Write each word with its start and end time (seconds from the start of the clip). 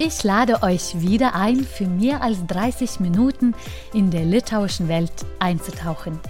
Ich 0.00 0.22
lade 0.22 0.62
euch 0.62 1.00
wieder 1.00 1.34
ein, 1.34 1.64
für 1.64 1.88
mehr 1.88 2.22
als 2.22 2.46
30 2.46 3.00
Minuten 3.00 3.56
in 3.92 4.12
der 4.12 4.24
litauischen 4.24 4.86
Welt 4.86 5.10
einzutauchen. 5.40 6.20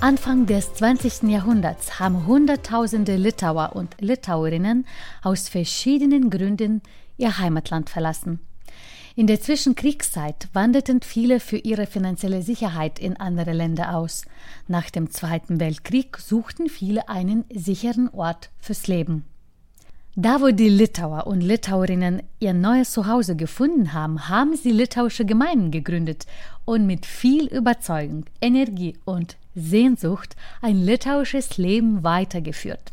Anfang 0.00 0.46
des 0.46 0.74
20. 0.74 1.24
Jahrhunderts 1.24 1.98
haben 1.98 2.28
Hunderttausende 2.28 3.16
Litauer 3.16 3.74
und 3.74 3.96
Litauerinnen 4.00 4.86
aus 5.20 5.48
verschiedenen 5.48 6.30
Gründen 6.30 6.80
ihr 7.16 7.38
Heimatland 7.38 7.90
verlassen. 7.90 8.38
In 9.16 9.26
der 9.26 9.40
Zwischenkriegszeit 9.40 10.46
wanderten 10.52 11.02
viele 11.02 11.40
für 11.40 11.58
ihre 11.58 11.86
finanzielle 11.86 12.42
Sicherheit 12.42 13.00
in 13.00 13.16
andere 13.16 13.52
Länder 13.52 13.96
aus. 13.96 14.26
Nach 14.68 14.90
dem 14.90 15.10
Zweiten 15.10 15.58
Weltkrieg 15.58 16.18
suchten 16.18 16.68
viele 16.68 17.08
einen 17.08 17.44
sicheren 17.52 18.08
Ort 18.10 18.50
fürs 18.60 18.86
Leben. 18.86 19.24
Da, 20.20 20.40
wo 20.40 20.48
die 20.48 20.68
Litauer 20.68 21.28
und 21.28 21.42
Litauerinnen 21.42 22.24
ihr 22.40 22.52
neues 22.52 22.90
Zuhause 22.90 23.36
gefunden 23.36 23.92
haben, 23.92 24.28
haben 24.28 24.56
sie 24.56 24.72
litauische 24.72 25.24
Gemeinden 25.24 25.70
gegründet 25.70 26.26
und 26.64 26.88
mit 26.88 27.06
viel 27.06 27.46
Überzeugung, 27.46 28.24
Energie 28.40 28.96
und 29.04 29.36
Sehnsucht 29.54 30.34
ein 30.60 30.84
litauisches 30.84 31.56
Leben 31.56 32.02
weitergeführt. 32.02 32.90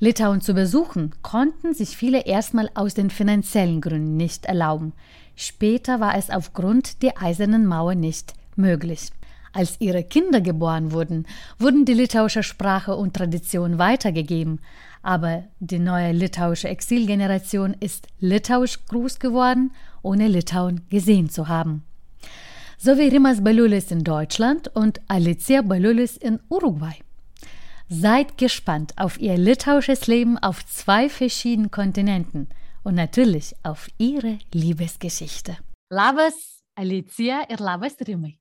Litauen 0.00 0.40
zu 0.40 0.54
besuchen 0.54 1.12
konnten 1.22 1.72
sich 1.72 1.96
viele 1.96 2.26
erstmal 2.26 2.68
aus 2.74 2.94
den 2.94 3.10
finanziellen 3.10 3.80
Gründen 3.80 4.16
nicht 4.16 4.46
erlauben. 4.46 4.92
Später 5.36 6.00
war 6.00 6.16
es 6.18 6.30
aufgrund 6.30 7.04
der 7.04 7.22
eisernen 7.22 7.64
Mauer 7.64 7.94
nicht 7.94 8.34
möglich. 8.56 9.12
Als 9.52 9.76
ihre 9.78 10.02
Kinder 10.02 10.40
geboren 10.40 10.90
wurden, 10.90 11.26
wurden 11.60 11.84
die 11.84 11.94
litauische 11.94 12.42
Sprache 12.42 12.96
und 12.96 13.14
Tradition 13.14 13.78
weitergegeben, 13.78 14.58
aber 15.04 15.44
die 15.60 15.78
neue 15.78 16.12
litauische 16.12 16.68
Exilgeneration 16.68 17.76
ist 17.78 18.08
litauisch 18.20 18.86
groß 18.86 19.18
geworden, 19.18 19.72
ohne 20.02 20.28
Litauen 20.28 20.80
gesehen 20.88 21.28
zu 21.28 21.46
haben. 21.46 21.84
So 22.78 22.96
wie 22.96 23.08
Rimas 23.08 23.44
Balulis 23.44 23.90
in 23.90 24.02
Deutschland 24.02 24.68
und 24.74 25.02
Alicia 25.06 25.60
Balulis 25.60 26.16
in 26.16 26.40
Uruguay. 26.48 26.96
Seid 27.88 28.38
gespannt 28.38 28.94
auf 28.96 29.20
ihr 29.20 29.36
litauisches 29.36 30.06
Leben 30.06 30.38
auf 30.38 30.64
zwei 30.64 31.10
verschiedenen 31.10 31.70
Kontinenten 31.70 32.48
und 32.82 32.94
natürlich 32.94 33.54
auf 33.62 33.88
ihre 33.98 34.38
Liebesgeschichte. 34.52 35.58
Labas, 35.90 36.62
Alicia, 36.76 37.44
ir 37.50 37.58
labas, 37.58 37.96
Rimai. 38.06 38.38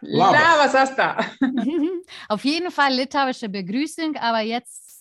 Labas, 0.00 0.74
Asta. 0.74 1.18
Auf 2.28 2.44
jeden 2.44 2.70
Fall 2.70 2.94
litauische 2.94 3.48
Begrüßung, 3.48 4.16
aber 4.16 4.40
jetzt 4.40 4.93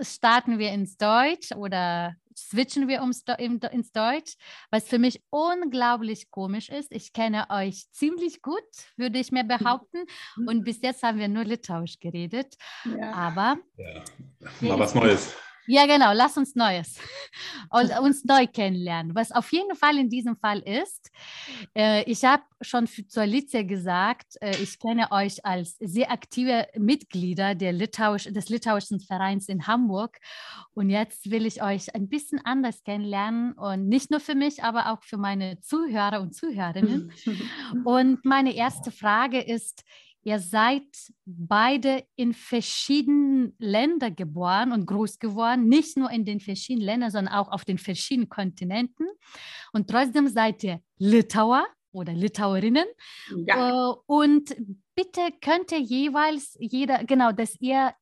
starten 0.00 0.58
wir 0.58 0.70
ins 0.72 0.96
Deutsch 0.96 1.52
oder 1.52 2.16
switchen 2.36 2.88
wir 2.88 3.00
ums, 3.00 3.24
ins 3.38 3.92
Deutsch, 3.92 4.34
was 4.70 4.88
für 4.88 4.98
mich 4.98 5.22
unglaublich 5.30 6.30
komisch 6.30 6.68
ist. 6.68 6.90
Ich 6.92 7.12
kenne 7.12 7.46
euch 7.48 7.90
ziemlich 7.92 8.42
gut, 8.42 8.62
würde 8.96 9.18
ich 9.18 9.32
mir 9.32 9.44
behaupten. 9.44 10.04
Und 10.46 10.64
bis 10.64 10.82
jetzt 10.82 11.02
haben 11.02 11.18
wir 11.18 11.28
nur 11.28 11.44
Litauisch 11.44 12.00
geredet. 12.00 12.56
Ja. 12.84 13.12
Aber. 13.12 13.58
Ja. 13.76 14.04
Mal 14.60 14.78
was 14.78 14.94
Neues. 14.94 15.34
Ja, 15.66 15.86
genau, 15.86 16.12
lass 16.12 16.36
uns 16.36 16.54
Neues 16.54 16.98
und 17.70 17.90
uns 18.00 18.24
neu 18.24 18.46
kennenlernen. 18.46 19.14
Was 19.14 19.32
auf 19.32 19.50
jeden 19.52 19.74
Fall 19.76 19.98
in 19.98 20.10
diesem 20.10 20.36
Fall 20.36 20.60
ist, 20.60 21.10
äh, 21.74 22.02
ich 22.10 22.24
habe 22.24 22.42
schon 22.60 22.86
zu 22.86 23.20
Alicia 23.20 23.62
gesagt, 23.62 24.36
äh, 24.40 24.56
ich 24.62 24.78
kenne 24.78 25.10
euch 25.10 25.44
als 25.44 25.76
sehr 25.78 26.10
aktive 26.10 26.66
Mitglieder 26.76 27.54
der 27.54 27.72
Litauisch, 27.72 28.24
des 28.24 28.48
Litauischen 28.48 29.00
Vereins 29.00 29.48
in 29.48 29.66
Hamburg 29.66 30.18
und 30.74 30.90
jetzt 30.90 31.30
will 31.30 31.46
ich 31.46 31.62
euch 31.62 31.94
ein 31.94 32.08
bisschen 32.08 32.40
anders 32.44 32.82
kennenlernen 32.84 33.52
und 33.52 33.88
nicht 33.88 34.10
nur 34.10 34.20
für 34.20 34.34
mich, 34.34 34.62
aber 34.62 34.92
auch 34.92 35.02
für 35.02 35.16
meine 35.16 35.60
Zuhörer 35.60 36.20
und 36.20 36.34
Zuhörerinnen. 36.34 37.12
und 37.84 38.24
meine 38.24 38.54
erste 38.54 38.90
Frage 38.90 39.40
ist, 39.40 39.84
Ihr 40.26 40.38
seid 40.38 40.86
beide 41.26 42.04
in 42.16 42.32
verschiedenen 42.32 43.54
Ländern 43.58 44.16
geboren 44.16 44.72
und 44.72 44.86
groß 44.86 45.18
geworden, 45.18 45.68
nicht 45.68 45.98
nur 45.98 46.10
in 46.10 46.24
den 46.24 46.40
verschiedenen 46.40 46.86
Ländern, 46.86 47.10
sondern 47.10 47.34
auch 47.34 47.48
auf 47.52 47.66
den 47.66 47.76
verschiedenen 47.76 48.30
Kontinenten. 48.30 49.06
Und 49.72 49.88
trotzdem 49.90 50.28
seid 50.28 50.64
ihr 50.64 50.80
Litauer 50.96 51.66
oder 51.92 52.14
Litauerinnen. 52.14 52.86
Ja. 53.46 53.90
Äh, 53.90 53.94
und 54.06 54.56
bitte 54.94 55.20
könnt 55.42 55.72
ihr 55.72 55.80
jeweils 55.80 56.56
jeder, 56.58 57.04
genau, 57.04 57.30
dass 57.32 57.60
ihr 57.60 57.92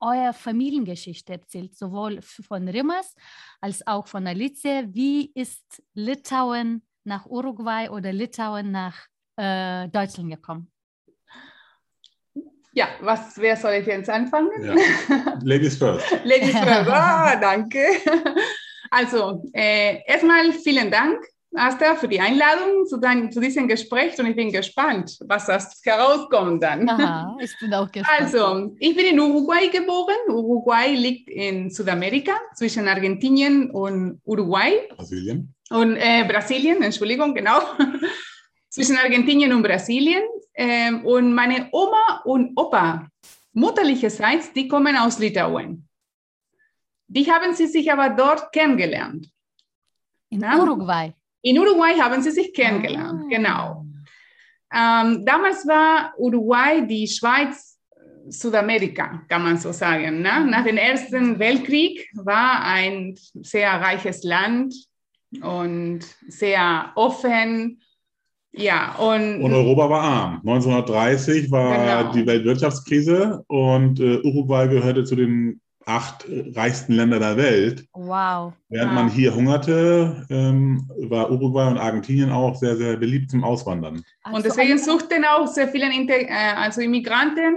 eure 0.00 0.32
Familiengeschichte 0.32 1.32
erzählt, 1.32 1.76
sowohl 1.76 2.22
von 2.22 2.68
Rimas 2.68 3.16
als 3.60 3.84
auch 3.84 4.06
von 4.06 4.28
Alice. 4.28 4.62
Wie 4.62 5.32
ist 5.34 5.82
Litauen 5.94 6.86
nach 7.02 7.26
Uruguay 7.26 7.88
oder 7.88 8.12
Litauen 8.12 8.70
nach 8.70 9.06
äh, 9.36 9.88
Deutschland 9.88 10.30
gekommen? 10.30 10.70
Ja, 12.78 12.86
was, 13.00 13.36
wer 13.38 13.56
soll 13.56 13.72
ich 13.72 13.86
jetzt 13.88 14.08
anfangen? 14.08 14.50
Ja. 14.62 14.76
Ladies 15.42 15.76
first. 15.76 16.06
Ladies 16.24 16.56
first, 16.56 16.88
ah, 16.88 17.34
danke. 17.34 17.84
Also, 18.88 19.42
äh, 19.52 19.98
erstmal 20.06 20.52
vielen 20.52 20.88
Dank, 20.88 21.18
Asta, 21.56 21.96
für 21.96 22.06
die 22.06 22.20
Einladung 22.20 22.86
zu, 22.86 22.98
dein, 22.98 23.32
zu 23.32 23.40
diesem 23.40 23.66
Gespräch 23.66 24.16
und 24.20 24.26
ich 24.26 24.36
bin 24.36 24.52
gespannt, 24.52 25.18
was 25.26 25.46
das 25.46 25.80
herauskommt 25.82 26.62
dann. 26.62 26.88
Aha, 26.88 27.36
ich 27.40 27.52
bin 27.58 27.74
auch 27.74 27.90
gespannt. 27.90 28.20
Also, 28.20 28.72
ich 28.78 28.94
bin 28.94 29.06
in 29.06 29.18
Uruguay 29.18 29.68
geboren. 29.70 30.14
Uruguay 30.28 30.94
liegt 30.94 31.28
in 31.30 31.70
Südamerika 31.70 32.34
zwischen 32.54 32.86
Argentinien 32.86 33.72
und 33.72 34.20
Uruguay. 34.24 34.86
Brasilien. 34.96 35.52
Und 35.70 35.96
äh, 35.96 36.24
Brasilien, 36.28 36.80
Entschuldigung, 36.80 37.34
genau 37.34 37.58
zwischen 38.68 38.96
Argentinien 38.98 39.52
und 39.52 39.64
Brasilien. 39.64 40.22
Ähm, 40.60 41.06
und 41.06 41.32
meine 41.34 41.68
Oma 41.70 42.22
und 42.24 42.52
Opa, 42.56 43.08
mutterlicherseits, 43.52 44.52
die 44.52 44.66
kommen 44.66 44.96
aus 44.96 45.20
Litauen. 45.20 45.88
Die 47.06 47.30
haben 47.30 47.54
sie 47.54 47.68
sich 47.68 47.90
aber 47.92 48.10
dort 48.10 48.50
kennengelernt. 48.52 49.30
In 50.30 50.40
ja? 50.40 50.58
Uruguay? 50.58 51.14
In 51.42 51.60
Uruguay 51.60 51.94
haben 52.00 52.20
sie 52.20 52.32
sich 52.32 52.52
kennengelernt, 52.52 53.22
ah. 53.24 53.28
genau. 53.30 53.86
Ähm, 54.74 55.24
damals 55.24 55.64
war 55.66 56.12
Uruguay 56.18 56.84
die 56.84 57.06
Schweiz 57.06 57.78
Südamerika, 58.28 59.22
kann 59.28 59.44
man 59.44 59.58
so 59.58 59.70
sagen. 59.70 60.22
Ne? 60.22 60.44
Nach 60.44 60.64
dem 60.64 60.76
Ersten 60.76 61.38
Weltkrieg 61.38 62.10
war 62.14 62.64
ein 62.64 63.14
sehr 63.42 63.70
reiches 63.70 64.24
Land 64.24 64.74
und 65.40 66.00
sehr 66.26 66.92
offen 66.96 67.80
ja, 68.58 68.94
und, 68.96 69.42
und 69.42 69.52
Europa 69.52 69.90
war 69.90 70.00
arm. 70.02 70.42
1930 70.46 71.50
war 71.50 72.02
genau. 72.02 72.12
die 72.12 72.26
Weltwirtschaftskrise 72.26 73.44
und 73.46 74.00
äh, 74.00 74.20
Uruguay 74.22 74.68
gehörte 74.68 75.04
zu 75.04 75.16
den 75.16 75.60
acht 75.88 76.26
reichsten 76.54 76.92
Ländern 76.92 77.20
der 77.20 77.36
Welt. 77.36 77.86
Wow. 77.94 78.52
Während 78.68 78.90
wow. 78.90 78.96
man 78.96 79.08
hier 79.08 79.34
hungerte, 79.34 80.26
ähm, 80.28 80.86
war 81.08 81.30
Uruguay 81.30 81.66
und 81.66 81.78
Argentinien 81.78 82.30
auch 82.30 82.54
sehr, 82.56 82.76
sehr 82.76 82.96
beliebt 82.96 83.30
zum 83.30 83.42
Auswandern. 83.42 84.04
Also 84.22 84.36
und 84.36 84.44
deswegen 84.44 84.78
suchten 84.78 85.24
auch 85.24 85.46
sehr 85.46 85.68
viele 85.68 85.92
Inter 85.94 86.20
äh, 86.20 86.54
also 86.56 86.82
Immigranten 86.82 87.56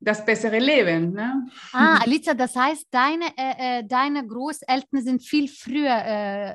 das 0.00 0.24
bessere 0.24 0.58
Leben. 0.58 1.12
Ne? 1.12 1.48
Ah, 1.72 1.98
Alicia, 2.04 2.34
das 2.34 2.54
heißt, 2.54 2.86
deine, 2.90 3.26
äh, 3.36 3.80
äh 3.80 3.84
deine 3.84 4.26
Großeltern 4.26 5.02
sind 5.02 5.22
viel 5.22 5.48
früher 5.48 5.96
äh, 6.04 6.54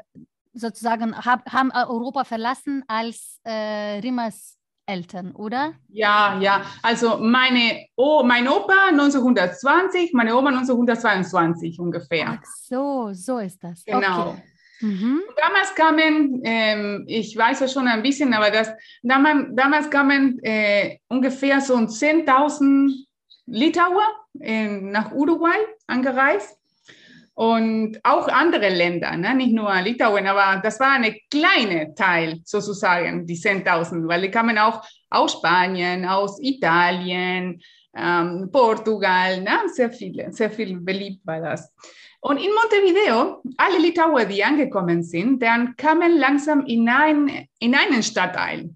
sozusagen 0.54 1.16
hab, 1.16 1.52
haben 1.52 1.72
Europa 1.72 2.24
verlassen 2.24 2.84
als 2.88 3.40
äh, 3.44 4.00
Rimas 4.00 4.58
Eltern, 4.86 5.32
oder? 5.32 5.74
Ja, 5.90 6.40
ja. 6.40 6.62
Also 6.82 7.18
meine 7.18 7.88
o, 7.96 8.24
mein 8.24 8.48
Opa 8.48 8.88
1920, 8.90 10.14
meine 10.14 10.36
Oma 10.36 10.50
1922 10.50 11.80
ungefähr. 11.80 12.40
Ach 12.42 12.46
so, 12.46 13.10
so 13.14 13.40
ist 13.40 13.64
das. 13.64 13.86
Genau. 13.86 14.32
Okay. 14.32 14.44
Mhm. 14.82 15.22
Damals 15.38 15.74
kamen, 15.76 16.42
ähm, 16.44 17.06
ich 17.08 17.38
weiß 17.38 17.62
ja 17.62 17.68
schon 17.70 17.88
ein 17.88 18.04
bisschen, 18.04 18.34
aber 18.34 18.52
das, 18.52 18.70
damals, 19.02 19.48
damals 19.54 19.90
kamen 19.90 20.40
äh, 20.44 20.98
ungefähr 21.08 21.62
so 21.62 21.76
10.000 21.76 22.92
Litauer 23.46 24.04
äh, 24.42 24.68
nach 24.68 25.14
Uruguay 25.14 25.58
angereist. 25.88 26.58
Und 27.36 28.00
auch 28.04 28.28
andere 28.28 28.70
Länder, 28.70 29.16
ne? 29.18 29.34
nicht 29.36 29.54
nur 29.54 29.74
Litauen, 29.82 30.28
aber 30.28 30.62
das 30.62 30.80
war 30.80 30.94
ein 30.94 31.16
kleiner 31.32 31.94
Teil 31.96 32.42
sozusagen, 32.46 33.26
die 33.26 33.36
10.000, 33.36 34.08
weil 34.08 34.22
die 34.22 34.32
kamen 34.32 34.58
auch 34.58 34.84
aus 35.10 35.34
Spanien, 35.34 36.06
aus 36.06 36.40
Italien, 36.40 37.60
ähm, 37.96 38.50
Portugal, 38.52 39.42
ne? 39.42 39.62
sehr 39.68 39.92
viele, 39.92 40.32
sehr 40.32 40.52
viel 40.52 40.80
beliebt 40.80 41.26
war 41.26 41.42
das. 41.42 41.74
Und 42.22 42.38
in 42.38 42.52
Montevideo, 42.54 43.42
alle 43.58 43.80
Litauer, 43.80 44.26
die 44.26 44.44
angekommen 44.44 45.04
sind, 45.04 45.42
dann 45.42 45.76
kamen 45.76 46.18
langsam 46.18 46.66
in, 46.66 46.88
ein, 46.88 47.48
in 47.60 47.76
einen 47.76 48.02
Stadtteil. 48.02 48.70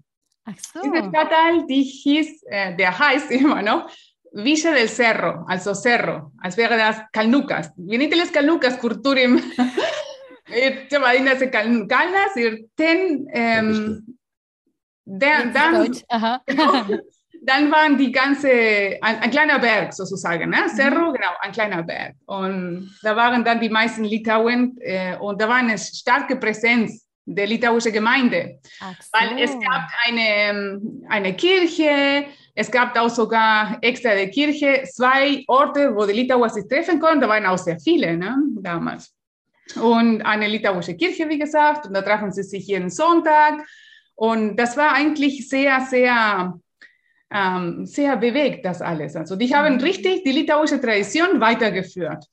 Ach 0.44 0.54
so. 0.58 0.82
Dieser 0.82 1.08
Stadtteil, 1.08 1.66
die 1.66 1.82
hieß, 1.82 2.42
äh, 2.46 2.76
der 2.76 2.98
heißt 2.98 3.30
immer 3.30 3.62
noch 3.62 3.88
Villa 4.32 4.72
del 4.72 4.88
Cerro, 4.88 5.44
also 5.48 5.74
Cerro, 5.74 6.32
als 6.38 6.56
wäre 6.56 6.76
das 6.76 6.98
Calnucas. 7.12 7.72
Viniteles 7.76 8.32
Calnucas, 8.32 8.78
Kurturim. 8.78 9.42
Din 10.48 11.26
ese 11.26 11.50
Calnas, 11.50 12.36
irten, 12.36 13.28
ähm, 13.32 14.18
dann, 15.04 15.52
dann, 15.52 15.92
dann 17.42 17.70
waren 17.70 17.96
die 17.96 18.12
ganze, 18.12 18.48
ein, 19.00 19.20
ein, 19.20 19.30
kleiner 19.30 19.58
Berg 19.58 19.92
sozusagen, 19.94 20.50
ne? 20.50 20.68
Cerro, 20.74 21.10
mhm. 21.10 21.14
genau, 21.14 21.32
ein 21.40 21.52
kleiner 21.52 21.82
Berg. 21.82 22.14
Und 22.26 22.94
da 23.02 23.16
waren 23.16 23.44
dann 23.44 23.60
die 23.60 23.70
meisten 23.70 24.04
Litauen 24.04 24.76
äh, 24.80 25.16
und 25.16 25.40
da 25.40 25.48
war 25.48 25.56
eine 25.56 25.78
starke 25.78 26.36
Präsenz 26.36 27.06
der 27.24 27.46
litauischen 27.46 27.92
Gemeinde. 27.92 28.58
So. 28.78 28.86
Weil 29.12 29.42
es 29.42 29.52
gab 29.52 29.88
eine, 30.06 30.80
eine 31.08 31.34
Kirche, 31.34 32.26
es 32.60 32.72
gab 32.72 32.98
auch 32.98 33.08
sogar 33.08 33.78
extra 33.82 34.14
der 34.14 34.30
Kirche 34.30 34.82
zwei 34.92 35.44
Orte, 35.46 35.94
wo 35.94 36.04
die 36.04 36.12
Litauer 36.12 36.48
sich 36.48 36.66
treffen 36.66 36.98
konnten. 36.98 37.20
Da 37.20 37.28
waren 37.28 37.46
auch 37.46 37.56
sehr 37.56 37.78
viele 37.78 38.16
ne, 38.16 38.36
damals. 38.60 39.14
Und 39.80 40.22
eine 40.22 40.48
litauische 40.48 40.96
Kirche, 40.96 41.28
wie 41.28 41.38
gesagt, 41.38 41.86
und 41.86 41.94
da 41.94 42.02
trafen 42.02 42.32
sie 42.32 42.42
sich 42.42 42.66
jeden 42.66 42.90
Sonntag. 42.90 43.64
Und 44.16 44.56
das 44.56 44.76
war 44.76 44.92
eigentlich 44.92 45.48
sehr, 45.48 45.82
sehr, 45.82 46.58
ähm, 47.32 47.86
sehr 47.86 48.16
bewegt, 48.16 48.64
das 48.64 48.82
alles. 48.82 49.14
Also 49.14 49.36
die 49.36 49.54
haben 49.54 49.76
mhm. 49.76 49.80
richtig 49.80 50.24
die 50.24 50.32
litauische 50.32 50.80
Tradition 50.80 51.40
weitergeführt. 51.40 52.24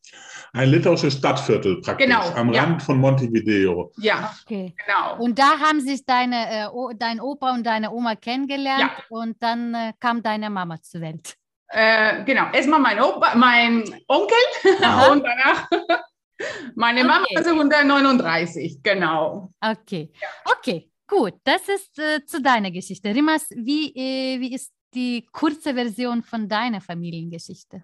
Ein 0.55 0.69
litauisches 0.69 1.17
Stadtviertel 1.17 1.81
praktisch, 1.81 2.07
genau, 2.07 2.29
am 2.33 2.53
ja. 2.53 2.63
Rand 2.63 2.81
von 2.81 2.97
Montevideo. 2.97 3.91
Ja, 3.97 4.33
okay. 4.41 4.73
genau. 4.85 5.21
Und 5.21 5.37
da 5.37 5.59
haben 5.59 5.81
sich 5.81 6.05
deine, 6.05 6.69
äh, 6.69 6.95
dein 6.97 7.19
Opa 7.19 7.53
und 7.53 7.65
deine 7.65 7.91
Oma 7.91 8.15
kennengelernt 8.15 8.79
ja. 8.79 9.03
und 9.09 9.35
dann 9.43 9.73
äh, 9.73 9.91
kam 9.99 10.23
deine 10.23 10.49
Mama 10.49 10.81
zur 10.81 11.01
Welt. 11.01 11.35
Äh, 11.67 12.23
genau, 12.23 12.51
erstmal 12.53 12.79
mein, 12.79 13.01
Opa, 13.01 13.35
mein 13.35 13.83
Onkel 14.07 14.37
Aha. 14.81 15.07
und 15.11 15.23
danach 15.25 15.67
meine 16.75 17.01
okay. 17.01 17.07
Mama 17.09 17.25
1939, 17.35 18.81
genau. 18.81 19.51
Okay, 19.59 20.13
ja. 20.21 20.27
okay, 20.57 20.89
gut. 21.05 21.33
Das 21.43 21.67
ist 21.67 21.99
äh, 21.99 22.25
zu 22.25 22.41
deiner 22.41 22.71
Geschichte. 22.71 23.13
Rimas, 23.13 23.49
wie, 23.49 23.93
äh, 23.93 24.39
wie 24.39 24.55
ist 24.55 24.71
die 24.93 25.27
kurze 25.33 25.73
Version 25.73 26.23
von 26.23 26.47
deiner 26.47 26.79
Familiengeschichte? 26.79 27.83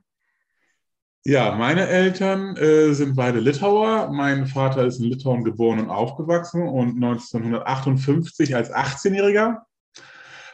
Ja, 1.23 1.53
meine 1.56 1.88
Eltern 1.88 2.57
äh, 2.57 2.94
sind 2.94 3.15
beide 3.15 3.39
Litauer. 3.39 4.12
Mein 4.12 4.47
Vater 4.47 4.85
ist 4.85 5.00
in 5.00 5.06
Litauen 5.06 5.44
geboren 5.44 5.79
und 5.79 5.91
aufgewachsen 5.91 6.68
und 6.68 6.95
1958 6.95 8.56
als 8.56 8.73
18-Jähriger 8.73 9.59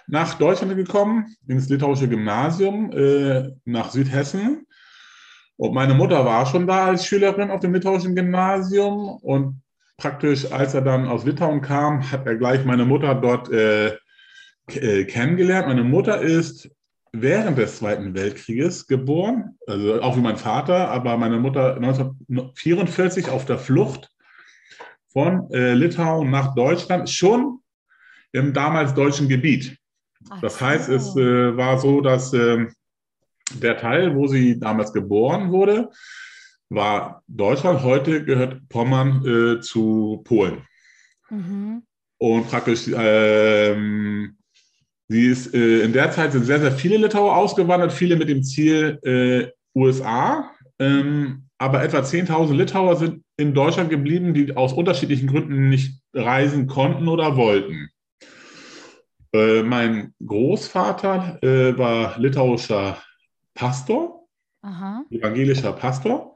nach 0.08 0.34
Deutschland 0.34 0.75
gekommen, 0.75 1.36
ins 1.48 1.69
litauische 1.69 2.10
Gymnasium 2.10 2.92
äh, 2.92 3.52
nach 3.64 3.92
Südhessen. 3.92 4.68
Und 5.56 5.74
meine 5.74 5.94
Mutter 5.94 6.25
war 6.25 6.46
schon 6.46 6.68
da 6.68 6.88
als 6.88 7.06
Schülerin 7.06 7.50
auf 7.50 7.62
dem 7.62 7.74
litauischen 7.74 8.13
Gymnasium. 8.13 9.18
Und 9.22 9.62
praktisch, 9.96 10.52
als 10.52 10.74
er 10.74 10.81
dann 10.81 11.08
aus 11.08 11.24
Litauen 11.24 11.62
kam, 11.62 12.12
hat 12.12 12.25
er 12.25 12.36
gleich 12.36 12.66
meine 12.66 12.86
Mutter 12.86 13.16
dort 13.16 13.50
äh, 13.52 13.96
äh 14.68 15.06
kennengelernt. 15.06 15.68
Meine 15.68 15.86
Mutter 15.86 16.22
ist 16.22 16.70
während 17.22 17.58
des 17.58 17.78
Zweiten 17.78 18.14
Weltkrieges 18.14 18.88
geboren, 18.88 19.58
also 19.68 20.02
auch 20.02 20.16
wie 20.18 20.22
mein 20.22 20.38
Vater, 20.38 20.90
aber 20.90 21.18
meine 21.18 21.40
Mutter 21.40 21.75
1944 21.75 23.30
auf 23.30 23.46
der 23.46 23.58
Flucht 23.58 24.10
von 25.10 25.50
äh, 25.52 25.74
Litauen 25.74 26.30
nach 26.30 26.56
Deutschland, 26.56 27.10
schon 27.10 27.60
im 28.31 28.54
damals 28.54 28.94
deutschen 28.94 29.28
Gebiet. 29.28 29.78
das 30.42 30.62
heißt, 30.62 30.90
es 30.90 31.16
äh, 31.16 31.56
war 31.58 31.80
so, 31.80 32.02
dass 32.02 32.34
äh, 32.34 32.68
der 33.54 33.78
Teil, 33.78 34.16
wo 34.16 34.28
sie 34.28 34.60
damals 34.60 34.94
geboren 34.94 35.52
wurde, 35.52 35.90
war 36.70 37.24
Deutschland. 37.28 37.81
Heute 37.84 38.25
gehört 38.25 38.68
Pommern 38.70 39.25
äh, 39.25 39.62
zu 39.62 40.22
Polen. 40.25 40.68
Mhm. 41.30 41.84
Und 42.18 42.50
praktisch 42.50 42.90
ähm, 42.94 44.37
Sie 45.09 45.27
ist, 45.27 45.54
äh, 45.54 45.81
in 45.81 45.94
der 45.94 46.12
Zeit 46.12 46.33
sind 46.33 46.45
sehr, 46.45 46.59
sehr 46.59 46.71
viele 46.71 46.98
Litauer 46.98 47.36
ausgewandert, 47.36 47.94
viele 47.94 48.15
mit 48.18 48.30
dem 48.30 48.44
Ziel 48.44 49.00
äh, 49.04 49.48
USA. 49.77 50.51
Ähm, 50.80 51.48
aber 51.57 51.83
etwa 51.83 52.00
10.000 52.00 52.54
Litauer 52.54 52.98
sind 52.98 53.24
in 53.38 53.54
Deutschland 53.54 53.89
geblieben, 53.89 54.33
die 54.33 54.56
aus 54.56 54.74
unterschiedlichen 54.74 55.27
Gründen 55.27 55.69
nicht 55.69 56.01
reisen 56.13 56.68
konnten 56.68 57.07
oder 57.07 57.36
wollten. 57.36 57.89
Äh, 59.33 59.63
mein 59.63 60.13
Großvater 60.25 61.42
äh, 61.42 61.77
war 61.77 62.19
litauischer 62.19 63.01
Pastor, 63.53 64.27
Aha. 64.62 65.03
evangelischer 65.10 65.74
Pastor. 65.74 66.36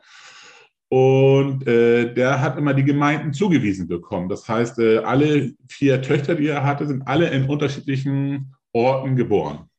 Und 0.90 1.66
äh, 1.68 2.14
der 2.14 2.42
hat 2.42 2.58
immer 2.58 2.74
die 2.74 2.84
Gemeinden 2.84 3.32
zugewiesen 3.32 3.88
bekommen. 3.88 4.28
Das 4.28 4.48
heißt, 4.50 4.80
äh, 4.80 4.98
alle 4.98 5.54
vier 5.70 6.02
Töchter, 6.02 6.36
die 6.36 6.48
er 6.48 6.66
hatte, 6.66 6.86
sind 6.86 7.08
alle 7.08 7.30
in 7.30 7.48
unterschiedlichen 7.48 8.54
Orten 8.74 9.16
geboren. 9.16 9.70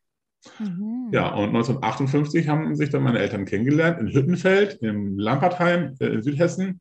Mhm. 0.58 1.10
Ja, 1.12 1.28
und 1.34 1.48
1958 1.48 2.48
haben 2.48 2.74
sich 2.74 2.90
dann 2.90 3.02
meine 3.02 3.18
Eltern 3.18 3.44
kennengelernt 3.44 4.00
in 4.00 4.08
Hüttenfeld, 4.08 4.78
im 4.82 5.18
Lampertheim 5.18 5.96
äh, 6.00 6.06
in 6.06 6.22
Südhessen. 6.22 6.80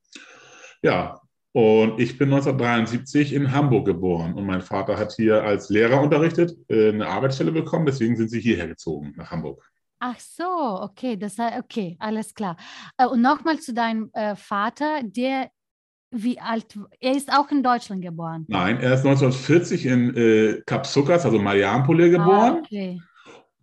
Ja, 0.81 1.21
und 1.53 1.99
ich 1.99 2.17
bin 2.17 2.29
1973 2.29 3.33
in 3.33 3.51
Hamburg 3.51 3.85
geboren 3.85 4.33
und 4.33 4.45
mein 4.45 4.61
Vater 4.61 4.97
hat 4.97 5.13
hier 5.13 5.43
als 5.43 5.69
Lehrer 5.69 6.01
unterrichtet, 6.01 6.57
äh, 6.69 6.89
eine 6.89 7.07
Arbeitsstelle 7.07 7.51
bekommen, 7.51 7.85
deswegen 7.85 8.15
sind 8.15 8.29
sie 8.29 8.39
hierher 8.39 8.67
gezogen 8.67 9.13
nach 9.17 9.31
Hamburg. 9.31 9.69
Ach 9.99 10.19
so, 10.19 10.81
okay, 10.81 11.15
das 11.15 11.37
okay, 11.37 11.95
alles 11.99 12.33
klar. 12.33 12.57
Äh, 12.97 13.05
und 13.05 13.21
nochmal 13.21 13.59
zu 13.59 13.73
deinem 13.73 14.09
Vater, 14.35 15.01
der 15.03 15.51
wie 16.11 16.39
alt? 16.39 16.77
Er 16.99 17.15
ist 17.15 17.31
auch 17.31 17.49
in 17.51 17.63
Deutschland 17.63 18.01
geboren. 18.01 18.45
Nein, 18.49 18.79
er 18.79 18.93
ist 18.93 19.05
1940 19.05 19.85
in 19.85 20.15
äh, 20.15 20.61
Kapsukas, 20.65 21.25
also 21.25 21.39
Mariampole, 21.39 22.05
ah, 22.05 22.09
geboren. 22.09 22.53
Ah, 22.57 22.61
okay. 22.63 23.01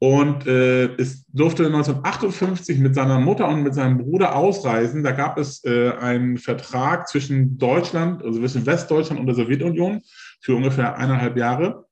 Und 0.00 0.46
äh, 0.46 0.94
es 0.94 1.26
durfte 1.26 1.66
1958 1.66 2.78
mit 2.78 2.94
seiner 2.94 3.18
Mutter 3.18 3.48
und 3.48 3.64
mit 3.64 3.74
seinem 3.74 3.98
Bruder 3.98 4.36
ausreisen. 4.36 5.02
Da 5.02 5.10
gab 5.10 5.38
es 5.38 5.64
äh, 5.64 5.90
einen 5.90 6.38
Vertrag 6.38 7.08
zwischen 7.08 7.58
Deutschland, 7.58 8.22
also 8.22 8.38
zwischen 8.38 8.64
Westdeutschland 8.64 9.20
und 9.20 9.26
der 9.26 9.34
Sowjetunion 9.34 10.00
für 10.40 10.54
ungefähr 10.54 10.96
eineinhalb 10.96 11.36
Jahre. 11.36 11.86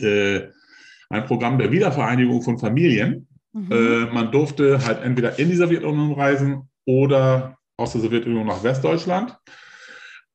Äh, 0.00 0.42
ein 1.10 1.24
Programm 1.26 1.58
der 1.58 1.72
Wiedervereinigung 1.72 2.42
von 2.42 2.58
Familien. 2.58 3.26
Mhm. 3.52 3.72
Äh, 3.72 4.06
man 4.06 4.30
durfte 4.30 4.84
halt 4.86 5.02
entweder 5.02 5.38
in 5.38 5.50
die 5.50 5.56
Sowjetunion 5.56 6.12
reisen 6.12 6.68
oder 6.84 7.58
aus 7.76 7.92
der 7.92 8.02
Sowjetunion 8.02 8.46
nach 8.46 8.62
Westdeutschland 8.62 9.36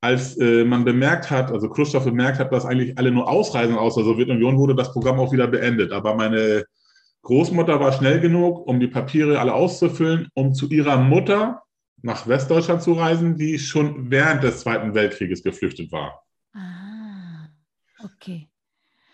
als 0.01 0.35
äh, 0.37 0.65
man 0.65 0.83
bemerkt 0.83 1.29
hat, 1.29 1.51
also 1.51 1.69
Khrushchev 1.69 2.03
bemerkt 2.03 2.39
hat, 2.39 2.51
dass 2.51 2.65
eigentlich 2.65 2.97
alle 2.97 3.11
nur 3.11 3.29
ausreisen 3.29 3.75
aus 3.75 3.95
der 3.95 4.03
Sowjetunion, 4.03 4.57
wurde 4.57 4.75
das 4.75 4.91
Programm 4.91 5.19
auch 5.19 5.31
wieder 5.31 5.47
beendet. 5.47 5.91
Aber 5.91 6.15
meine 6.15 6.65
Großmutter 7.21 7.79
war 7.79 7.93
schnell 7.93 8.19
genug, 8.19 8.67
um 8.67 8.79
die 8.79 8.87
Papiere 8.87 9.39
alle 9.39 9.53
auszufüllen, 9.53 10.27
um 10.33 10.55
zu 10.55 10.67
ihrer 10.69 10.97
Mutter 10.97 11.61
nach 12.01 12.27
Westdeutschland 12.27 12.81
zu 12.81 12.93
reisen, 12.93 13.37
die 13.37 13.59
schon 13.59 14.09
während 14.09 14.43
des 14.43 14.61
Zweiten 14.61 14.95
Weltkrieges 14.95 15.43
geflüchtet 15.43 15.91
war. 15.91 16.23
Ah, 16.55 17.47
okay. 18.03 18.49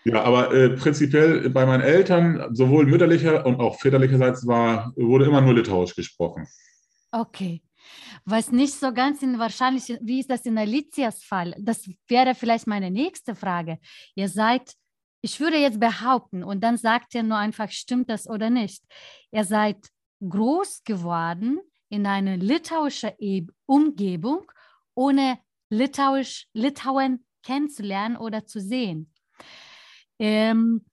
Ja, 0.04 0.22
aber 0.22 0.54
äh, 0.54 0.70
prinzipiell 0.70 1.50
bei 1.50 1.66
meinen 1.66 1.82
Eltern, 1.82 2.54
sowohl 2.54 2.86
mütterlicher 2.86 3.44
und 3.44 3.60
auch 3.60 3.78
väterlicherseits, 3.78 4.46
war, 4.46 4.94
wurde 4.96 5.26
immer 5.26 5.42
nur 5.42 5.52
Litauisch 5.52 5.94
gesprochen. 5.94 6.46
Okay 7.12 7.60
was 8.24 8.50
nicht 8.50 8.74
so 8.74 8.92
ganz 8.92 9.22
in 9.22 9.38
wahrscheinlich, 9.38 9.98
wie 10.00 10.20
ist 10.20 10.30
das 10.30 10.46
in 10.46 10.58
Alicias 10.58 11.24
Fall? 11.24 11.54
Das 11.58 11.88
wäre 12.06 12.34
vielleicht 12.34 12.66
meine 12.66 12.90
nächste 12.90 13.34
Frage. 13.34 13.78
Ihr 14.14 14.28
seid, 14.28 14.74
ich 15.20 15.40
würde 15.40 15.58
jetzt 15.58 15.80
behaupten, 15.80 16.44
und 16.44 16.62
dann 16.62 16.76
sagt 16.76 17.14
ihr 17.14 17.22
nur 17.22 17.38
einfach, 17.38 17.70
stimmt 17.70 18.10
das 18.10 18.28
oder 18.28 18.50
nicht? 18.50 18.84
Ihr 19.30 19.44
seid 19.44 19.88
groß 20.20 20.84
geworden 20.84 21.60
in 21.88 22.06
einer 22.06 22.36
litauischen 22.36 23.10
Umgebung, 23.66 24.50
ohne 24.94 25.38
Litauisch, 25.70 26.46
Litauen 26.54 27.24
kennenzulernen 27.42 28.16
oder 28.16 28.46
zu 28.46 28.60
sehen. 28.60 29.12
Ähm, 30.18 30.84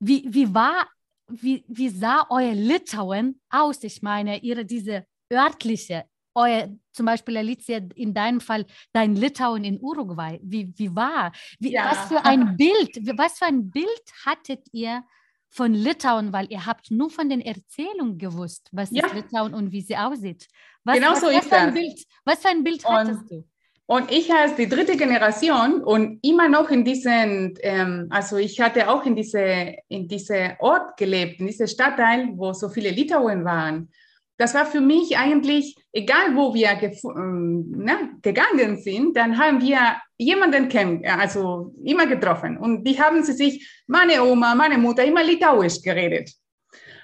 wie, 0.00 0.26
wie 0.28 0.52
war, 0.52 0.88
wie, 1.28 1.64
wie 1.68 1.88
sah 1.88 2.26
euer 2.30 2.54
Litauen 2.54 3.40
aus? 3.50 3.84
Ich 3.84 4.02
meine, 4.02 4.38
ihre 4.38 4.64
diese 4.64 5.06
örtliche 5.32 6.04
euer, 6.34 6.68
zum 6.92 7.06
Beispiel 7.06 7.36
Alicia, 7.36 7.80
in 7.94 8.14
deinem 8.14 8.40
Fall, 8.40 8.66
dein 8.92 9.14
Litauen 9.14 9.64
in 9.64 9.80
Uruguay, 9.80 10.40
wie, 10.42 10.72
wie 10.76 10.94
war? 10.94 11.32
Wie, 11.58 11.72
ja. 11.72 11.90
Was 11.90 12.08
für 12.08 12.24
ein 12.24 12.56
Bild, 12.56 13.18
was 13.18 13.38
für 13.38 13.46
ein 13.46 13.70
Bild 13.70 14.02
hattet 14.24 14.66
ihr 14.72 15.04
von 15.48 15.72
Litauen, 15.72 16.32
weil 16.32 16.50
ihr 16.50 16.66
habt 16.66 16.90
nur 16.90 17.10
von 17.10 17.28
den 17.28 17.40
Erzählungen 17.40 18.18
gewusst, 18.18 18.68
was 18.72 18.90
ja. 18.90 19.06
ist 19.06 19.14
Litauen 19.14 19.54
und 19.54 19.70
wie 19.70 19.82
sie 19.82 19.96
aussieht. 19.96 20.48
Was, 20.82 20.96
genau 20.96 21.12
was, 21.12 21.20
so 21.20 21.26
was 21.28 21.44
ist 21.44 21.52
das. 21.52 21.72
Bild, 21.74 22.04
was 22.24 22.38
für 22.40 22.48
ein 22.48 22.64
Bild 22.64 22.84
und, 22.84 22.92
hattest 22.92 23.30
du? 23.30 23.44
Und 23.86 24.10
ich 24.10 24.32
als 24.32 24.56
die 24.56 24.68
dritte 24.68 24.96
Generation 24.96 25.84
und 25.84 26.18
immer 26.22 26.48
noch 26.48 26.70
in 26.70 26.84
diesen, 26.84 27.54
ähm, 27.60 28.08
also 28.10 28.38
ich 28.38 28.60
hatte 28.60 28.88
auch 28.88 29.04
in 29.04 29.14
diese, 29.14 29.76
in 29.88 30.08
diese 30.08 30.56
Ort 30.58 30.96
gelebt, 30.96 31.38
in 31.38 31.46
diesem 31.46 31.66
Stadtteil, 31.66 32.30
wo 32.34 32.52
so 32.52 32.68
viele 32.68 32.90
Litauen 32.90 33.44
waren 33.44 33.90
das 34.36 34.54
war 34.54 34.66
für 34.66 34.80
mich 34.80 35.16
eigentlich, 35.16 35.76
egal 35.92 36.34
wo 36.34 36.54
wir 36.54 36.70
ähm, 36.70 37.70
ne, 37.70 38.10
gegangen 38.22 38.76
sind, 38.78 39.16
dann 39.16 39.38
haben 39.38 39.60
wir 39.60 39.96
jemanden 40.18 40.68
kennen, 40.68 41.04
also 41.06 41.72
immer 41.84 42.06
getroffen. 42.06 42.56
Und 42.56 42.84
die 42.84 43.00
haben 43.00 43.22
sie 43.22 43.32
sich, 43.32 43.82
meine 43.86 44.24
Oma, 44.24 44.54
meine 44.54 44.78
Mutter, 44.78 45.04
immer 45.04 45.22
Litauisch 45.22 45.82
geredet. 45.82 46.30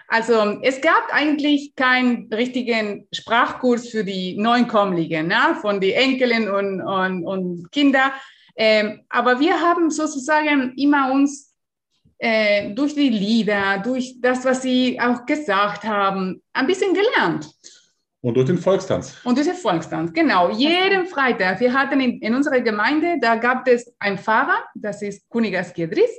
Also 0.09 0.59
es 0.63 0.81
gab 0.81 1.09
eigentlich 1.13 1.73
keinen 1.77 2.33
richtigen 2.33 3.07
Sprachkurs 3.13 3.91
für 3.91 4.03
die 4.03 4.37
Neuankömmlinge, 4.37 5.23
ne, 5.23 5.57
von 5.61 5.81
den 5.81 5.93
Enkeln 5.93 6.51
und, 6.51 6.81
und, 6.81 7.25
und 7.25 7.71
Kindern. 7.71 8.11
Ähm, 8.57 9.03
aber 9.09 9.39
wir 9.39 9.61
haben 9.61 9.91
sozusagen 9.91 10.75
immer 10.77 11.13
uns 11.13 11.50
äh, 12.21 12.71
durch 12.75 12.95
die 12.95 13.09
Lieder, 13.09 13.79
durch 13.83 14.17
das, 14.21 14.45
was 14.45 14.61
sie 14.63 15.01
auch 15.01 15.25
gesagt 15.25 15.85
haben, 15.85 16.43
ein 16.53 16.67
bisschen 16.67 16.93
gelernt. 16.93 17.51
Und 18.21 18.35
durch 18.37 18.47
den 18.47 18.59
Volkstanz. 18.59 19.17
Und 19.25 19.39
durch 19.39 19.47
den 19.47 19.57
Volkstanz, 19.57 20.13
genau. 20.13 20.51
Jeden 20.51 21.07
Freitag. 21.07 21.59
Wir 21.61 21.73
hatten 21.73 21.99
in, 22.01 22.21
in 22.21 22.35
unserer 22.35 22.61
Gemeinde, 22.61 23.17
da 23.19 23.37
gab 23.37 23.67
es 23.67 23.91
einen 23.99 24.19
Pfarrer, 24.19 24.63
das 24.75 25.01
ist 25.01 25.27
Kunigas 25.31 25.73
Kiedris. 25.73 26.11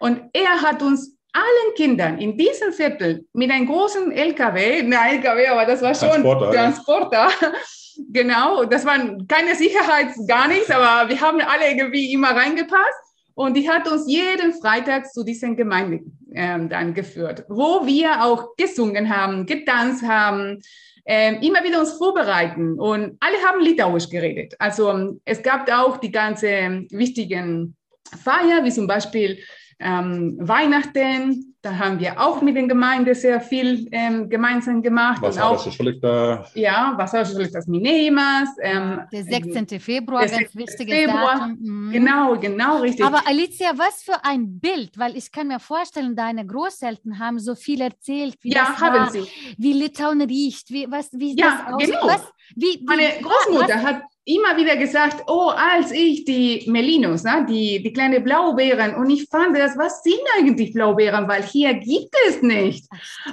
Und 0.00 0.22
er 0.32 0.60
hat 0.60 0.82
uns 0.82 1.16
allen 1.32 1.74
Kindern 1.76 2.18
in 2.18 2.36
diesem 2.36 2.72
Viertel 2.72 3.24
mit 3.32 3.52
einem 3.52 3.66
großen 3.66 4.10
LKW, 4.10 4.82
nein, 4.82 5.18
LKW, 5.18 5.46
aber 5.46 5.64
das 5.64 5.80
war 5.80 5.94
schon 5.94 6.08
Transporter, 6.08 6.50
Transporter. 6.50 7.28
genau, 8.10 8.64
das 8.64 8.84
war 8.84 8.98
keine 9.28 9.54
Sicherheit, 9.54 10.08
gar 10.26 10.48
nichts, 10.48 10.70
aber 10.72 11.08
wir 11.08 11.20
haben 11.20 11.40
alle 11.40 11.70
irgendwie 11.70 12.12
immer 12.12 12.30
reingepasst. 12.30 13.09
Und 13.40 13.56
die 13.56 13.70
hat 13.70 13.90
uns 13.90 14.04
jeden 14.06 14.52
Freitag 14.52 15.10
zu 15.10 15.24
diesen 15.24 15.56
Gemeinden 15.56 16.18
ähm, 16.34 16.68
dann 16.68 16.92
geführt, 16.92 17.46
wo 17.48 17.86
wir 17.86 18.22
auch 18.22 18.54
gesungen 18.54 19.08
haben, 19.08 19.46
getanzt 19.46 20.02
haben, 20.02 20.58
ähm, 21.06 21.40
immer 21.40 21.64
wieder 21.64 21.80
uns 21.80 21.92
vorbereiten. 21.92 22.78
Und 22.78 23.16
alle 23.18 23.38
haben 23.38 23.62
Litauisch 23.62 24.10
geredet. 24.10 24.54
Also 24.58 25.18
es 25.24 25.42
gab 25.42 25.72
auch 25.72 25.96
die 25.96 26.12
ganzen 26.12 26.86
wichtigen 26.90 27.78
Feier, 28.22 28.62
wie 28.62 28.72
zum 28.72 28.86
Beispiel 28.86 29.38
ähm, 29.78 30.36
Weihnachten, 30.38 31.49
da 31.62 31.78
haben 31.78 32.00
wir 32.00 32.18
auch 32.18 32.40
mit 32.40 32.56
den 32.56 32.68
Gemeinden 32.68 33.14
sehr 33.14 33.40
viel 33.40 33.86
ähm, 33.92 34.30
gemeinsam 34.30 34.80
gemacht. 34.80 35.20
Was 35.20 35.38
auch, 35.38 35.62
da? 36.00 36.46
Ja, 36.54 36.94
was 36.96 37.10
das 37.10 37.66
Minemas. 37.66 38.48
Ähm, 38.62 39.00
der 39.12 39.24
16. 39.24 39.78
Februar, 39.78 40.26
der 40.26 40.38
ganz 40.38 40.56
wichtiges 40.56 40.94
Februar. 40.94 41.38
Datum. 41.38 41.58
Mhm. 41.60 41.92
Genau, 41.92 42.38
genau, 42.38 42.78
richtig. 42.78 43.04
Aber 43.04 43.26
Alicia, 43.26 43.72
was 43.76 44.02
für 44.02 44.24
ein 44.24 44.58
Bild, 44.58 44.98
weil 44.98 45.16
ich 45.16 45.30
kann 45.30 45.48
mir 45.48 45.60
vorstellen, 45.60 46.16
deine 46.16 46.46
Großeltern 46.46 47.18
haben 47.18 47.38
so 47.38 47.54
viel 47.54 47.82
erzählt, 47.82 48.36
wie 48.40 48.52
ja, 48.52 48.64
das 48.64 48.80
haben 48.80 48.98
war, 48.98 49.10
sie. 49.10 49.26
wie 49.58 49.74
Litauen 49.74 50.22
riecht, 50.22 50.70
wie, 50.70 50.86
was, 50.90 51.10
wie 51.12 51.36
ja, 51.38 51.64
das 51.66 51.74
aussieht. 51.74 51.90
Genau. 51.90 52.06
Was, 52.06 52.22
wie, 52.56 52.80
wie, 52.80 52.84
Meine 52.86 53.08
Großmutter 53.20 53.74
was, 53.74 53.84
hat 53.84 54.02
immer 54.24 54.56
wieder 54.56 54.76
gesagt, 54.76 55.24
oh, 55.26 55.50
als 55.54 55.90
ich 55.92 56.24
die 56.24 56.64
Melinos, 56.68 57.24
ne, 57.24 57.46
die, 57.48 57.82
die 57.82 57.92
kleine 57.92 58.20
Blaubeeren, 58.20 58.94
und 58.94 59.10
ich 59.10 59.26
fand 59.28 59.56
das, 59.56 59.76
was 59.78 60.02
sind 60.02 60.20
eigentlich 60.38 60.72
Blaubeeren, 60.72 61.26
weil 61.26 61.42
hier 61.42 61.74
gibt 61.74 62.14
es 62.28 62.42
nicht. 62.42 62.86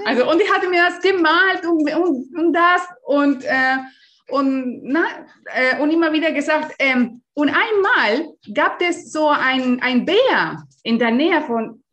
Also, 0.05 0.29
und 0.29 0.41
ich 0.41 0.51
hatte 0.51 0.69
mir 0.69 0.83
das 0.83 0.99
gemalt 1.01 1.65
und, 1.65 1.93
und, 1.93 2.37
und 2.37 2.53
das 2.53 2.81
und, 3.03 3.43
äh, 3.43 3.77
und, 4.29 4.81
na, 4.83 5.05
äh, 5.45 5.79
und 5.81 5.91
immer 5.91 6.11
wieder 6.11 6.31
gesagt, 6.31 6.75
ähm, 6.79 7.21
und 7.33 7.49
einmal 7.49 8.33
gab 8.53 8.81
es 8.81 9.11
so 9.11 9.27
ein, 9.27 9.79
ein 9.81 10.05
Bär 10.05 10.63
in 10.83 10.97
der 10.97 11.11
Nähe 11.11 11.41
von, 11.41 11.83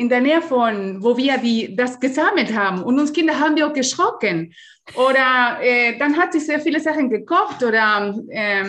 in 0.00 0.08
der 0.08 0.22
Nähe 0.22 0.40
von, 0.40 1.02
wo 1.02 1.14
wir 1.18 1.36
die, 1.36 1.76
das 1.76 2.00
gesammelt 2.00 2.56
haben. 2.56 2.82
Und 2.82 2.98
uns 2.98 3.12
Kinder 3.12 3.38
haben 3.38 3.54
wir 3.54 3.66
auch 3.66 3.74
geschrocken. 3.74 4.54
Oder 4.94 5.58
äh, 5.60 5.98
dann 5.98 6.16
hat 6.16 6.32
sie 6.32 6.40
sehr 6.40 6.58
viele 6.58 6.80
Sachen 6.80 7.10
gekocht 7.10 7.62
oder 7.62 8.18
äh, 8.30 8.64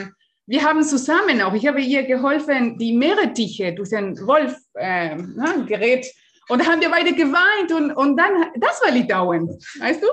wir 0.45 0.61
haben 0.61 0.83
zusammen 0.83 1.41
auch, 1.41 1.53
ich 1.53 1.65
habe 1.65 1.79
ihr 1.79 2.03
geholfen, 2.03 2.77
die 2.77 2.91
Meerrettiche 2.91 3.73
durch 3.73 3.91
den 3.91 4.17
Wolf 4.27 4.53
äh, 4.73 5.15
na, 5.15 5.63
gerät. 5.65 6.05
Und 6.49 6.59
da 6.59 6.65
haben 6.65 6.81
wir 6.81 6.89
beide 6.89 7.13
geweint 7.13 7.71
und, 7.71 7.91
und 7.91 8.17
dann, 8.17 8.51
das 8.57 8.81
war 8.83 8.91
Litauen, 8.91 9.57
weißt 9.79 10.03
du? 10.03 10.07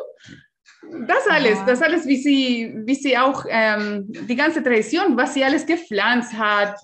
Das 1.08 1.26
alles, 1.26 1.58
das 1.66 1.82
alles, 1.82 2.06
wie 2.06 2.16
sie, 2.16 2.72
wie 2.86 2.94
sie 2.94 3.18
auch 3.18 3.44
ähm, 3.48 4.04
die 4.06 4.36
ganze 4.36 4.62
Tradition, 4.62 5.16
was 5.16 5.34
sie 5.34 5.42
alles 5.42 5.66
gepflanzt 5.66 6.32
hat, 6.34 6.76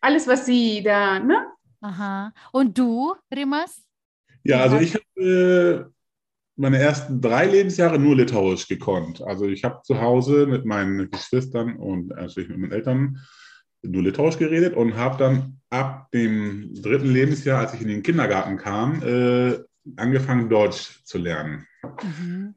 alles, 0.00 0.26
was 0.26 0.46
sie 0.46 0.82
da, 0.82 1.20
ne? 1.20 1.46
Aha. 1.86 2.32
Und 2.50 2.76
du, 2.76 3.14
Rimas? 3.32 3.80
Ja, 4.42 4.60
also 4.60 4.76
ich 4.78 4.94
habe 4.94 5.22
äh, 5.22 5.84
meine 6.56 6.78
ersten 6.78 7.20
drei 7.20 7.46
Lebensjahre 7.46 7.96
nur 7.96 8.16
Litauisch 8.16 8.66
gekonnt. 8.66 9.22
Also 9.22 9.46
ich 9.46 9.62
habe 9.62 9.82
zu 9.84 10.00
Hause 10.00 10.46
mit 10.46 10.64
meinen 10.64 11.08
Geschwistern 11.10 11.76
und 11.76 12.08
natürlich 12.08 12.48
mit 12.48 12.58
meinen 12.58 12.72
Eltern 12.72 13.20
nur 13.82 14.02
Litauisch 14.02 14.36
geredet 14.36 14.74
und 14.74 14.96
habe 14.96 15.16
dann 15.16 15.60
ab 15.70 16.10
dem 16.10 16.74
dritten 16.74 17.12
Lebensjahr, 17.12 17.60
als 17.60 17.74
ich 17.74 17.82
in 17.82 17.88
den 17.88 18.02
Kindergarten 18.02 18.56
kam, 18.56 19.00
äh, 19.04 19.60
angefangen, 19.96 20.48
Deutsch 20.48 21.04
zu 21.04 21.18
lernen. 21.18 21.68
Mhm. 22.02 22.54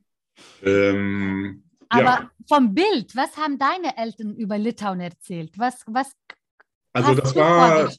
Ähm, 0.64 1.64
Aber 1.90 2.04
ja. 2.04 2.32
vom 2.48 2.74
Bild, 2.74 3.16
was 3.16 3.38
haben 3.38 3.60
deine 3.60 3.96
Eltern 3.96 4.36
über 4.36 4.58
Litauen 4.58 5.02
erzählt? 5.02 5.52
Was, 5.60 5.84
was 5.86 6.16
also 6.94 7.14
das 7.14 7.36
war 7.36 7.92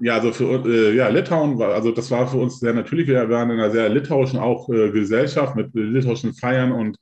ja 0.00 0.14
also 0.14 0.32
für 0.32 0.64
äh, 0.66 0.94
ja 0.94 1.08
Litauen 1.08 1.58
war 1.58 1.74
also 1.74 1.92
das 1.92 2.10
war 2.10 2.28
für 2.28 2.38
uns 2.38 2.60
sehr 2.60 2.74
natürlich. 2.74 3.06
Wir 3.06 3.28
waren 3.28 3.50
in 3.50 3.58
einer 3.58 3.70
sehr 3.70 3.88
litauischen 3.88 4.38
auch 4.38 4.68
äh, 4.68 4.90
Gesellschaft 4.90 5.56
mit 5.56 5.74
litauischen 5.74 6.34
Feiern 6.34 6.72
und 6.72 6.98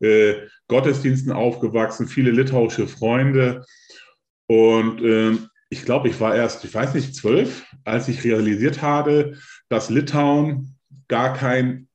äh, 0.00 0.34
Gottesdiensten 0.68 1.32
aufgewachsen, 1.32 2.08
viele 2.08 2.30
litauische 2.30 2.86
Freunde 2.86 3.64
und 4.46 5.00
ähm, 5.02 5.48
ich 5.70 5.86
glaube, 5.86 6.08
ich 6.08 6.20
war 6.20 6.34
erst, 6.34 6.64
ich 6.66 6.74
weiß 6.74 6.92
nicht, 6.92 7.16
zwölf, 7.16 7.64
als 7.84 8.06
ich 8.06 8.24
realisiert 8.24 8.82
habe, 8.82 9.38
dass 9.70 9.88
Litauen 9.88 10.76
gar 11.08 11.32
kein 11.32 11.88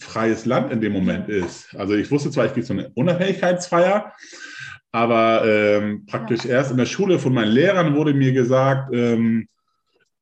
freies 0.00 0.46
Land 0.46 0.72
in 0.72 0.80
dem 0.80 0.92
Moment 0.92 1.28
ist. 1.28 1.72
Also 1.76 1.94
ich 1.94 2.10
wusste 2.10 2.32
zwar, 2.32 2.46
ich 2.46 2.54
gehe 2.54 2.64
zu 2.64 2.72
einer 2.72 2.90
Unabhängigkeitsfeier, 2.96 4.12
aber 4.92 5.42
ähm, 5.46 6.04
praktisch 6.06 6.44
erst 6.44 6.70
in 6.70 6.76
der 6.76 6.86
Schule 6.86 7.18
von 7.18 7.32
meinen 7.32 7.50
Lehrern 7.50 7.96
wurde 7.96 8.12
mir 8.12 8.32
gesagt, 8.32 8.94
ähm, 8.94 9.48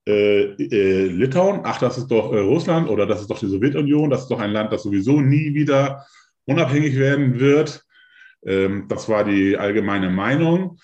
äh, 0.07 0.53
äh, 0.53 1.07
Litauen, 1.09 1.61
ach, 1.65 1.79
das 1.79 1.99
ist 1.99 2.07
doch 2.07 2.33
äh, 2.33 2.39
Russland 2.39 2.89
oder 2.89 3.05
das 3.05 3.21
ist 3.21 3.31
doch 3.31 3.39
die 3.39 3.49
Sowjetunion, 3.49 4.09
das 4.09 4.23
ist 4.23 4.31
doch 4.31 4.41
ein 4.41 4.53
Land, 4.53 4.73
das 4.73 4.85
sowieso 4.85 5.21
nie 5.21 5.55
wieder 5.55 6.07
unabhängig 6.47 6.97
werden 6.97 7.39
wird. 7.39 7.85
Ähm, 8.45 8.87
das 8.89 9.09
war 9.09 9.25
die 9.25 9.57
allgemeine 9.57 10.09
Meinung. 10.09 10.79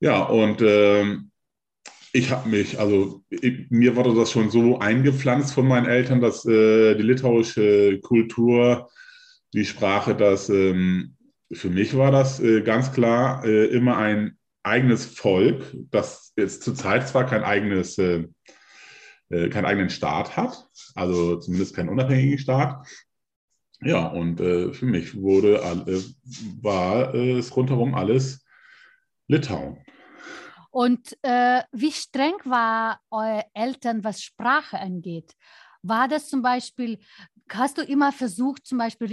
Ja, 0.00 0.22
und 0.24 0.62
ähm, 0.62 1.30
ich 2.12 2.30
habe 2.30 2.48
mich, 2.48 2.80
also 2.80 3.22
ich, 3.28 3.70
mir 3.70 3.94
wurde 3.96 4.14
das 4.14 4.32
schon 4.32 4.50
so 4.50 4.78
eingepflanzt 4.78 5.54
von 5.54 5.68
meinen 5.68 5.86
Eltern, 5.86 6.20
dass 6.20 6.44
äh, 6.46 6.94
die 6.96 7.02
litauische 7.02 8.00
Kultur, 8.00 8.88
die 9.52 9.64
Sprache, 9.64 10.16
dass 10.16 10.48
ähm, 10.48 11.16
für 11.52 11.70
mich 11.70 11.96
war 11.96 12.10
das 12.10 12.40
äh, 12.40 12.62
ganz 12.62 12.92
klar 12.92 13.44
äh, 13.44 13.66
immer 13.66 13.96
ein 13.96 14.38
eigenes 14.62 15.06
Volk, 15.06 15.74
das 15.90 16.32
jetzt 16.36 16.62
zurzeit 16.62 17.08
zwar 17.08 17.26
kein 17.26 17.42
eigenes, 17.42 17.98
äh, 17.98 18.28
äh 19.30 19.48
keinen 19.48 19.64
eigenen 19.64 19.90
Staat 19.90 20.36
hat, 20.36 20.68
also 20.94 21.36
zumindest 21.36 21.74
keinen 21.74 21.88
unabhängigen 21.88 22.38
Staat. 22.38 22.86
Ja, 23.82 24.06
und 24.06 24.40
äh, 24.40 24.72
für 24.72 24.86
mich 24.86 25.16
wurde, 25.16 25.56
äh, 25.56 26.02
war 26.62 27.14
es 27.14 27.56
rundherum 27.56 27.94
alles 27.94 28.44
Litauen. 29.26 29.78
Und 30.72 31.18
wie 31.22 31.90
streng 31.90 32.34
war 32.44 33.00
eure 33.10 33.44
Eltern, 33.54 34.04
was 34.04 34.22
Sprache 34.22 34.78
angeht? 34.78 35.34
War 35.82 36.06
das 36.06 36.28
zum 36.28 36.42
Beispiel, 36.42 37.00
hast 37.48 37.76
du 37.78 37.82
immer 37.82 38.12
versucht, 38.12 38.66
zum 38.66 38.78
Beispiel 38.78 39.08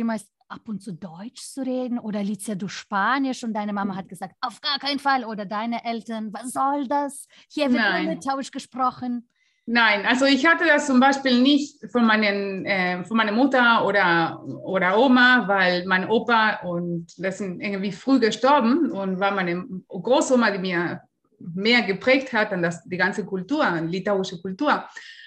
ab 0.50 0.68
und 0.68 0.82
zu 0.82 0.94
Deutsch 0.94 1.42
zu 1.42 1.62
reden 1.62 2.00
oder 2.00 2.20
Alicia, 2.20 2.56
du 2.56 2.68
Spanisch 2.68 3.44
und 3.44 3.54
deine 3.54 3.74
Mama 3.74 3.96
hat 3.96 4.10
gesagt, 4.10 4.36
auf 4.42 4.62
gar 4.62 4.80
keinen 4.80 5.00
Fall 5.00 5.26
oder 5.26 5.46
deine 5.46 5.84
Eltern, 5.86 6.32
was 6.34 6.52
soll 6.52 6.88
das? 6.88 7.28
Hier 7.50 7.72
wird 7.72 7.82
nur 7.82 8.14
Litauisch 8.14 8.52
gesprochen. 8.52 9.28
Nein, 9.70 10.06
also 10.06 10.24
ich 10.24 10.46
hatte 10.46 10.66
das 10.66 10.88
zum 10.88 11.02
Beispiel 11.02 11.42
nicht 11.42 11.92
von, 11.92 12.06
meinen, 12.06 12.66
äh, 12.66 13.04
von 13.04 13.18
meiner 13.18 13.34
Mutter 13.34 13.86
oder, 13.86 14.42
oder 14.64 14.98
Oma, 14.98 15.46
weil 15.46 15.86
mein 15.86 16.10
Opa 16.10 16.62
und 16.64 17.08
das 17.18 17.40
sind 17.40 17.60
irgendwie 17.60 17.92
früh 17.92 18.18
gestorben 18.18 18.92
und 18.92 19.20
war 19.20 19.32
meine 19.32 19.66
Großoma, 19.90 20.52
die 20.52 20.60
mir 20.60 21.02
mehr 21.40 21.82
geprägt 21.82 22.32
hat 22.32 22.54
an 22.54 22.62
das, 22.62 22.82
die 22.86 22.96
ganze 22.96 23.26
Kultur, 23.26 23.66
litauische 23.82 24.42
Kultur. 24.42 24.86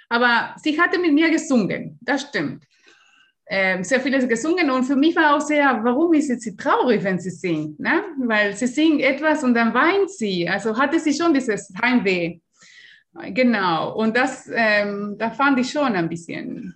Aber 0.08 0.54
sie 0.56 0.80
hatte 0.80 0.98
mit 0.98 1.12
mir 1.12 1.30
gesungen, 1.30 1.98
das 2.00 2.22
stimmt. 2.22 2.64
Ähm, 3.52 3.82
sehr 3.82 4.00
vieles 4.00 4.28
gesungen 4.28 4.70
und 4.70 4.84
für 4.84 4.94
mich 4.94 5.16
war 5.16 5.34
auch 5.34 5.40
sehr, 5.40 5.80
warum 5.82 6.14
ist 6.14 6.40
sie 6.40 6.56
traurig, 6.56 7.02
wenn 7.02 7.18
sie 7.18 7.30
singt? 7.30 7.80
Ne? 7.80 8.04
Weil 8.18 8.54
sie 8.54 8.68
singt 8.68 9.00
etwas 9.00 9.42
und 9.42 9.54
dann 9.54 9.74
weint 9.74 10.08
sie. 10.08 10.48
Also 10.48 10.78
hatte 10.78 11.00
sie 11.00 11.12
schon 11.12 11.34
dieses 11.34 11.72
Heimweh. 11.82 12.38
Genau, 13.12 13.96
und 13.96 14.16
das, 14.16 14.48
ähm, 14.54 15.16
da 15.18 15.32
fand 15.32 15.58
ich 15.58 15.68
schon 15.68 15.96
ein 15.96 16.08
bisschen. 16.08 16.74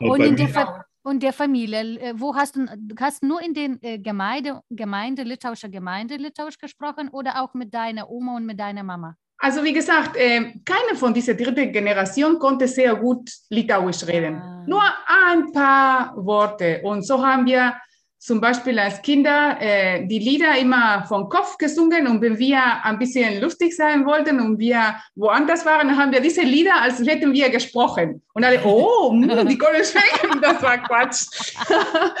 Und, 0.00 0.20
in 0.20 0.34
der, 0.34 0.84
und 1.02 1.22
der 1.22 1.32
Familie, 1.32 2.00
äh, 2.00 2.14
wo 2.16 2.34
hast 2.34 2.56
du, 2.56 2.66
hast 2.98 3.22
nur 3.22 3.40
in 3.40 3.54
den 3.54 3.80
äh, 3.80 4.00
Gemeinde, 4.00 4.60
Gemeinde, 4.70 5.22
litauischer 5.22 5.68
Gemeinde 5.68 6.16
Litauisch 6.16 6.58
gesprochen 6.58 7.10
oder 7.10 7.40
auch 7.40 7.54
mit 7.54 7.72
deiner 7.72 8.10
Oma 8.10 8.36
und 8.36 8.44
mit 8.44 8.58
deiner 8.58 8.82
Mama? 8.82 9.16
Also 9.40 9.62
wie 9.62 9.72
gesagt, 9.72 10.16
äh, 10.16 10.52
keine 10.64 10.96
von 10.96 11.14
dieser 11.14 11.34
dritten 11.34 11.72
Generation 11.72 12.38
konnte 12.38 12.66
sehr 12.66 12.96
gut 12.96 13.30
Litauisch 13.50 14.06
reden. 14.06 14.36
Ah. 14.36 14.64
Nur 14.66 14.82
ein 15.06 15.52
paar 15.52 16.12
Worte. 16.16 16.80
Und 16.82 17.02
so 17.02 17.24
haben 17.24 17.46
wir 17.46 17.74
zum 18.18 18.40
Beispiel 18.40 18.76
als 18.80 19.00
Kinder 19.00 19.56
äh, 19.60 20.04
die 20.06 20.18
Lieder 20.18 20.58
immer 20.58 21.04
vom 21.06 21.28
Kopf 21.28 21.56
gesungen 21.56 22.08
und 22.08 22.20
wenn 22.20 22.36
wir 22.36 22.60
ein 22.82 22.98
bisschen 22.98 23.40
lustig 23.40 23.76
sein 23.76 24.04
wollten 24.04 24.40
und 24.40 24.58
wir 24.58 24.96
woanders 25.14 25.64
waren, 25.64 25.96
haben 25.96 26.10
wir 26.10 26.20
diese 26.20 26.42
Lieder, 26.42 26.82
als 26.82 26.98
hätten 27.06 27.32
wir 27.32 27.48
gesprochen. 27.48 28.20
Und 28.34 28.44
alle, 28.44 28.60
oh, 28.64 29.12
mh, 29.12 29.40
hm, 29.42 29.48
die 29.48 29.56
können 29.56 29.84
sprechen, 29.84 30.40
das 30.42 30.60
war 30.60 30.78
Quatsch. 30.78 31.54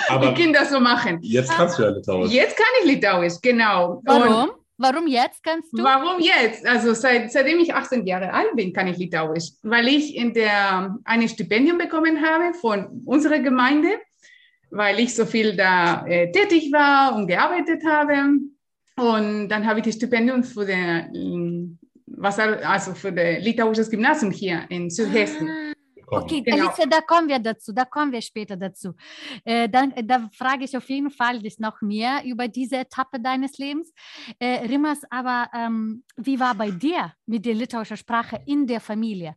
Aber 0.08 0.28
die 0.28 0.34
Kinder 0.34 0.64
so 0.64 0.78
machen. 0.78 1.18
Jetzt 1.20 1.50
kannst 1.50 1.78
du 1.78 1.82
ja 1.82 1.88
Litauisch. 1.88 2.30
Jetzt 2.30 2.56
kann 2.56 2.66
ich 2.80 2.92
Litauisch, 2.92 3.34
genau. 3.42 4.00
Warum? 4.04 4.50
Und 4.50 4.57
Warum 4.78 5.06
jetzt 5.06 5.42
kannst 5.42 5.72
du? 5.72 5.82
Warum 5.82 6.20
jetzt? 6.20 6.64
Also 6.66 6.94
seit, 6.94 7.32
seitdem 7.32 7.58
ich 7.58 7.74
18 7.74 8.06
Jahre 8.06 8.32
alt 8.32 8.54
bin, 8.54 8.72
kann 8.72 8.86
ich 8.86 8.96
Litauisch, 8.96 9.50
weil 9.62 9.88
ich 9.88 10.16
in 10.16 10.32
der, 10.32 10.96
ein 11.04 11.28
Stipendium 11.28 11.78
bekommen 11.78 12.24
habe 12.24 12.54
von 12.54 13.02
unserer 13.04 13.40
Gemeinde 13.40 13.88
weil 14.70 15.00
ich 15.00 15.14
so 15.14 15.24
viel 15.24 15.56
da 15.56 16.04
äh, 16.06 16.30
tätig 16.30 16.72
war 16.72 17.14
und 17.14 17.26
gearbeitet 17.26 17.82
habe. 17.86 18.38
Und 18.96 19.48
dann 19.48 19.66
habe 19.66 19.80
ich 19.80 19.86
das 19.86 19.94
Stipendium 19.94 20.42
für, 20.42 20.66
den, 20.66 21.78
was, 22.06 22.38
also 22.38 22.94
für 22.94 23.12
das 23.12 23.42
litauisches 23.42 23.90
Gymnasium 23.90 24.32
hier 24.32 24.64
in 24.68 24.90
Südhessen. 24.90 25.48
Ah. 25.48 25.67
Okay, 26.10 26.42
genau. 26.42 26.68
Alicia, 26.68 26.86
da 26.86 27.00
kommen 27.00 27.28
wir 27.28 27.38
dazu, 27.38 27.72
da 27.72 27.84
kommen 27.84 28.12
wir 28.12 28.22
später 28.22 28.56
dazu. 28.56 28.94
Äh, 29.44 29.68
dann, 29.68 29.92
da 30.04 30.28
frage 30.36 30.64
ich 30.64 30.76
auf 30.76 30.88
jeden 30.88 31.10
Fall 31.10 31.40
dich 31.40 31.58
noch 31.58 31.80
mehr 31.82 32.22
über 32.24 32.48
diese 32.48 32.76
Etappe 32.76 33.20
deines 33.20 33.58
Lebens. 33.58 33.92
Äh, 34.38 34.66
Rimas, 34.66 35.00
aber 35.10 35.48
ähm, 35.54 36.04
wie 36.16 36.40
war 36.40 36.54
bei 36.54 36.70
dir 36.70 37.12
mit 37.26 37.44
der 37.44 37.54
litauischen 37.54 37.96
Sprache 37.96 38.40
in 38.46 38.66
der 38.66 38.80
Familie? 38.80 39.34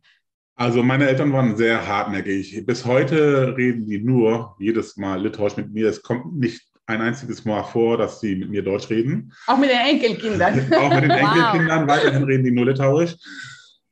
Also 0.54 0.82
meine 0.82 1.08
Eltern 1.08 1.32
waren 1.32 1.56
sehr 1.56 1.86
hartnäckig. 1.86 2.64
Bis 2.66 2.84
heute 2.84 3.56
reden 3.56 3.86
die 3.86 3.98
nur 3.98 4.54
jedes 4.58 4.96
Mal 4.96 5.22
Litauisch 5.22 5.56
mit 5.56 5.72
mir. 5.72 5.88
Es 5.88 6.02
kommt 6.02 6.38
nicht 6.38 6.62
ein 6.86 7.00
einziges 7.00 7.44
Mal 7.44 7.62
vor, 7.62 7.96
dass 7.96 8.20
sie 8.20 8.36
mit 8.36 8.50
mir 8.50 8.62
Deutsch 8.62 8.90
reden. 8.90 9.32
Auch 9.46 9.56
mit 9.56 9.70
den 9.70 9.78
Enkelkindern. 9.78 10.72
auch 10.74 10.94
mit 10.94 11.04
den 11.04 11.10
Enkelkindern. 11.10 11.82
Wow. 11.82 11.88
Weiterhin 11.88 12.24
reden 12.24 12.44
die 12.44 12.50
nur 12.50 12.66
Litauisch. 12.66 13.16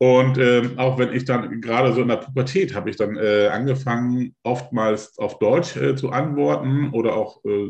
Und 0.03 0.39
ähm, 0.39 0.79
auch 0.79 0.99
wenn 0.99 1.13
ich 1.13 1.27
dann 1.27 1.61
gerade 1.61 1.93
so 1.93 2.01
in 2.01 2.09
der 2.09 2.17
Pubertät 2.17 2.75
habe 2.75 2.89
ich 2.89 2.97
dann 2.97 3.19
äh, 3.19 3.49
angefangen, 3.49 4.35
oftmals 4.43 5.19
auf 5.19 5.39
Deutsch 5.39 5.77
äh, 5.77 5.95
zu 5.95 6.09
antworten 6.09 6.89
oder 6.93 7.15
auch 7.15 7.45
äh, 7.45 7.69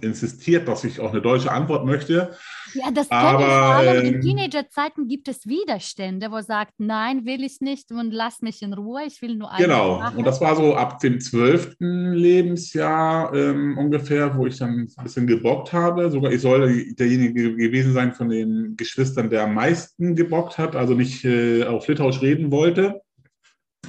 insistiert, 0.00 0.68
dass 0.68 0.84
ich 0.84 1.00
auch 1.00 1.12
eine 1.12 1.20
deutsche 1.20 1.50
Antwort 1.50 1.84
möchte. 1.84 2.36
Ja, 2.74 2.90
das 2.90 3.10
aber, 3.10 3.40
ich 3.40 3.46
vor 3.46 3.74
allem 3.74 4.04
in 4.04 4.14
ähm, 4.14 4.20
Teenagerzeiten 4.20 5.08
gibt 5.08 5.28
es 5.28 5.46
Widerstände, 5.46 6.30
wo 6.30 6.40
sagt, 6.40 6.74
nein, 6.78 7.24
will 7.24 7.42
ich 7.42 7.60
nicht 7.60 7.90
und 7.90 8.12
lass 8.12 8.42
mich 8.42 8.62
in 8.62 8.72
Ruhe, 8.72 9.02
ich 9.06 9.20
will 9.22 9.36
nur 9.36 9.50
Genau, 9.58 9.98
machen. 9.98 10.18
und 10.18 10.26
das 10.26 10.40
war 10.40 10.54
so 10.54 10.74
ab 10.74 11.00
dem 11.00 11.20
zwölften 11.20 12.12
Lebensjahr 12.12 13.34
ähm, 13.34 13.76
ungefähr, 13.76 14.36
wo 14.36 14.46
ich 14.46 14.58
dann 14.58 14.88
ein 14.96 15.04
bisschen 15.04 15.26
gebockt 15.26 15.72
habe. 15.72 16.10
Sogar 16.10 16.32
ich 16.32 16.40
soll 16.40 16.94
derjenige 16.94 17.56
gewesen 17.56 17.92
sein 17.92 18.12
von 18.12 18.28
den 18.28 18.76
Geschwistern, 18.76 19.30
der 19.30 19.44
am 19.44 19.54
meisten 19.54 20.14
gebockt 20.14 20.58
hat, 20.58 20.76
also 20.76 20.94
nicht 20.94 21.24
äh, 21.24 21.64
auf 21.64 21.88
Litauisch 21.88 22.22
reden 22.22 22.50
wollte. 22.52 23.00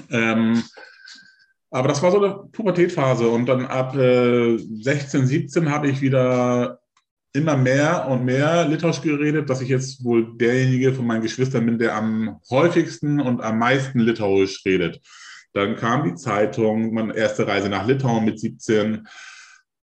Ähm, 0.09 0.63
aber 1.71 1.87
das 1.87 2.03
war 2.03 2.11
so 2.11 2.21
eine 2.21 2.35
Pubertätphase 2.51 3.27
und 3.27 3.45
dann 3.47 3.65
ab 3.65 3.95
äh, 3.95 4.57
16, 4.57 5.25
17 5.25 5.71
habe 5.71 5.89
ich 5.89 6.01
wieder 6.01 6.79
immer 7.33 7.55
mehr 7.55 8.07
und 8.09 8.25
mehr 8.25 8.67
Litauisch 8.67 9.01
geredet, 9.01 9.49
dass 9.49 9.61
ich 9.61 9.69
jetzt 9.69 10.03
wohl 10.03 10.37
derjenige 10.37 10.93
von 10.93 11.07
meinen 11.07 11.21
Geschwistern 11.21 11.65
bin, 11.65 11.79
der 11.79 11.95
am 11.95 12.39
häufigsten 12.49 13.21
und 13.21 13.41
am 13.41 13.57
meisten 13.57 13.99
Litauisch 13.99 14.65
redet. 14.65 14.99
Dann 15.53 15.77
kam 15.77 16.03
die 16.03 16.15
Zeitung, 16.15 16.93
meine 16.93 17.15
erste 17.15 17.47
Reise 17.47 17.69
nach 17.69 17.87
Litauen 17.87 18.25
mit 18.25 18.39
17. 18.39 19.07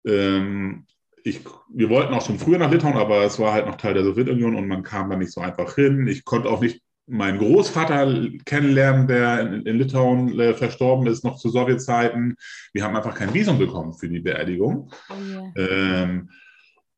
Ähm, 0.05 0.85
ich, 1.23 1.41
wir 1.73 1.89
wollten 1.89 2.13
auch 2.13 2.25
schon 2.25 2.39
früher 2.39 2.57
nach 2.57 2.71
Litauen, 2.71 2.97
aber 2.97 3.23
es 3.23 3.39
war 3.39 3.53
halt 3.53 3.65
noch 3.65 3.75
Teil 3.75 3.93
der 3.93 4.03
Sowjetunion 4.03 4.55
und 4.55 4.67
man 4.67 4.83
kam 4.83 5.09
da 5.09 5.15
nicht 5.15 5.31
so 5.31 5.39
einfach 5.39 5.75
hin. 5.75 6.07
Ich 6.07 6.25
konnte 6.25 6.49
auch 6.49 6.61
nicht 6.61 6.81
meinen 7.07 7.39
Großvater 7.39 8.29
kennenlernen, 8.45 9.07
der 9.07 9.39
in, 9.41 9.65
in 9.65 9.77
Litauen 9.77 10.37
äh, 10.39 10.53
verstorben 10.53 11.07
ist, 11.07 11.23
noch 11.23 11.37
zu 11.37 11.49
Sowjetzeiten. 11.49 12.35
Wir 12.73 12.83
haben 12.83 12.95
einfach 12.95 13.15
kein 13.15 13.33
Visum 13.33 13.57
bekommen 13.57 13.93
für 13.93 14.09
die 14.09 14.19
Beerdigung. 14.19 14.91
Oh 15.09 15.13
yeah. 15.13 15.51
ähm, 15.55 16.29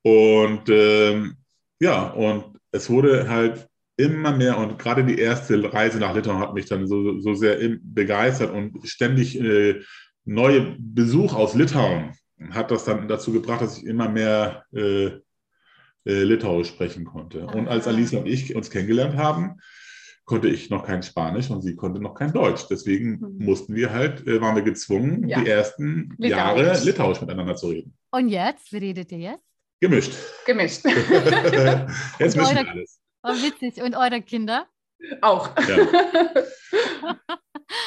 und 0.01 0.69
ähm, 0.69 1.35
ja, 1.79 2.09
und 2.09 2.57
es 2.71 2.89
wurde 2.89 3.29
halt 3.29 3.67
immer 3.97 4.31
mehr 4.31 4.57
und 4.57 4.79
gerade 4.79 5.03
die 5.03 5.19
erste 5.19 5.73
Reise 5.73 5.99
nach 5.99 6.15
Litauen 6.15 6.39
hat 6.39 6.53
mich 6.53 6.65
dann 6.65 6.87
so, 6.87 7.19
so 7.19 7.33
sehr 7.33 7.57
begeistert 7.81 8.53
und 8.53 8.87
ständig 8.87 9.39
äh, 9.39 9.81
neue 10.25 10.75
Besuch 10.79 11.33
aus 11.33 11.53
Litauen 11.53 12.13
hat 12.51 12.71
das 12.71 12.85
dann 12.85 13.07
dazu 13.07 13.33
gebracht, 13.33 13.61
dass 13.61 13.77
ich 13.77 13.85
immer 13.85 14.07
mehr 14.07 14.63
äh, 14.73 15.05
äh, 16.05 16.23
Litauisch 16.23 16.69
sprechen 16.69 17.05
konnte. 17.05 17.45
Und 17.45 17.67
als. 17.67 17.87
Alice 17.87 18.13
und 18.13 18.27
ich 18.27 18.55
uns 18.55 18.69
kennengelernt 18.69 19.17
haben, 19.17 19.59
konnte 20.29 20.47
ich 20.47 20.69
noch 20.69 20.85
kein 20.85 21.01
Spanisch 21.01 21.49
und 21.49 21.63
sie 21.63 21.75
konnte 21.75 21.99
noch 21.99 22.13
kein 22.13 22.31
Deutsch. 22.31 22.67
Deswegen 22.69 23.19
mhm. 23.19 23.45
mussten 23.45 23.73
wir 23.73 23.91
halt, 23.91 24.27
äh, 24.27 24.39
waren 24.39 24.55
wir 24.55 24.61
gezwungen, 24.61 25.27
ja. 25.27 25.41
die 25.41 25.49
ersten 25.49 26.13
Litauisch. 26.19 26.29
Jahre 26.29 26.83
Litauisch 26.83 27.19
miteinander 27.19 27.55
zu 27.55 27.69
reden. 27.69 27.97
Und 28.11 28.29
jetzt, 28.29 28.71
wie 28.71 28.77
redet 28.77 29.11
ihr 29.11 29.17
jetzt? 29.17 29.43
Gemischt. 29.81 30.13
Gemischt. 30.45 30.85
jetzt 32.19 32.37
mischen 32.37 32.55
wir 32.55 32.69
alles. 32.69 32.99
Oh, 33.23 33.29
witzig. 33.29 33.81
Und 33.81 33.95
eure 33.95 34.21
Kinder? 34.21 34.67
Auch. 35.21 35.49
Ja. 35.67 35.87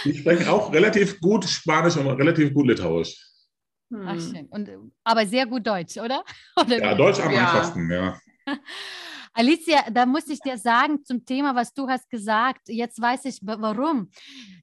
Die 0.05 0.17
sprechen 0.17 0.49
auch 0.49 0.73
relativ 0.73 1.21
gut 1.21 1.45
Spanisch 1.45 1.97
und 1.97 2.09
relativ 2.09 2.53
gut 2.53 2.67
Litauisch. 2.67 3.25
Ach, 4.05 4.21
schön. 4.21 4.49
Und, 4.51 4.69
aber 5.05 5.27
sehr 5.27 5.47
gut 5.47 5.65
Deutsch, 5.65 5.97
oder? 5.97 6.25
oder 6.57 6.77
ja, 6.77 6.95
Deutsch 6.97 7.21
am 7.21 7.33
ja. 7.33 7.39
einfachsten, 7.39 7.89
ja. 7.89 8.19
Alicia, 9.35 9.91
da 9.91 10.05
muss 10.05 10.29
ich 10.29 10.41
dir 10.41 10.59
sagen 10.59 11.05
zum 11.05 11.25
Thema, 11.25 11.55
was 11.55 11.73
du 11.73 11.89
hast 11.89 12.11
gesagt. 12.11 12.69
Jetzt 12.69 13.01
weiß 13.01 13.25
ich 13.25 13.39
warum. 13.43 14.11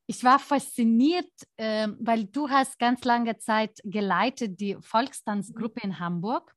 Ich 0.06 0.24
war 0.24 0.38
fasziniert, 0.38 1.32
äh, 1.58 1.88
weil 2.00 2.26
du 2.26 2.50
hast 2.50 2.78
ganz 2.78 3.04
lange 3.04 3.38
Zeit 3.38 3.80
geleitet 3.84 4.60
die 4.60 4.78
Volkstanzgruppe 4.80 5.82
in 5.82 6.00
Hamburg 6.00 6.54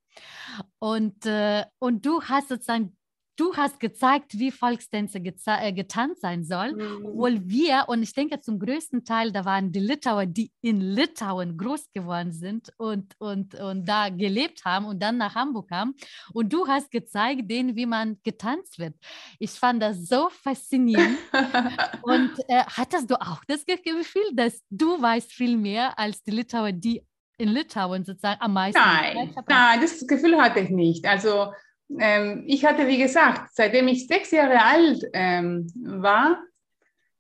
und, 0.79 1.25
äh, 1.25 1.65
und 1.79 2.05
du 2.05 2.23
hast 2.23 2.49
sozusagen 2.49 2.97
du 3.37 3.55
hast 3.55 3.81
gezeigt, 3.81 4.39
wie 4.39 4.51
Volkstänze 4.51 5.19
äh, 5.19 5.73
getanzt 5.73 6.21
sein 6.21 6.45
sollen, 6.45 6.77
mhm. 6.77 7.07
obwohl 7.07 7.49
wir, 7.49 7.85
und 7.89 8.03
ich 8.03 8.13
denke 8.13 8.41
zum 8.41 8.59
größten 8.59 9.05
Teil, 9.05 9.33
da 9.33 9.45
waren 9.45 9.73
die 9.73 9.81
Litauer, 9.81 10.27
die 10.27 10.53
in 10.61 10.81
Litauen 10.81 11.57
groß 11.57 11.93
geworden 11.93 12.33
sind 12.33 12.73
und, 12.77 13.15
und, 13.19 13.55
und 13.55 13.87
da 13.87 14.09
gelebt 14.09 14.65
haben 14.65 14.87
und 14.87 15.03
dann 15.03 15.19
nach 15.19 15.35
Hamburg 15.35 15.69
kamen. 15.69 15.95
Und 16.33 16.53
du 16.53 16.67
hast 16.67 16.91
gezeigt, 16.91 17.51
denen, 17.51 17.77
wie 17.77 17.87
man 17.87 18.19
getanzt 18.23 18.79
wird. 18.79 18.95
Ich 19.39 19.53
fand 19.53 19.83
das 19.83 20.09
so 20.09 20.29
faszinierend. 20.31 21.19
und 22.03 22.31
äh, 22.49 22.65
hattest 22.67 23.11
du 23.11 23.21
auch 23.21 23.43
das 23.47 23.65
Gefühl, 23.65 24.31
dass 24.35 24.63
du 24.71 25.01
weißt 25.01 25.33
viel 25.33 25.57
mehr 25.57 25.99
als 25.99 26.23
die 26.23 26.33
Litauer, 26.33 26.73
die 26.73 27.03
in 27.39 27.49
Litauen 27.49 28.05
sozusagen 28.05 28.41
am 28.41 28.53
meisten? 28.53 28.81
Nein, 28.81 29.35
nein, 29.49 29.81
das 29.81 30.07
Gefühl 30.07 30.41
hatte 30.41 30.61
ich 30.61 30.71
nicht. 30.71 31.07
Also 31.07 31.53
ähm, 31.99 32.45
ich 32.47 32.65
hatte, 32.65 32.87
wie 32.87 32.99
gesagt, 32.99 33.51
seitdem 33.53 33.89
ich 33.89 34.07
sechs 34.07 34.31
Jahre 34.31 34.63
alt 34.63 35.03
ähm, 35.13 35.67
war, 35.85 36.39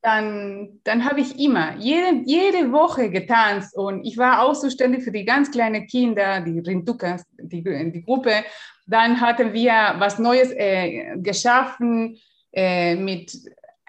dann, 0.02 0.80
dann 0.82 1.04
habe 1.08 1.20
ich 1.20 1.38
immer 1.38 1.76
jede, 1.78 2.22
jede 2.24 2.72
Woche 2.72 3.08
getanzt 3.08 3.76
und 3.76 4.04
ich 4.04 4.18
war 4.18 4.42
auch 4.42 4.54
zuständig 4.54 5.04
für 5.04 5.12
die 5.12 5.24
ganz 5.24 5.50
kleinen 5.50 5.86
Kinder, 5.86 6.40
die 6.40 6.58
Rindukas, 6.58 7.24
die, 7.38 7.62
die 7.62 8.02
Gruppe. 8.02 8.44
Dann 8.86 9.20
hatten 9.20 9.52
wir 9.52 9.94
was 9.98 10.18
Neues 10.18 10.50
äh, 10.56 11.16
geschaffen 11.18 12.18
äh, 12.52 12.96
mit 12.96 13.32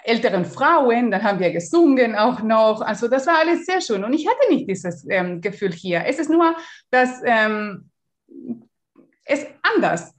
älteren 0.04 0.46
Frauen, 0.46 1.12
dann 1.12 1.24
haben 1.24 1.40
wir 1.40 1.52
gesungen 1.52 2.16
auch 2.16 2.42
noch. 2.42 2.82
Also 2.82 3.08
das 3.08 3.26
war 3.26 3.40
alles 3.40 3.66
sehr 3.66 3.82
schön. 3.82 4.04
Und 4.04 4.14
ich 4.14 4.28
hatte 4.28 4.54
nicht 4.54 4.70
dieses 4.70 5.08
ähm, 5.10 5.42
Gefühl 5.42 5.72
hier. 5.72 6.04
Es 6.06 6.20
ist 6.20 6.30
nur, 6.30 6.56
dass 6.92 7.22
ähm, 7.26 7.90
es 9.26 9.46
anders. 9.62 10.14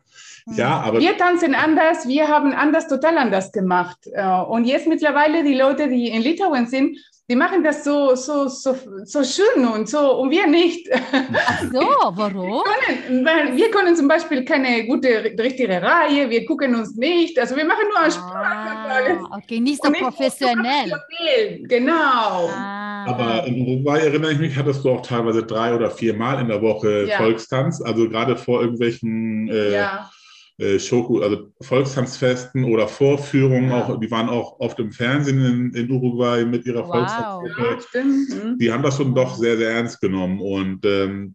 Ja, 0.47 0.81
aber 0.81 1.01
wir 1.01 1.17
tanzen 1.17 1.55
anders, 1.55 2.07
wir 2.07 2.29
haben 2.29 2.53
anders, 2.53 2.87
total 2.89 3.17
anders 3.17 3.51
gemacht. 3.51 3.97
Äh, 4.13 4.27
und 4.43 4.65
jetzt 4.65 4.87
mittlerweile 4.87 5.43
die 5.43 5.55
Leute, 5.55 5.89
die 5.89 6.09
in 6.09 6.21
Litauen 6.23 6.67
sind, 6.67 6.99
die 7.31 7.37
machen 7.37 7.65
das 7.65 7.83
so, 7.85 8.15
so, 8.15 8.49
so, 8.49 8.77
so 9.05 9.25
schön 9.25 9.65
und 9.67 9.89
so 9.89 10.17
und 10.19 10.31
wir 10.31 10.47
nicht. 10.47 10.87
Ach 10.93 11.63
so, 11.73 11.81
warum? 11.81 12.63
Wir 12.87 12.95
können, 13.07 13.25
weil 13.25 13.57
wir 13.57 13.71
können 13.71 13.97
zum 13.97 14.07
Beispiel 14.07 14.45
keine 14.45 14.85
gute, 14.87 15.09
richtige 15.39 15.81
Reihe, 15.81 16.29
wir 16.29 16.45
gucken 16.45 16.75
uns 16.75 16.95
nicht, 16.97 17.39
also 17.39 17.57
wir 17.57 17.65
machen 17.65 17.85
nur 17.89 18.05
Ah, 18.05 18.11
Sprache. 18.11 19.21
okay, 19.43 19.59
nicht 19.61 19.83
so 19.83 19.89
nicht 19.91 20.03
professionell. 20.03 20.91
professionell, 20.91 21.63
Genau. 21.67 22.51
Ah, 22.53 23.07
Aber 23.09 23.47
in 23.47 23.67
Uruguay 23.67 24.01
erinnere 24.01 24.33
ich 24.33 24.39
mich, 24.39 24.55
hattest 24.59 24.85
du 24.85 24.91
auch 24.91 25.01
teilweise 25.01 25.43
drei 25.45 25.75
oder 25.75 25.91
vier 25.91 26.13
Mal 26.15 26.41
in 26.43 26.49
der 26.49 26.61
Woche 26.61 27.07
Ja. 27.09 27.17
Volkstanz, 27.17 27.81
also 27.81 28.07
gerade 28.11 28.37
vor 28.37 28.61
irgendwelchen 28.61 29.49
äh, 29.49 29.73
Ja, 29.73 30.11
äh, 30.59 30.79
Shoku, 30.79 31.21
also 31.21 31.49
Volkstanzfesten 31.61 32.65
oder 32.65 32.87
Vorführungen, 32.89 33.71
Ja. 33.71 33.85
auch, 33.85 34.01
die 34.01 34.11
waren 34.11 34.29
auch 34.29 34.61
oft 34.61 34.79
im 34.79 34.93
Fernsehen 34.93 35.45
in, 35.45 35.75
in 35.75 35.91
Uruguay 35.91 36.45
mit 36.45 36.65
ihrer 36.67 36.83
Wow. 36.83 36.91
Volkstanzgruppe. 36.91 37.79
ja. 37.95 38.05
Mhm. 38.05 38.59
Die 38.59 38.73
haben 38.73 38.83
das 38.83 38.97
schon 38.97 39.15
doch 39.15 39.35
sehr, 39.37 39.57
sehr 39.57 39.71
ernst 39.71 40.01
genommen 40.01 40.41
und 40.41 40.85
ähm, 40.87 41.35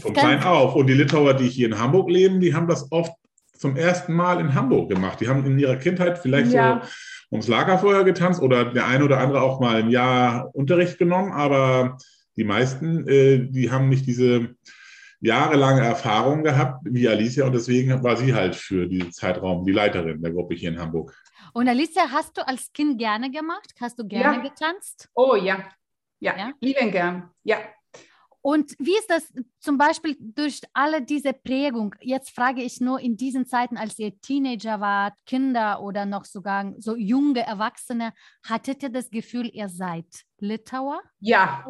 von 0.00 0.12
klein 0.12 0.42
auf. 0.42 0.74
Und 0.74 0.86
die 0.88 0.94
Litauer, 0.94 1.34
die 1.34 1.48
hier 1.48 1.66
in 1.68 1.78
Hamburg 1.78 2.10
leben, 2.10 2.40
die 2.40 2.54
haben 2.54 2.68
das 2.68 2.90
oft 2.90 3.12
zum 3.56 3.76
ersten 3.76 4.12
Mal 4.14 4.40
in 4.40 4.54
Hamburg 4.54 4.88
gemacht. 4.88 5.20
Die 5.20 5.28
haben 5.28 5.44
in 5.46 5.58
ihrer 5.58 5.76
Kindheit 5.76 6.18
vielleicht 6.18 6.52
Ja. 6.52 6.80
so 6.82 6.88
ums 7.30 7.48
Lagerfeuer 7.48 8.04
getanzt 8.04 8.40
oder 8.40 8.64
der 8.66 8.86
eine 8.86 9.04
oder 9.04 9.18
andere 9.18 9.42
auch 9.42 9.60
mal 9.60 9.76
ein 9.76 9.90
Jahr 9.90 10.50
Unterricht 10.54 10.98
genommen, 10.98 11.32
aber 11.32 11.98
die 12.36 12.44
meisten, 12.44 13.06
äh, 13.08 13.48
die 13.50 13.70
haben 13.70 13.88
nicht 13.88 14.06
diese 14.06 14.54
jahrelange 15.20 15.82
Erfahrung 15.84 16.42
gehabt 16.44 16.80
wie 16.84 17.08
Alicia 17.08 17.44
und 17.46 17.52
deswegen 17.52 18.02
war 18.02 18.16
sie 18.16 18.34
halt 18.34 18.54
für 18.56 18.86
diesen 18.86 19.12
Zeitraum 19.12 19.64
die 19.64 19.72
Leiterin 19.72 20.22
der 20.22 20.30
Gruppe 20.32 20.54
hier 20.54 20.70
in 20.70 20.78
Hamburg. 20.80 21.12
und 21.54 21.68
Alicia, 21.68 22.04
hast 22.10 22.36
du 22.36 22.46
als 22.46 22.72
Kind 22.72 22.98
gerne 22.98 23.30
gemacht? 23.30 23.72
Hast 23.80 23.98
du 23.98 24.06
gerne 24.06 24.36
Ja. 24.36 24.42
getanzt? 24.42 25.08
Oh 25.14 25.34
ja. 25.34 25.58
ja, 26.20 26.36
Ja? 26.36 26.52
lieben 26.60 26.90
gern. 26.90 27.30
Ja. 27.44 27.56
Und 28.40 28.74
wie 28.78 28.96
ist 28.96 29.10
das 29.10 29.32
zum 29.58 29.76
Beispiel 29.76 30.16
durch 30.20 30.60
alle 30.72 31.02
diese 31.02 31.32
Prägung? 31.32 31.94
Jetzt 32.00 32.30
frage 32.30 32.62
ich 32.62 32.80
nur 32.80 33.00
in 33.00 33.16
diesen 33.16 33.46
Zeiten, 33.46 33.76
als 33.76 33.98
ihr 33.98 34.18
Teenager 34.20 34.80
wart, 34.80 35.14
Kinder 35.26 35.82
oder 35.82 36.06
noch 36.06 36.24
sogar 36.24 36.72
so 36.78 36.94
junge 36.96 37.40
Erwachsene, 37.40 38.12
hattet 38.48 38.82
ihr 38.84 38.90
das 38.90 39.10
Gefühl, 39.10 39.50
ihr 39.52 39.68
seid 39.68 40.06
Litauer? 40.38 41.00
Ja. 41.20 41.66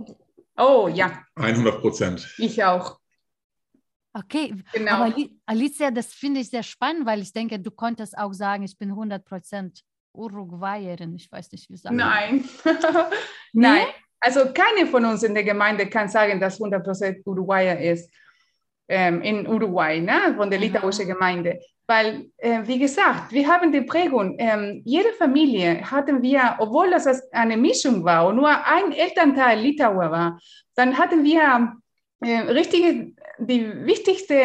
Oh 0.59 0.89
ja, 0.93 1.25
100 1.37 1.81
Prozent. 1.81 2.35
ich 2.37 2.63
auch. 2.63 2.99
Okay, 4.19 4.55
Genau. 4.73 4.93
aber 4.93 5.05
Ali- 5.15 5.31
Alicia, 5.47 5.91
das 5.91 6.13
finde 6.13 6.41
ich 6.41 6.51
sehr 6.51 6.63
spannend, 6.65 7.07
weil 7.07 7.21
ich 7.23 7.33
denke, 7.33 7.59
du 7.61 7.71
konntest 7.71 8.17
auch 8.19 8.33
sagen, 8.33 8.65
ich 8.65 8.77
bin 8.77 8.91
100% 8.93 9.83
Uruguayerin. 10.13 11.15
Ich 11.15 11.31
weiß 11.31 11.53
nicht, 11.53 11.71
wie 11.71 11.77
sagen. 11.77 11.97
Nein. 11.97 12.45
Nein. 13.53 13.87
Also 14.21 14.41
keine 14.53 14.87
von 14.89 15.05
uns 15.05 15.23
in 15.23 15.35
der 15.35 15.45
Gemeinde 15.45 15.87
kann 15.89 16.09
sagen, 16.09 16.41
dass 16.41 16.59
100% 16.61 17.23
Uruguayer 17.25 17.79
ist. 17.79 18.11
Ähm, 18.91 19.21
in 19.21 19.47
Uruguay, 19.47 20.01
ne? 20.01 20.35
von 20.35 20.51
der 20.51 20.59
litauischen 20.59 21.07
Gemeinde. 21.07 21.61
Weil, 21.87 22.31
äh, 22.39 22.61
wie 22.65 22.79
gesagt, 22.79 23.31
wir 23.33 23.47
haben 23.47 23.71
die 23.71 23.83
Prägung. 23.83 24.37
Ähm, 24.39 24.81
jede 24.85 25.13
Familie 25.13 25.83
hatten 25.91 26.23
wir, 26.23 26.57
obwohl 26.59 26.91
das 26.91 27.07
eine 27.33 27.57
Mischung 27.59 28.03
war 28.03 28.27
und 28.27 28.37
nur 28.37 28.49
ein 28.49 28.93
Elternteil 28.93 29.61
Litauer 29.61 30.11
war, 30.11 30.41
dann 30.75 30.97
hatten 30.97 31.23
wir 31.23 31.75
äh, 32.23 32.39
richtige, 32.51 33.13
die 33.39 33.85
wichtigste 33.85 34.41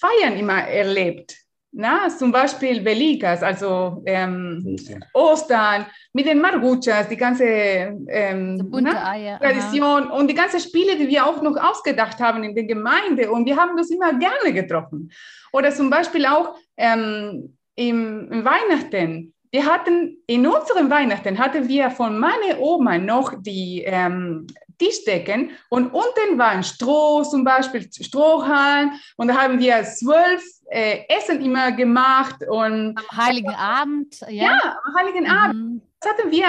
Feiern 0.00 0.36
immer 0.38 0.62
erlebt. 0.62 1.36
Na, 1.70 2.08
zum 2.08 2.32
Beispiel 2.32 2.82
Velikas, 2.82 3.42
also 3.42 4.02
ähm, 4.06 4.76
Ostern, 5.12 5.84
mit 6.14 6.26
den 6.26 6.40
Marguchas, 6.40 7.08
die 7.08 7.16
ganze 7.16 7.44
ähm, 7.44 8.68
na, 8.72 9.10
Eier. 9.10 9.34
aha. 9.34 9.44
Tradition 9.44 10.10
und 10.10 10.28
die 10.28 10.34
ganzen 10.34 10.60
Spiele, 10.60 10.96
die 10.96 11.08
wir 11.08 11.26
auch 11.26 11.42
noch 11.42 11.56
ausgedacht 11.56 12.18
haben 12.20 12.42
in 12.42 12.54
der 12.54 12.64
Gemeinde. 12.64 13.30
Und 13.30 13.44
wir 13.44 13.56
haben 13.56 13.76
das 13.76 13.90
immer 13.90 14.14
gerne 14.14 14.52
getroffen. 14.54 15.12
Oder 15.52 15.70
zum 15.70 15.90
Beispiel 15.90 16.24
auch 16.24 16.56
ähm, 16.78 17.54
im, 17.74 18.32
im 18.32 18.44
Weihnachten. 18.44 19.34
Wir 19.50 19.66
hatten, 19.66 20.16
in 20.26 20.46
unserem 20.46 20.90
Weihnachten 20.90 21.38
hatten 21.38 21.68
wir 21.68 21.90
von 21.90 22.18
meiner 22.18 22.58
Oma 22.58 22.96
noch 22.98 23.34
die 23.42 23.82
ähm, 23.84 24.46
Tischdecken 24.78 25.50
und 25.68 25.92
unten 25.92 26.38
waren 26.38 26.62
Stroh, 26.62 27.22
zum 27.24 27.44
Beispiel 27.44 27.88
Strohhalm. 27.92 28.92
Und 29.16 29.28
da 29.28 29.36
haben 29.36 29.58
wir 29.58 29.82
zwölf 29.84 30.42
äh, 30.70 31.00
Essen 31.08 31.44
immer 31.44 31.72
gemacht 31.72 32.36
und 32.48 32.96
Am 32.96 33.16
Heiligen 33.16 33.54
Abend. 33.54 34.20
Ja, 34.28 34.44
ja, 34.44 34.76
am 34.84 34.94
Heiligen 34.94 35.28
Abend 35.28 35.58
Mhm. 35.58 35.82
das 36.00 36.12
hatten 36.12 36.30
wir 36.30 36.46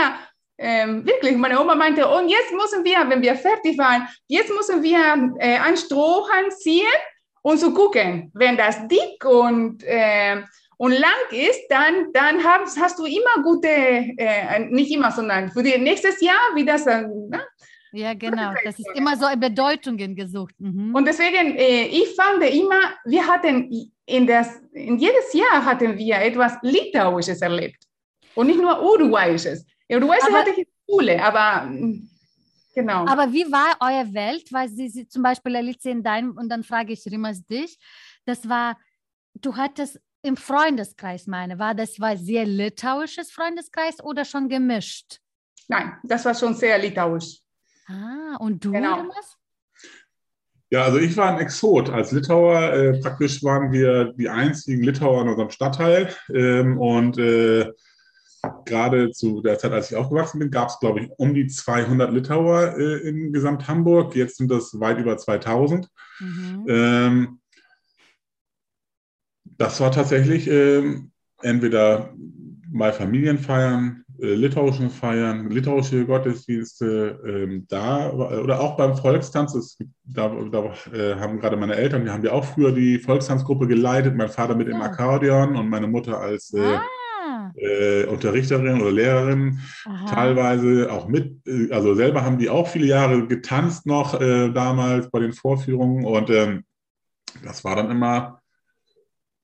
ähm, 0.57 1.05
wirklich. 1.05 1.35
Meine 1.37 1.59
Oma 1.59 1.73
meinte, 1.75 2.07
und 2.07 2.27
jetzt 2.29 2.51
müssen 2.51 2.83
wir, 2.83 3.09
wenn 3.09 3.21
wir 3.21 3.35
fertig 3.35 3.77
waren, 3.77 4.07
jetzt 4.27 4.53
müssen 4.53 4.83
wir 4.83 5.33
äh, 5.39 5.57
ein 5.57 5.77
Strohhalm 5.77 6.51
ziehen 6.51 6.85
und 7.41 7.59
so 7.59 7.73
gucken. 7.73 8.29
Wenn 8.33 8.57
das 8.57 8.87
dick 8.87 9.23
und, 9.23 9.83
äh, 9.83 10.41
und 10.77 10.91
lang 10.91 11.31
ist, 11.31 11.61
dann, 11.69 12.11
dann 12.13 12.43
hast, 12.43 12.79
hast 12.79 12.99
du 12.99 13.05
immer 13.05 13.41
gute, 13.43 13.69
äh, 13.69 14.59
nicht 14.69 14.91
immer, 14.91 15.11
sondern 15.11 15.49
für 15.49 15.63
die 15.63 15.77
nächstes 15.77 16.19
Jahr, 16.21 16.55
wie 16.55 16.65
das 16.65 16.83
dann. 16.83 17.29
Ne? 17.29 17.41
Ja, 17.91 18.13
genau. 18.13 18.53
Das 18.63 18.77
ist 18.77 18.89
immer 18.95 19.17
so 19.17 19.25
Bedeutungen 19.37 20.15
gesucht. 20.15 20.55
Mhm. 20.59 20.93
Und 20.93 21.05
deswegen, 21.05 21.55
äh, 21.57 21.85
ich 21.85 22.15
fand 22.15 22.43
immer, 22.43 22.79
wir 23.05 23.25
hatten 23.25 23.91
in, 24.05 24.27
das, 24.27 24.61
in 24.73 24.97
jedes 24.97 25.33
Jahr 25.33 25.63
hatten 25.65 25.97
wir 25.97 26.17
etwas 26.17 26.53
Litauisches 26.61 27.41
erlebt 27.41 27.83
und 28.35 28.47
nicht 28.47 28.59
nur 28.59 28.81
Uruguayisches. 28.81 29.65
Uruguayische 29.89 30.27
Aber- 30.27 30.39
hatte 30.39 30.51
ich 30.51 30.57
in 30.59 30.65
der 30.65 30.93
Schule, 30.93 31.23
aber 31.23 31.65
mm, 31.69 32.09
genau. 32.75 33.05
Aber 33.05 33.31
wie 33.31 33.45
war 33.51 33.75
eure 33.79 34.13
Welt? 34.13 34.51
Weil 34.51 34.69
sie, 34.69 34.89
sie 34.89 35.07
zum 35.07 35.23
Beispiel 35.23 35.55
Alice 35.55 35.85
in 35.85 36.03
deinem, 36.03 36.37
und 36.37 36.49
dann 36.49 36.63
frage 36.63 36.93
ich 36.93 37.05
Rimas 37.05 37.45
dich, 37.45 37.77
das 38.25 38.47
war, 38.47 38.77
du 39.35 39.55
hattest 39.55 39.99
im 40.21 40.35
Freundeskreis 40.35 41.27
meine, 41.27 41.59
war 41.59 41.73
das 41.73 41.99
war 41.99 42.17
sehr 42.17 42.45
litauisches 42.45 43.31
Freundeskreis 43.31 44.03
oder 44.03 44.25
schon 44.25 44.49
gemischt? 44.49 45.19
Nein, 45.67 45.97
das 46.03 46.25
war 46.25 46.33
schon 46.35 46.55
sehr 46.55 46.77
litauisch. 46.77 47.39
Ah, 47.89 48.37
und 48.39 48.63
du, 48.63 48.71
Genau. 48.71 49.01
Rimas? 49.01 49.37
Ja, 50.71 50.83
also 50.83 50.99
ich 50.99 51.17
war 51.17 51.33
ein 51.33 51.39
Exot. 51.39 51.89
Als 51.89 52.11
Litauer 52.11 52.73
äh, 52.73 52.99
praktisch 52.99 53.43
waren 53.43 53.71
wir 53.71 54.13
die 54.13 54.29
einzigen 54.29 54.83
Litauer 54.83 55.23
in 55.23 55.29
unserem 55.29 55.49
Stadtteil. 55.49 56.13
Ähm, 56.31 56.77
und 56.77 57.17
äh, 57.17 57.71
gerade 58.65 59.11
zu 59.11 59.41
der 59.41 59.57
Zeit, 59.57 59.71
als 59.71 59.89
ich 59.89 59.97
aufgewachsen 59.97 60.37
bin, 60.39 60.51
gab 60.51 60.69
es, 60.69 60.79
glaube 60.79 61.01
ich, 61.01 61.09
um 61.17 61.33
die 61.33 61.47
200 61.47 62.13
Litauer 62.13 62.77
äh, 62.77 62.97
in 63.09 63.33
Gesamt 63.33 63.67
Hamburg. 63.67 64.15
Jetzt 64.15 64.37
sind 64.37 64.51
das 64.51 64.79
weit 64.79 64.99
über 64.99 65.17
2000. 65.17 65.89
Mhm. 66.19 66.65
Ähm, 66.67 67.39
das 69.43 69.79
war 69.79 69.91
tatsächlich 69.91 70.47
ähm, 70.47 71.11
entweder 71.41 72.13
mal 72.71 72.93
Familienfeiern, 72.93 74.05
litauischen 74.21 74.89
Feiern, 74.89 75.49
litauische 75.49 76.05
Gottesdienste, 76.05 77.19
ähm, 77.25 77.65
da 77.69 78.11
oder 78.11 78.59
auch 78.59 78.75
beim 78.77 78.95
Volkstanz. 78.95 79.77
Gibt- 79.77 79.91
da 80.05 80.29
da 80.51 80.73
äh, 80.93 81.15
haben 81.15 81.39
gerade 81.39 81.55
meine 81.57 81.75
Eltern, 81.75 82.03
die 82.05 82.09
haben 82.11 82.23
ja 82.23 82.31
auch 82.31 82.43
früher 82.45 82.71
die 82.71 82.99
Volkstanzgruppe 82.99 83.67
geleitet, 83.67 84.15
mein 84.15 84.29
Vater 84.29 84.55
mit 84.55 84.67
dem 84.67 84.77
Ja. 84.79 84.85
Akkordeon 84.85 85.55
und 85.55 85.69
meine 85.69 85.87
Mutter 85.87 86.19
als 86.19 86.53
äh, 86.53 86.79
Ah, 87.27 87.51
äh, 87.55 88.05
Unterrichterin 88.05 88.81
oder 88.81 88.91
Lehrerin 88.91 89.59
aha. 89.85 90.05
teilweise 90.15 90.91
auch 90.91 91.07
mit, 91.07 91.45
äh, 91.47 91.71
also 91.71 91.93
selber 91.95 92.23
haben 92.25 92.37
die 92.39 92.49
auch 92.49 92.67
viele 92.67 92.87
Jahre 92.87 93.27
getanzt 93.27 93.85
noch 93.85 94.19
äh, 94.19 94.49
damals 94.51 95.09
bei 95.11 95.19
den 95.19 95.33
Vorführungen 95.33 96.05
und 96.05 96.29
ähm, 96.29 96.63
das 97.43 97.63
war 97.63 97.75
dann 97.75 97.91
immer, 97.91 98.38
äh, 98.38 98.38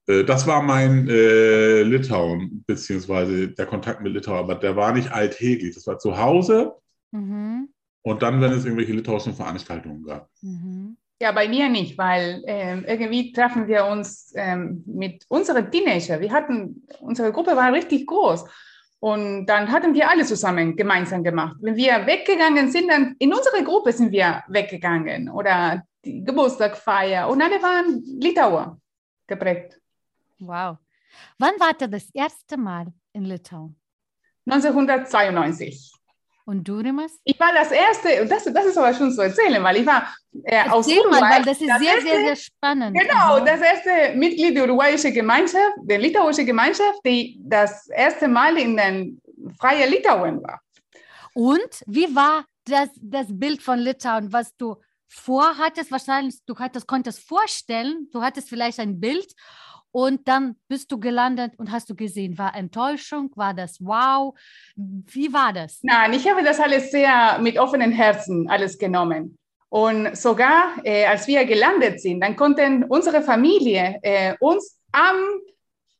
das 0.05 0.45
war 0.45 0.61
mein 0.61 1.07
äh, 1.07 1.81
Litauen, 1.83 2.63
beziehungsweise 2.67 3.49
der 3.49 3.65
Kontakt 3.65 4.01
mit 4.01 4.13
Litauen, 4.13 4.37
aber 4.39 4.55
der 4.55 4.75
war 4.75 4.93
nicht 4.93 5.11
alltäglich, 5.11 5.73
das 5.75 5.87
war 5.87 5.97
zu 5.99 6.17
Hause 6.17 6.75
Mhm. 7.11 7.69
und 8.03 8.21
dann, 8.21 8.41
wenn 8.41 8.51
es 8.51 8.65
irgendwelche 8.65 8.93
litauischen 8.93 9.33
Veranstaltungen 9.33 10.03
gab. 10.03 10.29
Mhm. 10.41 10.97
Ja, 11.21 11.31
bei 11.31 11.47
mir 11.47 11.69
nicht, 11.69 11.97
weil 11.97 12.43
ähm, 12.45 12.83
irgendwie 12.85 13.31
treffen 13.31 13.67
wir 13.67 13.85
uns 13.85 14.33
ähm, 14.35 14.83
mit 14.85 15.23
unseren 15.29 15.71
Teenager. 15.71 16.19
Wir 16.19 16.31
hatten, 16.31 16.85
unsere 16.99 17.31
Gruppe 17.31 17.55
war 17.55 17.71
richtig 17.71 18.05
groß. 18.05 18.43
Und 18.99 19.45
dann 19.45 19.71
hatten 19.71 19.93
wir 19.93 20.09
alle 20.09 20.25
zusammen 20.25 20.75
gemeinsam 20.75 21.23
gemacht. 21.23 21.55
Wenn 21.61 21.77
wir 21.77 22.05
weggegangen 22.05 22.69
sind, 22.69 22.89
dann 22.89 23.15
in 23.19 23.33
unserer 23.33 23.61
Gruppe 23.63 23.93
sind 23.93 24.11
wir 24.11 24.43
weggegangen 24.49 25.29
oder 25.29 25.83
die 26.03 26.21
Geburtstagfeier 26.23 27.29
und 27.29 27.41
alle 27.41 27.61
waren 27.61 28.03
Litauer 28.19 28.77
geprägt. 29.27 29.79
Wow. 30.39 30.77
Wann 31.37 31.59
wart 31.59 31.81
ihr 31.81 31.87
das 31.87 32.09
erste 32.13 32.57
Mal 32.57 32.87
in 33.13 33.23
Litauen? 33.23 33.75
1992. 34.47 35.91
Und 36.47 36.67
du, 36.67 36.77
Rimas? 36.77 37.19
Ich 37.23 37.39
war 37.39 37.51
das 37.53 37.71
erste, 37.71 38.27
das, 38.27 38.43
das 38.43 38.65
ist 38.67 38.77
aber 38.77 38.93
schon 38.93 39.11
zu 39.11 39.21
erzählen, 39.21 39.63
weil 39.63 39.77
ich 39.77 39.85
war 39.85 40.13
äh, 40.43 40.69
aus 40.69 40.87
Uruguay. 40.87 41.19
Mal, 41.19 41.31
weil 41.37 41.43
das 41.43 41.59
ist 41.59 41.67
das 41.67 41.79
sehr, 41.79 41.95
erste, 41.95 42.07
sehr, 42.07 42.19
sehr 42.19 42.35
spannend. 42.35 42.97
Genau, 42.99 43.39
mhm. 43.39 43.45
das 43.45 43.61
erste 43.61 44.15
Mitglied 44.15 44.55
der 44.55 44.65
uruguayischen 44.65 45.11
Gemeinschaft, 45.11 45.73
der 45.81 45.97
litauischen 45.97 46.45
Gemeinschaft, 46.45 46.99
die 47.03 47.39
das 47.41 47.87
erste 47.87 48.27
Mal 48.27 48.57
in 48.57 48.77
den 48.77 49.21
freien 49.59 49.89
Litauen 49.89 50.43
war. 50.43 50.61
Und 51.33 51.83
wie 51.87 52.15
war 52.15 52.45
das, 52.65 52.89
das 53.01 53.25
Bild 53.29 53.63
von 53.63 53.79
Litauen, 53.79 54.31
was 54.31 54.55
du 54.55 54.75
vorhattest? 55.07 55.91
Wahrscheinlich, 55.91 56.35
du 56.45 56.55
hattest, 56.59 56.85
konntest 56.87 57.27
vorstellen, 57.27 58.07
du 58.11 58.21
hattest 58.21 58.49
vielleicht 58.49 58.79
ein 58.79 58.99
Bild 58.99 59.33
und 59.95 60.27
dann 60.27 60.57
bist 60.67 60.91
du 60.91 60.99
gelandet 60.99 61.53
und 61.55 61.71
hast 61.71 61.89
du 61.89 61.95
gesehen, 61.95 62.37
war 62.37 62.53
Enttäuschung, 62.53 63.31
war 63.35 63.53
das 63.53 63.77
wow? 63.79 64.37
Wie 64.75 65.31
war 65.31 65.53
das? 65.53 65.79
Nein, 65.83 66.11
ich 66.11 66.29
habe 66.29 66.43
das 66.43 66.59
alles 66.59 66.91
sehr 66.91 67.39
mit 67.39 67.57
offenen 67.57 67.93
Herzen 67.93 68.49
alles 68.49 68.77
genommen. 68.77 69.37
Und 69.69 70.17
sogar 70.17 70.73
äh, 70.83 71.05
als 71.05 71.27
wir 71.27 71.45
gelandet 71.45 72.01
sind, 72.01 72.19
dann 72.19 72.35
konnten 72.35 72.83
unsere 72.83 73.21
Familie 73.21 73.97
äh, 74.01 74.33
uns 74.41 74.81
am, 74.91 75.15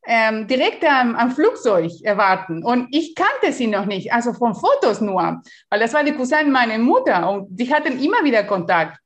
ähm, 0.06 0.46
direkt 0.46 0.84
am, 0.84 1.16
am, 1.16 1.32
Flugzeug 1.32 1.94
erwarten. 2.04 2.66
Und 2.66 2.90
ich 2.92 3.16
kannte 3.16 3.54
sie 3.54 3.68
noch 3.68 3.86
nicht, 3.86 4.12
also 4.12 4.34
von 4.34 4.56
Fotos 4.56 5.00
nur, 5.00 5.42
weil 5.70 5.80
das 5.80 5.94
war 5.94 6.04
die 6.04 6.12
Cousin 6.12 6.52
meiner 6.52 6.78
Mutter 6.80 7.30
und 7.30 7.48
die 7.50 7.74
hatten 7.74 7.98
immer 8.04 8.22
wieder 8.26 8.44
Kontakt. 8.44 9.00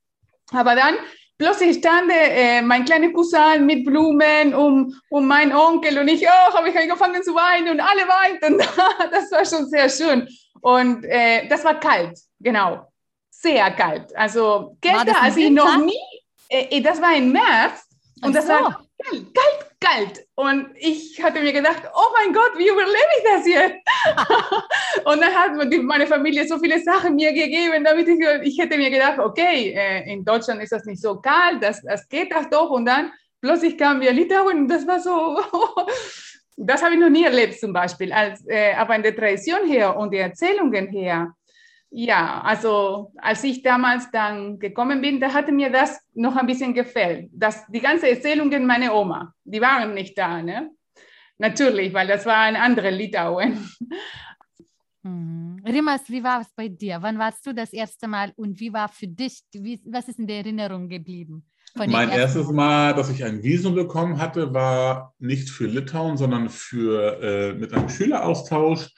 Aber 0.52 0.74
dann 0.74 0.96
plötzlich 1.40 1.78
stand 1.78 2.12
äh, 2.12 2.62
mein 2.62 2.86
kleiner 2.86 3.12
Cousin 3.12 3.66
mit 3.66 3.84
Blumen 3.86 4.54
um, 4.54 4.94
um 5.10 5.26
meinen 5.26 5.54
Onkel 5.54 5.98
und 5.98 6.08
ich, 6.08 6.24
oh, 6.28 6.54
habe 6.54 6.70
ich 6.70 6.78
angefangen 6.78 7.24
zu 7.24 7.34
weinen 7.34 7.70
und 7.70 7.80
alle 7.80 8.02
weinten. 8.02 8.58
das 9.12 9.32
war 9.32 9.46
schon 9.46 9.68
sehr 9.68 9.90
schön. 9.90 10.28
Und 10.62 11.06
äh, 11.06 11.48
das 11.48 11.64
war 11.64 11.80
kalt, 11.80 12.20
genau. 12.40 12.86
Sehr 13.32 13.72
kalt. 13.72 14.16
Also 14.16 14.78
gestern, 14.82 15.16
als 15.16 15.38
ich 15.38 15.50
noch 15.50 15.78
nie, 15.78 15.98
äh, 16.50 16.78
äh, 16.78 16.82
das 16.82 17.02
war 17.02 17.16
im 17.16 17.32
März 17.32 17.88
und 18.22 18.36
das 18.36 18.48
war 18.50 18.86
kalt, 19.02 19.34
kalt, 19.34 19.69
kalt. 19.80 20.26
Und 20.36 20.70
ich 20.76 21.22
hatte 21.22 21.42
mir 21.42 21.54
gedacht, 21.54 21.84
oh 21.96 22.10
mein 22.18 22.34
Gott, 22.34 22.52
wie 22.58 22.68
überlebe 22.68 23.14
ich 23.18 23.24
das 23.24 23.48
jetzt? 23.48 25.06
und 25.06 25.22
dann 25.22 25.34
hat 25.34 25.52
meine 25.84 26.08
Familie 26.08 26.48
so 26.48 26.60
viele 26.60 26.80
Sachen 26.82 27.16
mir 27.16 27.34
gegeben, 27.34 27.84
damit 27.84 28.08
ich, 28.08 28.20
ich 28.44 28.60
hätte 28.60 28.78
mir 28.78 28.90
gedacht, 28.90 29.20
okay, 29.20 29.74
äh, 29.76 30.12
in 30.12 30.24
Deutschland 30.24 30.62
ist 30.62 30.72
das 30.72 30.86
nicht 30.86 31.02
so 31.02 31.16
kalt, 31.20 31.62
das, 31.62 31.82
das 31.82 32.08
geht 32.08 32.32
das 32.32 32.50
doch. 32.50 32.70
Und 32.70 32.86
dann 32.86 33.12
plötzlich 33.42 33.78
kamen 33.78 34.02
wir 34.02 34.12
Litauen 34.12 34.60
und 34.60 34.68
das 34.68 34.86
war 34.86 35.00
so, 35.00 35.40
das 36.58 36.84
habe 36.84 36.96
ich 36.96 37.00
noch 37.00 37.10
nie 37.10 37.24
erlebt 37.24 37.60
zum 37.60 37.74
Beispiel. 37.74 38.12
Als, 38.12 38.46
äh, 38.48 38.74
aber 38.74 38.96
in 38.96 39.04
der 39.04 39.16
Tradition 39.16 39.66
her 39.66 39.96
und 39.96 40.12
die 40.14 40.18
Erzählungen 40.18 40.88
her, 40.88 41.34
ja, 41.92 42.42
also 42.42 43.12
als 43.18 43.44
ich 43.44 43.64
damals 43.64 44.12
dann 44.12 44.60
gekommen 44.60 45.02
bin, 45.02 45.20
da 45.20 45.34
hatte 45.34 45.52
mir 45.52 45.72
das 45.72 46.00
noch 46.14 46.36
ein 46.36 46.46
bisschen 46.46 46.74
gefällt. 46.74 47.30
Das, 47.34 47.66
die 47.68 47.80
ganze 47.80 48.10
Erzählungen 48.10 48.66
meiner 48.66 48.94
Oma, 48.94 49.34
die 49.44 49.62
waren 49.62 49.94
nicht 49.94 50.18
da, 50.18 50.42
ne? 50.42 50.70
Natürlich, 51.40 51.94
weil 51.94 52.08
das 52.08 52.26
war 52.26 52.38
ein 52.38 52.56
anderer 52.56 52.92
Litauen. 52.92 53.70
Mhm. 55.02 55.62
Rimas, 55.66 56.02
wie 56.10 56.24
war 56.24 56.42
es 56.42 56.50
bei 56.54 56.68
dir? 56.68 56.98
Wann 57.02 57.18
warst 57.18 57.46
du 57.46 57.54
das 57.54 57.72
erste 57.72 58.08
Mal 58.08 58.34
und 58.36 58.60
wie 58.60 58.74
war 58.74 58.90
für 58.90 59.08
dich, 59.08 59.44
wie, 59.54 59.80
was 59.86 60.10
ist 60.10 60.20
in 60.20 60.28
der 60.28 60.38
Erinnerung 60.38 60.90
geblieben? 60.90 61.46
Mein 61.76 62.10
erstes 62.10 62.52
Mal, 62.52 62.94
dass 62.94 63.10
ich 63.10 63.24
ein 63.24 63.42
Visum 63.42 63.76
bekommen 63.76 64.20
hatte, 64.20 64.54
war 64.54 65.14
nicht 65.20 65.50
für 65.50 65.68
Litauen, 65.68 66.18
sondern 66.18 66.50
für, 66.50 67.22
äh, 67.22 67.54
mit 67.54 67.72
einem 67.74 67.88
Schüleraustausch 67.88 68.90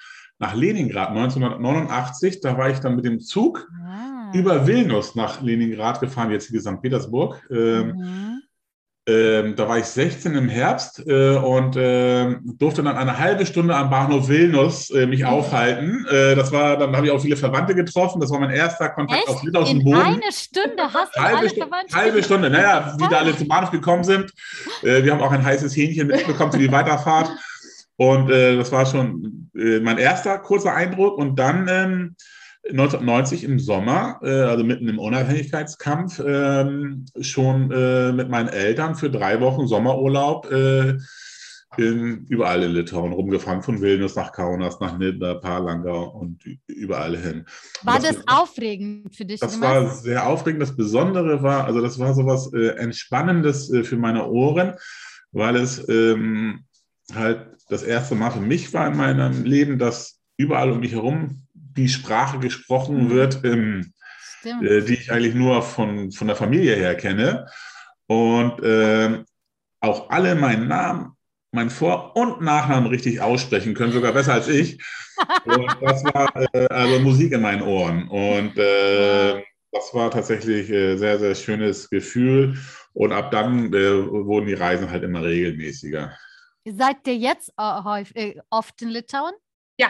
nach 0.42 0.56
Leningrad 0.56 1.10
1989. 1.10 2.42
Da 2.42 2.58
war 2.58 2.70
ich 2.70 2.80
dann 2.80 2.96
mit 2.96 3.06
dem 3.06 3.22
Zug 3.22 3.68
ah. 3.86 4.32
über 4.34 4.68
Vilnius 4.68 5.16
nach 5.16 5.42
Leningrad 5.42 6.02
gefahren, 6.02 6.32
jetzt 6.32 6.50
hier 6.50 6.60
St. 6.60 6.82
Petersburg. 6.82 7.48
Ähm, 7.52 7.96
mhm. 7.96 8.42
ähm, 9.06 9.56
da 9.56 9.70
war 9.70 9.78
ich 9.78 9.86
16 9.86 10.34
im 10.34 10.50
Herbst 10.50 11.04
äh, 11.06 11.36
und 11.36 11.76
äh, 11.76 12.38
durfte 12.58 12.82
dann 12.82 12.98
eine 12.98 13.20
halbe 13.20 13.46
Stunde 13.46 13.76
am 13.76 13.92
Bahnhof 13.92 14.30
Vilnius 14.30 14.90
äh, 14.90 15.06
mich 15.06 15.22
mhm. 15.22 15.28
aufhalten. 15.28 16.08
Äh, 16.10 16.34
das 16.34 16.52
war, 16.52 16.76
dann 16.76 16.96
habe 16.96 17.06
ich 17.06 17.12
auch 17.12 17.22
viele 17.22 17.38
Verwandte 17.38 17.76
getroffen. 17.76 18.20
Das 18.20 18.32
war 18.32 18.40
mein 18.40 18.50
erster 18.50 18.90
Kontakt 18.90 19.22
Echt? 19.22 19.30
auf 19.30 19.44
litauischen 19.44 19.84
Boden. 19.84 20.02
Eine 20.02 20.32
Stunde 20.32 20.92
hast 20.92 21.16
du 21.16 21.22
halbe 21.22 21.38
alle 21.38 21.50
Stu 21.50 21.60
Verwandte. 21.60 21.96
Halbe 21.96 22.24
Stunde, 22.24 22.50
naja, 22.50 22.96
wie 22.98 23.08
da 23.08 23.20
alle 23.20 23.38
zum 23.38 23.48
Bahnhof 23.48 23.70
gekommen 23.70 24.04
sind. 24.04 24.34
Äh, 24.82 25.04
wir 25.04 25.12
haben 25.12 25.22
auch 25.22 25.32
ein 25.32 25.46
heißes 25.46 25.76
Hähnchen 25.76 26.08
mitbekommen 26.08 26.52
für 26.52 26.58
die 26.58 26.72
Weiterfahrt. 26.72 27.30
Und 27.98 28.30
äh, 28.32 28.58
das 28.58 28.72
war 28.72 28.86
schon 28.86 29.50
äh, 29.56 29.80
mein 29.80 29.98
erster 29.98 30.40
kurzer 30.40 30.74
Eindruck. 30.74 31.18
Und 31.18 31.38
dann 31.38 31.68
ähm, 31.70 32.16
1990 32.70 33.44
im 33.44 33.60
Sommer, 33.60 34.20
äh, 34.22 34.30
also 34.30 34.64
mitten 34.64 34.88
im 34.88 35.00
Unabhängigkeitskampf, 35.00 36.22
ähm, 36.26 37.06
schon 37.20 37.72
äh, 37.72 38.12
mit 38.12 38.30
meinen 38.30 38.50
Eltern 38.50 38.96
für 38.96 39.10
drei 39.10 39.42
Wochen 39.42 39.68
Sommerurlaub 39.68 40.52
äh, 40.52 40.98
in, 41.78 42.26
überall 42.28 42.64
in 42.64 42.72
Litauen 42.72 43.14
rumgefahren, 43.14 43.64
von 43.64 43.82
Vilnius 43.82 44.16
nach 44.16 44.32
Kaunas, 44.32 44.80
nach 44.80 44.98
Nidda, 44.98 45.36
Palanga 45.36 45.92
und 45.92 46.44
überall 46.68 47.18
hin. 47.18 47.46
War 47.84 47.98
das, 47.98 48.18
das, 48.18 48.28
aufregend 48.28 49.16
für 49.16 49.26
dich? 49.26 49.40
Das 49.40 49.60
war 49.60 49.90
sehr 49.90 50.28
aufregend. 50.28 50.62
Das 50.62 50.76
Besondere 50.76 51.42
war, 51.42 51.66
also 51.66 51.82
das 51.82 51.98
war 51.98 52.14
so 52.14 52.26
was 52.26 52.54
äh, 52.54 52.76
Entspannendes 52.76 53.72
für 53.84 53.98
meine 53.98 54.28
Ohren, 54.28 54.76
weil 55.32 55.56
es 55.56 55.88
ähm, 55.88 56.66
halt 57.16 57.48
das 57.72 57.84
erste 57.84 58.16
Mal 58.16 58.32
für 58.32 58.42
mich 58.42 58.74
war 58.74 58.88
in 58.88 58.98
meinem 58.98 59.46
Leben, 59.46 59.80
dass 59.80 60.20
überall 60.38 60.72
um 60.72 60.82
mich 60.82 60.92
herum 60.92 61.48
die 61.54 61.88
Sprache 61.88 62.38
gesprochen 62.40 63.06
mhm. 63.06 63.10
wird, 63.12 63.46
ähm, 63.46 63.94
äh, 64.44 64.82
die 64.82 64.96
ich 64.96 65.12
eigentlich 65.12 65.36
nur 65.36 65.62
von, 65.62 66.12
von 66.12 66.28
der 66.28 66.36
Familie 66.36 66.76
her 66.76 66.96
kenne. 66.96 67.48
Und 68.08 68.62
äh, 68.62 69.24
auch 69.80 70.10
alle 70.10 70.36
meinen 70.36 70.68
Namen, 70.68 71.14
meinen 71.54 71.70
Vor- 71.70 72.16
und 72.18 72.42
Nachnamen 72.42 72.90
richtig 72.90 73.22
aussprechen 73.22 73.74
können, 73.74 73.94
sogar 73.94 74.12
besser 74.12 74.34
als 74.34 74.50
ich. 74.50 74.84
Und 75.46 75.78
das 75.80 76.04
war 76.04 76.30
äh, 76.54 76.68
also 76.68 77.00
Musik 77.00 77.32
in 77.32 77.42
meinen 77.42 77.62
Ohren. 77.62 78.10
Und 78.10 78.58
äh, 78.58 79.42
das 79.72 79.94
war 79.94 80.12
tatsächlich 80.12 80.70
ein 80.70 80.76
äh, 80.76 80.98
sehr, 80.98 81.20
sehr 81.20 81.36
schönes 81.36 81.90
Gefühl. 81.90 82.58
Und 82.94 83.14
ab 83.14 83.32
dann 83.32 83.74
äh, 83.74 84.08
wurden 84.10 84.48
die 84.48 84.56
Reisen 84.56 84.92
halt 84.92 85.04
immer 85.04 85.24
regelmäßiger. 85.24 86.12
Seid 86.66 87.08
ihr 87.08 87.16
jetzt 87.16 87.52
äh, 87.58 88.04
äh, 88.14 88.42
oft 88.50 88.82
in 88.82 88.90
Litauen? 88.90 89.34
Ja, 89.78 89.90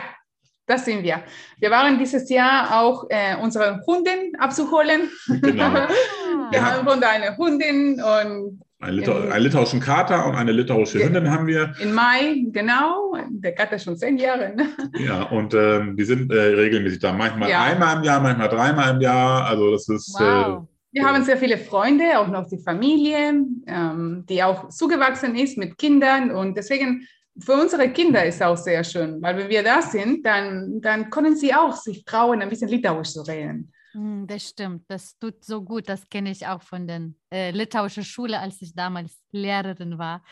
das 0.66 0.86
sind 0.86 1.04
wir. 1.04 1.24
Wir 1.60 1.70
waren 1.70 1.98
dieses 1.98 2.30
Jahr 2.30 2.82
auch 2.82 3.06
äh, 3.10 3.36
unsere 3.36 3.82
Hunden 3.86 4.36
abzuholen. 4.38 5.10
Genau. 5.28 5.74
wir 6.52 6.66
haben 6.66 6.88
von 6.88 7.04
eine 7.04 7.36
Hundin 7.36 8.02
und 8.02 8.62
ein 8.82 8.96
Litau 8.96 9.20
in, 9.20 9.32
einen 9.32 9.44
litauischen 9.44 9.80
Kater 9.80 10.26
und 10.26 10.36
eine 10.36 10.52
litauische 10.52 11.04
Hündin 11.04 11.30
haben 11.30 11.46
wir. 11.46 11.74
In 11.80 11.94
Mai, 11.94 12.46
genau. 12.48 13.16
Der 13.30 13.54
Kater 13.54 13.76
ist 13.76 13.84
schon 13.84 13.96
zehn 13.96 14.18
Jahre. 14.18 14.56
Ne? 14.56 14.70
Ja, 14.98 15.24
und 15.24 15.54
ähm, 15.54 15.96
die 15.96 16.04
sind 16.04 16.32
äh, 16.32 16.40
regelmäßig 16.40 17.00
da. 17.00 17.14
Manchmal 17.14 17.50
ja. 17.50 17.62
einmal 17.64 17.98
im 17.98 18.04
Jahr, 18.04 18.20
manchmal 18.22 18.50
dreimal 18.50 18.96
im 18.96 19.02
Jahr. 19.02 19.46
Also 19.46 19.72
das 19.72 19.88
ist 19.88 20.20
äh, 20.20 20.24
wow. 20.24 20.68
Wir 20.92 21.06
haben 21.06 21.24
sehr 21.24 21.38
viele 21.38 21.58
Freunde, 21.58 22.20
auch 22.20 22.28
noch 22.28 22.48
die 22.50 22.58
Familie, 22.58 23.46
ähm, 23.66 24.26
die 24.28 24.44
auch 24.44 24.70
zugewachsen 24.70 25.36
ist 25.36 25.58
mit 25.58 25.78
Kindern. 25.78 26.32
Und 26.32 26.58
deswegen 26.58 27.08
für 27.40 27.54
unsere 27.54 27.90
Kinder 27.92 28.26
ist 28.26 28.44
auch 28.44 28.58
sehr 28.58 28.84
schön, 28.84 29.22
weil 29.22 29.38
wenn 29.38 29.50
wir 29.50 29.64
da 29.64 29.82
sind, 29.82 30.26
dann, 30.26 30.82
dann 30.82 31.10
können 31.10 31.36
sie 31.38 31.54
auch 31.54 31.74
sich 31.76 32.04
trauen, 32.04 32.42
ein 32.42 32.50
bisschen 32.50 32.68
Litauisch 32.68 33.12
zu 33.14 33.22
reden. 33.22 33.72
Hm, 33.94 34.26
das 34.28 34.50
stimmt, 34.50 34.84
das 34.90 35.18
tut 35.18 35.44
so 35.44 35.62
gut. 35.62 35.88
Das 35.88 36.08
kenne 36.10 36.32
ich 36.32 36.46
auch 36.46 36.62
von 36.62 36.88
der 36.88 37.10
äh, 37.32 37.52
litauischen 37.52 38.04
Schule, 38.04 38.40
als 38.40 38.62
ich 38.62 38.74
damals 38.74 39.22
Lehrerin 39.32 39.98
war. 39.98 40.24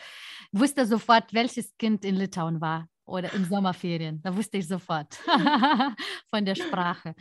Ich 0.52 0.60
wusste 0.60 0.86
sofort, 0.86 1.32
welches 1.32 1.76
Kind 1.76 2.04
in 2.04 2.16
Litauen 2.16 2.60
war 2.60 2.86
oder 3.04 3.32
in 3.34 3.44
Sommerferien. 3.44 4.20
Da 4.22 4.34
wusste 4.34 4.58
ich 4.58 4.68
sofort 4.68 5.14
von 6.30 6.44
der 6.44 6.54
Sprache. 6.54 7.14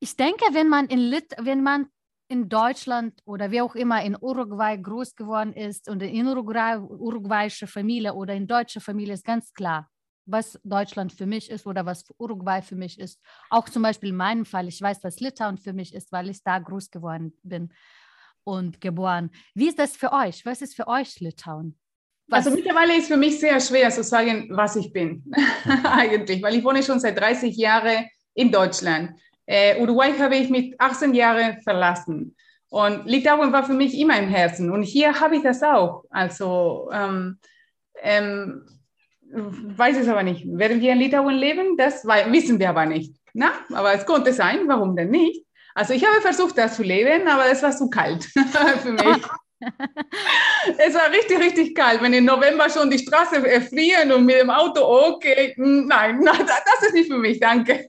Ich 0.00 0.16
denke, 0.16 0.44
wenn 0.52 0.68
man 0.68 0.86
in 0.86 0.98
Lit 0.98 1.32
wenn 1.38 1.62
man 1.62 1.86
in 2.28 2.48
Deutschland 2.48 3.20
oder 3.24 3.50
wie 3.50 3.60
auch 3.60 3.74
immer 3.74 4.02
in 4.02 4.16
Uruguay 4.18 4.76
groß 4.76 5.14
geworden 5.14 5.52
ist 5.52 5.88
und 5.88 6.02
in 6.02 6.26
Uruguay, 6.26 6.78
uruguayische 6.78 7.66
Familie 7.66 8.14
oder 8.14 8.34
in 8.34 8.46
deutscher 8.46 8.80
Familie 8.80 9.14
ist 9.14 9.24
ganz 9.24 9.52
klar, 9.52 9.90
was 10.26 10.58
Deutschland 10.64 11.12
für 11.12 11.26
mich 11.26 11.50
ist 11.50 11.66
oder 11.66 11.84
was 11.84 12.04
Uruguay 12.18 12.62
für 12.62 12.76
mich 12.76 12.98
ist. 12.98 13.20
Auch 13.50 13.68
zum 13.68 13.82
Beispiel 13.82 14.10
in 14.10 14.16
meinem 14.16 14.44
Fall, 14.46 14.68
ich 14.68 14.80
weiß, 14.80 15.04
was 15.04 15.20
Litauen 15.20 15.58
für 15.58 15.72
mich 15.72 15.94
ist, 15.94 16.12
weil 16.12 16.30
ich 16.30 16.42
da 16.42 16.58
groß 16.58 16.90
geworden 16.90 17.36
bin 17.42 17.72
und 18.42 18.80
geboren. 18.80 19.30
Wie 19.54 19.68
ist 19.68 19.78
das 19.78 19.96
für 19.96 20.12
euch? 20.12 20.44
Was 20.46 20.62
ist 20.62 20.74
für 20.74 20.88
euch 20.88 21.20
Litauen? 21.20 21.78
Was? 22.28 22.46
Also 22.46 22.56
mittlerweile 22.56 22.96
ist 22.96 23.08
für 23.08 23.18
mich 23.18 23.38
sehr 23.38 23.60
schwer 23.60 23.90
zu 23.90 24.02
sagen, 24.02 24.48
was 24.50 24.76
ich 24.76 24.92
bin, 24.92 25.30
eigentlich, 25.84 26.42
weil 26.42 26.54
ich 26.54 26.64
wohne 26.64 26.82
schon 26.82 27.00
seit 27.00 27.18
30 27.18 27.54
Jahren 27.56 28.06
in 28.32 28.50
Deutschland. 28.50 29.18
Äh, 29.46 29.80
Uruguay 29.80 30.12
habe 30.18 30.36
ich 30.36 30.50
mit 30.50 30.80
18 30.80 31.14
Jahren 31.14 31.60
verlassen. 31.62 32.36
Und 32.68 33.06
Litauen 33.06 33.52
war 33.52 33.64
für 33.64 33.74
mich 33.74 33.96
immer 33.98 34.18
im 34.18 34.28
Herzen. 34.28 34.70
Und 34.70 34.82
hier 34.82 35.20
habe 35.20 35.36
ich 35.36 35.42
das 35.42 35.62
auch. 35.62 36.04
Also 36.10 36.90
ähm, 36.92 37.38
ähm, 38.02 38.66
weiß 39.30 39.98
es 39.98 40.08
aber 40.08 40.22
nicht. 40.22 40.44
Werden 40.46 40.80
wir 40.80 40.92
in 40.92 40.98
Litauen 40.98 41.34
leben? 41.34 41.76
Das 41.76 42.04
wissen 42.04 42.58
wir 42.58 42.70
aber 42.70 42.86
nicht. 42.86 43.14
Na? 43.32 43.52
Aber 43.72 43.92
es 43.94 44.06
konnte 44.06 44.32
sein, 44.32 44.66
warum 44.66 44.96
denn 44.96 45.10
nicht? 45.10 45.44
Also 45.74 45.92
ich 45.92 46.04
habe 46.04 46.20
versucht, 46.20 46.56
das 46.56 46.76
zu 46.76 46.82
leben, 46.82 47.26
aber 47.26 47.46
es 47.50 47.62
war 47.62 47.72
zu 47.72 47.90
kalt 47.90 48.24
für 48.82 48.92
mich. 48.92 49.22
Es 50.78 50.94
war 50.94 51.10
richtig, 51.10 51.38
richtig 51.38 51.74
kalt. 51.74 52.02
Wenn 52.02 52.12
im 52.12 52.24
November 52.24 52.68
schon 52.70 52.90
die 52.90 52.98
Straße 52.98 53.36
erfrieren 53.46 54.12
und 54.12 54.24
mit 54.24 54.40
dem 54.40 54.50
Auto, 54.50 54.80
okay, 54.82 55.54
nein, 55.56 56.20
nein 56.22 56.46
das 56.46 56.88
ist 56.88 56.94
nicht 56.94 57.10
für 57.10 57.18
mich, 57.18 57.40
danke. 57.40 57.88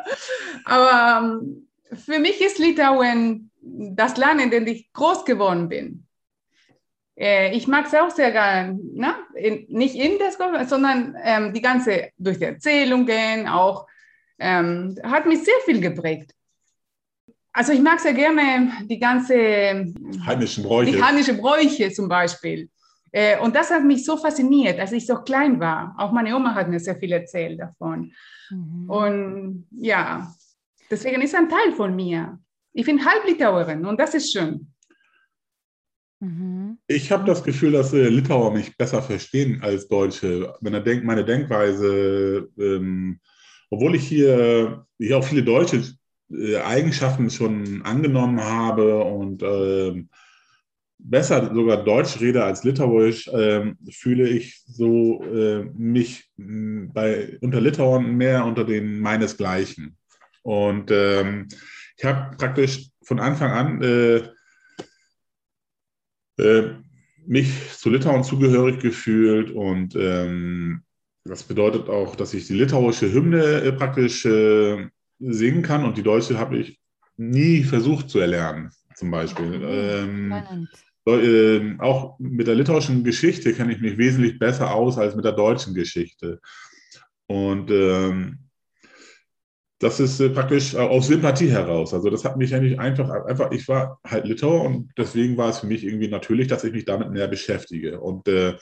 aber 0.64 1.22
ähm, 1.22 1.68
für 1.92 2.18
mich 2.18 2.40
ist 2.40 2.58
Litauen 2.58 3.50
das 3.60 4.16
Land, 4.16 4.42
in 4.42 4.50
dem 4.50 4.66
ich 4.66 4.92
groß 4.92 5.24
geworden 5.24 5.68
bin. 5.68 6.06
Äh, 7.16 7.56
ich 7.56 7.66
mag 7.68 7.86
es 7.86 7.94
auch 7.94 8.10
sehr 8.10 8.32
gerne, 8.32 8.78
ne? 8.92 9.14
in, 9.34 9.66
nicht 9.68 9.94
in 9.94 10.18
das, 10.18 10.36
sondern 10.68 11.16
ähm, 11.22 11.52
die 11.52 11.62
ganze, 11.62 12.10
durch 12.18 12.38
die 12.38 12.44
Erzählungen 12.44 13.48
auch, 13.48 13.86
ähm, 14.38 14.96
hat 15.02 15.26
mich 15.26 15.44
sehr 15.44 15.54
viel 15.64 15.80
geprägt. 15.80 16.32
Also 17.56 17.72
ich 17.72 17.80
mag 17.80 18.00
sehr 18.00 18.14
gerne 18.14 18.72
die 18.90 18.98
ganze 18.98 19.94
heimischen 20.26 20.64
Bräuche. 20.64 20.90
Die 20.90 21.02
heimische 21.02 21.34
Bräuche 21.34 21.92
zum 21.92 22.08
Beispiel. 22.08 22.68
Äh, 23.12 23.38
und 23.38 23.54
das 23.54 23.70
hat 23.70 23.84
mich 23.84 24.04
so 24.04 24.16
fasziniert, 24.16 24.80
als 24.80 24.90
ich 24.90 25.06
so 25.06 25.14
klein 25.22 25.60
war. 25.60 25.94
Auch 25.96 26.10
meine 26.10 26.34
Oma 26.34 26.52
hat 26.52 26.68
mir 26.68 26.80
sehr 26.80 26.96
viel 26.96 27.12
erzählt 27.12 27.60
davon. 27.60 28.12
Mhm. 28.50 28.90
Und 28.90 29.68
ja, 29.70 30.34
deswegen 30.90 31.22
ist 31.22 31.36
ein 31.36 31.48
Teil 31.48 31.72
von 31.76 31.94
mir. 31.94 32.40
Ich 32.72 32.86
bin 32.86 33.06
Halblitauerin 33.06 33.86
und 33.86 34.00
das 34.00 34.14
ist 34.14 34.32
schön. 34.32 34.72
Mhm. 36.18 36.78
Ich 36.88 37.12
habe 37.12 37.24
das 37.24 37.44
Gefühl, 37.44 37.70
dass 37.70 37.92
äh, 37.92 38.08
Litauer 38.08 38.50
mich 38.50 38.76
besser 38.76 39.00
verstehen 39.00 39.60
als 39.62 39.86
Deutsche. 39.86 40.56
Wenn 40.60 40.74
er 40.74 40.80
denkt, 40.80 41.04
meine 41.04 41.24
Denkweise, 41.24 42.48
ähm, 42.58 43.20
obwohl 43.70 43.94
ich 43.94 44.08
hier, 44.08 44.84
hier 44.98 45.18
auch 45.18 45.24
viele 45.24 45.44
deutsche 45.44 45.84
äh, 46.30 46.56
Eigenschaften 46.58 47.30
schon 47.30 47.82
angenommen 47.82 48.42
habe 48.42 49.02
und 49.04 49.42
äh, 49.42 50.04
besser 50.98 51.54
sogar 51.54 51.84
Deutsch 51.84 52.20
rede 52.20 52.44
als 52.44 52.64
Litauisch, 52.64 53.28
äh, 53.28 53.74
fühle 53.90 54.28
ich 54.28 54.62
so 54.66 55.22
äh, 55.24 55.64
mich 55.74 56.30
bei, 56.36 57.38
unter 57.40 57.60
Litauern 57.60 58.16
mehr 58.16 58.44
unter 58.44 58.64
den 58.64 59.00
meinesgleichen. 59.00 59.96
Und 60.42 60.90
ähm, 60.90 61.48
ich 61.96 62.04
habe 62.04 62.36
praktisch 62.36 62.90
von 63.02 63.20
Anfang 63.20 63.50
an 63.50 63.82
äh, 63.82 64.22
mich 67.26 67.72
zu 67.78 67.90
Litauen 67.90 68.24
zugehörig 68.24 68.80
gefühlt 68.80 69.50
und 69.50 69.94
ähm, 69.96 70.82
das 71.24 71.42
bedeutet 71.42 71.88
auch, 71.88 72.16
dass 72.16 72.34
ich 72.34 72.46
die 72.46 72.54
litauische 72.54 73.10
Hymne 73.10 73.62
äh, 73.62 73.72
praktisch 73.72 74.26
äh, 74.26 74.88
singen 75.18 75.62
kann 75.62 75.84
und 75.84 75.96
die 75.96 76.02
deutsche 76.02 76.38
habe 76.38 76.58
ich 76.58 76.78
nie 77.16 77.62
versucht 77.62 78.10
zu 78.10 78.18
erlernen, 78.18 78.70
zum 78.94 79.10
Beispiel. 79.10 79.60
Ähm, 79.64 80.66
äh, 81.06 81.76
auch 81.78 82.18
mit 82.18 82.46
der 82.46 82.54
litauischen 82.54 83.04
Geschichte 83.04 83.52
kenne 83.52 83.72
ich 83.72 83.80
mich 83.80 83.98
wesentlich 83.98 84.38
besser 84.38 84.74
aus 84.74 84.98
als 84.98 85.14
mit 85.14 85.24
der 85.24 85.32
deutschen 85.32 85.74
Geschichte. 85.74 86.40
Und 87.26 87.70
ähm, 87.70 88.38
das 89.78 90.00
ist 90.00 90.20
äh, 90.20 90.30
praktisch 90.30 90.74
aus 90.74 91.08
Sympathie 91.08 91.50
heraus. 91.50 91.92
Also 91.92 92.08
das 92.08 92.24
hat 92.24 92.36
mich 92.36 92.54
eigentlich 92.54 92.78
einfach, 92.78 93.10
einfach, 93.26 93.50
ich 93.50 93.68
war 93.68 94.00
halt 94.06 94.26
Litauer 94.26 94.62
und 94.62 94.90
deswegen 94.96 95.36
war 95.36 95.50
es 95.50 95.58
für 95.58 95.66
mich 95.66 95.84
irgendwie 95.84 96.08
natürlich, 96.08 96.48
dass 96.48 96.64
ich 96.64 96.72
mich 96.72 96.86
damit 96.86 97.10
mehr 97.10 97.28
beschäftige. 97.28 98.00
Und 98.00 98.26
äh, 98.28 98.50
äh, 98.50 98.56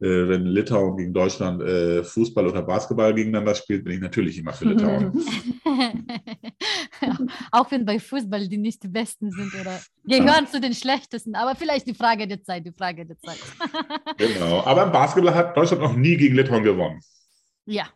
wenn 0.00 0.46
Litauen 0.46 0.96
gegen 0.96 1.12
Deutschland 1.12 1.62
äh, 1.62 2.02
Fußball 2.02 2.46
oder 2.46 2.62
Basketball 2.62 3.14
gegeneinander 3.14 3.54
spielt, 3.54 3.84
bin 3.84 3.94
ich 3.94 4.00
natürlich 4.00 4.38
immer 4.38 4.52
für 4.52 4.64
Litauen. 4.64 5.12
auch 7.52 7.70
wenn 7.70 7.84
bei 7.84 7.98
Fußball 7.98 8.48
die 8.48 8.56
nicht 8.56 8.82
die 8.82 8.88
Besten 8.88 9.30
sind 9.30 9.54
oder 9.60 9.78
gehören 10.04 10.44
ja. 10.44 10.50
zu 10.50 10.60
den 10.60 10.74
Schlechtesten, 10.74 11.34
aber 11.34 11.54
vielleicht 11.54 11.86
die 11.86 11.94
Frage 11.94 12.26
der 12.26 12.42
Zeit, 12.42 12.64
die 12.66 12.72
Frage 12.72 13.04
der 13.04 13.18
Zeit. 13.18 13.38
genau, 14.16 14.64
aber 14.64 14.84
im 14.84 14.92
Basketball 14.92 15.34
hat 15.34 15.56
Deutschland 15.56 15.82
noch 15.82 15.96
nie 15.96 16.16
gegen 16.16 16.34
Litauen 16.34 16.62
gewonnen. 16.62 17.00
Ja, 17.66 17.86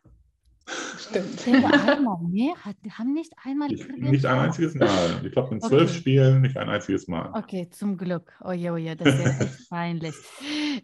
Stimmt. 0.67 1.47
einmal, 1.47 2.19
nee, 2.31 2.55
haben 2.91 3.13
nicht 3.13 3.33
einmal. 3.45 3.69
nicht 3.69 4.27
ein 4.27 4.39
einziges 4.39 4.75
Mal. 4.75 5.21
Ich 5.25 5.33
glaube, 5.33 5.55
in 5.55 5.61
zwölf 5.61 5.91
okay. 5.91 5.99
Spielen 5.99 6.43
nicht 6.43 6.57
ein 6.57 6.69
einziges 6.69 7.07
Mal. 7.07 7.31
Okay, 7.35 7.69
zum 7.71 7.97
Glück. 7.97 8.33
Oje, 8.43 8.73
oje, 8.73 8.97
das 8.97 9.15
ist 9.15 9.41
echt 9.41 9.69
peinlich. 9.71 10.15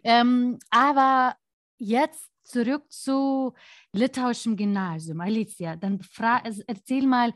Ähm, 0.03 0.59
aber 0.69 1.35
jetzt 1.77 2.29
zurück 2.43 2.83
zu 2.91 3.53
litauischem 3.93 4.55
Gymnasium. 4.55 5.21
Alicia, 5.21 5.75
dann 5.75 5.99
erzähl 6.67 7.07
mal, 7.07 7.33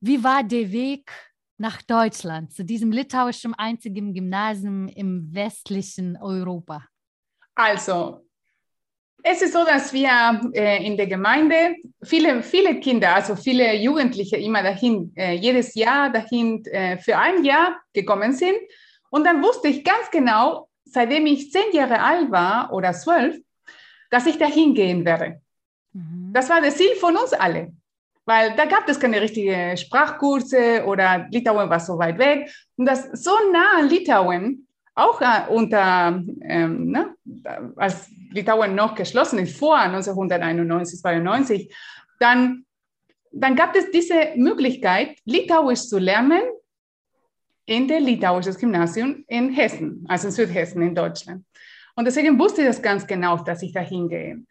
wie 0.00 0.22
war 0.22 0.42
der 0.42 0.70
Weg 0.70 1.10
nach 1.58 1.82
Deutschland, 1.82 2.52
zu 2.52 2.64
diesem 2.64 2.90
litauischen 2.90 3.54
einzigen 3.54 4.12
Gymnasium 4.12 4.88
im 4.88 5.32
westlichen 5.32 6.16
Europa? 6.16 6.84
Also, 7.54 8.23
es 9.26 9.40
ist 9.40 9.54
so, 9.54 9.64
dass 9.64 9.92
wir 9.94 10.52
äh, 10.52 10.86
in 10.86 10.98
der 10.98 11.06
Gemeinde 11.06 11.76
viele, 12.02 12.42
viele 12.42 12.78
Kinder, 12.78 13.14
also 13.14 13.34
viele 13.34 13.74
Jugendliche 13.74 14.36
immer 14.36 14.62
dahin, 14.62 15.12
äh, 15.16 15.32
jedes 15.32 15.74
Jahr 15.74 16.10
dahin 16.10 16.62
äh, 16.66 16.98
für 16.98 17.16
ein 17.16 17.42
Jahr 17.42 17.80
gekommen 17.94 18.34
sind. 18.34 18.56
Und 19.08 19.24
dann 19.24 19.42
wusste 19.42 19.68
ich 19.68 19.82
ganz 19.82 20.10
genau, 20.12 20.68
seitdem 20.84 21.24
ich 21.24 21.50
zehn 21.50 21.72
Jahre 21.72 22.00
alt 22.00 22.30
war 22.30 22.70
oder 22.70 22.92
zwölf, 22.92 23.36
dass 24.10 24.26
ich 24.26 24.36
dahin 24.36 24.74
gehen 24.74 25.06
werde. 25.06 25.40
Mhm. 25.94 26.30
Das 26.34 26.50
war 26.50 26.60
das 26.60 26.76
Ziel 26.76 26.94
von 27.00 27.16
uns 27.16 27.32
alle, 27.32 27.72
weil 28.26 28.54
da 28.56 28.66
gab 28.66 28.86
es 28.90 29.00
keine 29.00 29.22
richtigen 29.22 29.74
Sprachkurse 29.78 30.84
oder 30.84 31.26
Litauen 31.30 31.70
war 31.70 31.80
so 31.80 31.98
weit 31.98 32.18
weg. 32.18 32.50
Und 32.76 32.84
das 32.84 33.08
so 33.12 33.30
nah 33.50 33.78
an 33.78 33.88
Litauen, 33.88 34.63
auch 34.94 35.20
äh, 35.20 35.48
unter, 35.48 36.22
ähm, 36.42 36.90
ne, 36.90 37.14
als 37.76 38.08
Litauen 38.30 38.74
noch 38.74 38.94
geschlossen 38.94 39.38
ist, 39.40 39.58
vor 39.58 39.76
1991, 39.76 41.00
92, 41.00 41.74
dann, 42.20 42.64
dann 43.32 43.56
gab 43.56 43.74
es 43.74 43.90
diese 43.90 44.32
Möglichkeit, 44.36 45.16
Litauisch 45.24 45.88
zu 45.88 45.98
lernen 45.98 46.42
in 47.66 47.88
der 47.88 48.00
litauischen 48.00 48.54
Gymnasium 48.54 49.24
in 49.26 49.50
Hessen, 49.50 50.04
also 50.08 50.28
in 50.28 50.32
Südhessen 50.32 50.82
in 50.82 50.94
Deutschland. 50.94 51.44
Und 51.96 52.04
deswegen 52.04 52.38
wusste 52.38 52.62
ich 52.62 52.66
das 52.66 52.82
ganz 52.82 53.06
genau, 53.06 53.36
dass 53.38 53.62
ich 53.62 53.72
da 53.72 53.80
hingehe. 53.80 54.42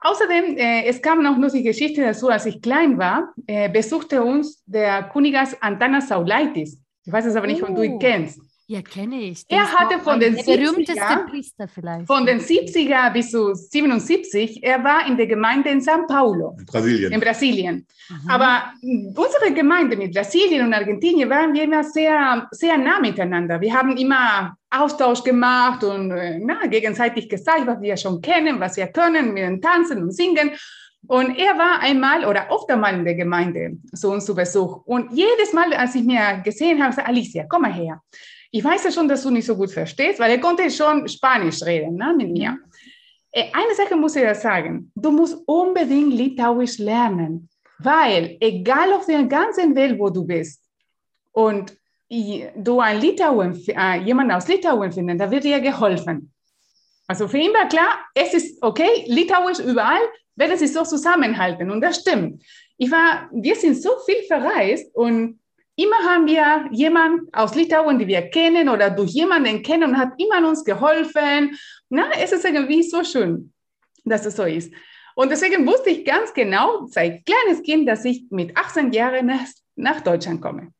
Außerdem, 0.00 0.56
äh, 0.56 0.84
es 0.84 1.02
kam 1.02 1.22
noch 1.22 1.36
nur 1.36 1.50
die 1.50 1.62
Geschichte 1.62 2.02
dazu, 2.02 2.28
als 2.28 2.46
ich 2.46 2.62
klein 2.62 2.98
war, 2.98 3.34
äh, 3.46 3.68
besuchte 3.68 4.22
uns 4.22 4.62
der 4.64 5.04
Kunigas 5.04 5.60
Antanas 5.60 6.08
Saulaitis. 6.08 6.80
Ich 7.04 7.12
weiß 7.12 7.26
es 7.26 7.34
aber 7.34 7.46
nicht, 7.46 7.62
oh. 7.62 7.66
ob 7.66 7.74
du 7.74 7.82
ihn 7.82 7.94
oh. 7.94 7.98
kennst. 7.98 8.40
Ja, 8.70 8.82
kenne 8.82 9.22
ich. 9.22 9.46
Der 9.46 9.60
er 9.60 9.72
hatte 9.72 9.98
von 9.98 10.20
den, 10.20 10.36
70er, 10.36 12.04
von 12.04 12.26
den 12.26 12.38
70er 12.38 13.10
bis 13.14 13.30
zu 13.30 13.54
77, 13.54 14.62
er 14.62 14.84
war 14.84 15.06
in 15.06 15.16
der 15.16 15.26
Gemeinde 15.26 15.70
in 15.70 15.80
São 15.80 16.06
Paulo. 16.06 16.54
In 16.58 16.66
Brasilien. 16.66 17.12
In 17.14 17.18
Brasilien. 17.18 17.86
Mhm. 18.10 18.30
Aber 18.30 18.64
unsere 18.82 19.54
Gemeinde 19.54 19.96
mit 19.96 20.12
Brasilien 20.12 20.66
und 20.66 20.74
Argentinien 20.74 21.30
waren 21.30 21.54
wir 21.54 21.62
immer 21.62 21.82
sehr, 21.82 22.46
sehr 22.50 22.76
nah 22.76 23.00
miteinander. 23.00 23.58
Wir 23.58 23.72
haben 23.72 23.96
immer 23.96 24.54
Austausch 24.68 25.24
gemacht 25.24 25.82
und 25.82 26.10
äh, 26.10 26.38
na, 26.38 26.66
gegenseitig 26.66 27.26
gesagt, 27.26 27.66
was 27.66 27.80
wir 27.80 27.96
schon 27.96 28.20
kennen, 28.20 28.60
was 28.60 28.76
wir 28.76 28.88
können, 28.88 29.32
mit 29.32 29.44
dem 29.44 29.62
Tanzen 29.62 30.02
und 30.02 30.12
Singen. 30.12 30.50
Und 31.06 31.38
er 31.38 31.56
war 31.56 31.80
einmal 31.80 32.26
oder 32.26 32.50
oft 32.50 32.70
einmal 32.70 32.92
in 32.92 33.06
der 33.06 33.14
Gemeinde 33.14 33.78
zu 33.94 34.10
uns 34.10 34.26
zu 34.26 34.34
Besuch. 34.34 34.82
Und 34.84 35.10
jedes 35.10 35.54
Mal, 35.54 35.72
als 35.72 35.94
ich 35.94 36.04
mir 36.04 36.42
gesehen 36.44 36.82
habe, 36.82 36.92
sagte 36.92 37.08
Alicia, 37.08 37.46
komm 37.48 37.62
mal 37.62 37.72
her. 37.72 38.02
Ich 38.50 38.64
weiß 38.64 38.84
ja 38.84 38.90
schon, 38.90 39.08
dass 39.08 39.22
du 39.22 39.30
nicht 39.30 39.46
so 39.46 39.56
gut 39.56 39.70
verstehst, 39.70 40.18
weil 40.18 40.30
er 40.30 40.40
konnte 40.40 40.70
schon 40.70 41.06
Spanisch 41.08 41.62
reden 41.62 41.96
ne, 41.96 42.14
mit 42.16 42.30
mir. 42.30 42.58
Äh, 43.30 43.44
eine 43.52 43.74
Sache 43.74 43.96
muss 43.96 44.16
ich 44.16 44.22
dir 44.22 44.34
sagen, 44.34 44.90
du 44.94 45.10
musst 45.10 45.36
unbedingt 45.46 46.14
Litauisch 46.14 46.78
lernen, 46.78 47.48
weil 47.78 48.36
egal 48.40 48.92
auf 48.92 49.06
der 49.06 49.24
ganzen 49.24 49.74
Welt, 49.74 49.98
wo 49.98 50.08
du 50.08 50.24
bist 50.24 50.62
und 51.32 51.76
du 52.08 52.80
ein 52.80 53.00
Litauen, 53.00 53.62
äh, 53.68 54.00
jemanden 54.00 54.32
aus 54.32 54.48
Litauen 54.48 54.90
findest, 54.90 55.20
da 55.20 55.30
wird 55.30 55.44
dir 55.44 55.60
geholfen. 55.60 56.32
Also 57.06 57.28
für 57.28 57.38
ihn 57.38 57.52
war 57.52 57.68
klar, 57.68 57.98
es 58.14 58.32
ist 58.34 58.62
okay, 58.62 59.04
Litauisch 59.06 59.58
überall, 59.58 60.00
werden 60.36 60.56
sie 60.56 60.68
so 60.68 60.84
zusammenhalten 60.84 61.70
und 61.70 61.80
das 61.80 62.00
stimmt. 62.00 62.42
Ich 62.76 62.90
war, 62.90 63.28
wir 63.32 63.56
sind 63.56 63.80
so 63.82 63.90
viel 64.06 64.22
verreist 64.26 64.94
und 64.94 65.38
Immer 65.78 65.98
haben 66.10 66.26
wir 66.26 66.68
jemanden 66.72 67.32
aus 67.32 67.54
Litauen, 67.54 68.00
die 68.00 68.08
wir 68.08 68.22
kennen 68.30 68.68
oder 68.68 68.90
durch 68.90 69.12
jemanden 69.12 69.62
kennen 69.62 69.90
und 69.90 69.96
hat 69.96 70.10
immer 70.18 70.48
uns 70.48 70.64
geholfen. 70.64 71.56
Na, 71.88 72.10
es 72.20 72.32
ist 72.32 72.44
irgendwie 72.44 72.82
so 72.82 73.04
schön, 73.04 73.52
dass 74.04 74.26
es 74.26 74.34
so 74.34 74.42
ist. 74.42 74.72
Und 75.14 75.30
deswegen 75.30 75.64
wusste 75.64 75.90
ich 75.90 76.04
ganz 76.04 76.34
genau, 76.34 76.86
seit 76.86 77.24
kleines 77.24 77.62
Kind, 77.62 77.88
dass 77.88 78.04
ich 78.04 78.24
mit 78.30 78.56
18 78.56 78.90
Jahren 78.90 79.26
nach, 79.26 79.46
nach 79.76 80.00
Deutschland 80.00 80.42
komme. 80.42 80.72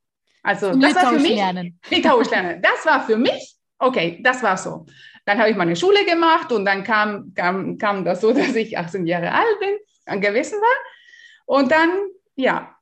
Also 0.43 0.75
das 0.75 0.97
war 0.97 1.13
für 1.13 1.21
mich, 1.21 1.37
lernen. 1.37 1.79
Litauisch 1.91 2.31
lernen. 2.31 2.61
Das 2.63 2.85
war 2.85 3.07
für 3.07 3.17
mich, 3.17 3.55
okay, 3.79 4.19
das 4.25 4.43
war 4.43 4.57
so. 4.57 4.85
dann 5.27 5.39
habe 5.39 5.51
ich 5.51 5.57
meine 5.57 5.77
Schule 5.77 6.05
gemacht 6.07 6.51
und 6.51 6.65
dann 6.65 6.83
kam, 6.83 7.33
kam, 7.37 7.79
kam 7.79 8.05
das 8.05 8.21
so, 8.21 8.33
dass 8.33 8.57
ich 8.57 8.77
18 8.77 9.07
Jahre 9.07 9.31
alt 9.33 9.61
bin, 9.61 10.21
gewesen 10.21 10.59
war. 10.59 11.57
Und 11.57 11.71
dann, 11.71 11.91
ja, 12.35 12.75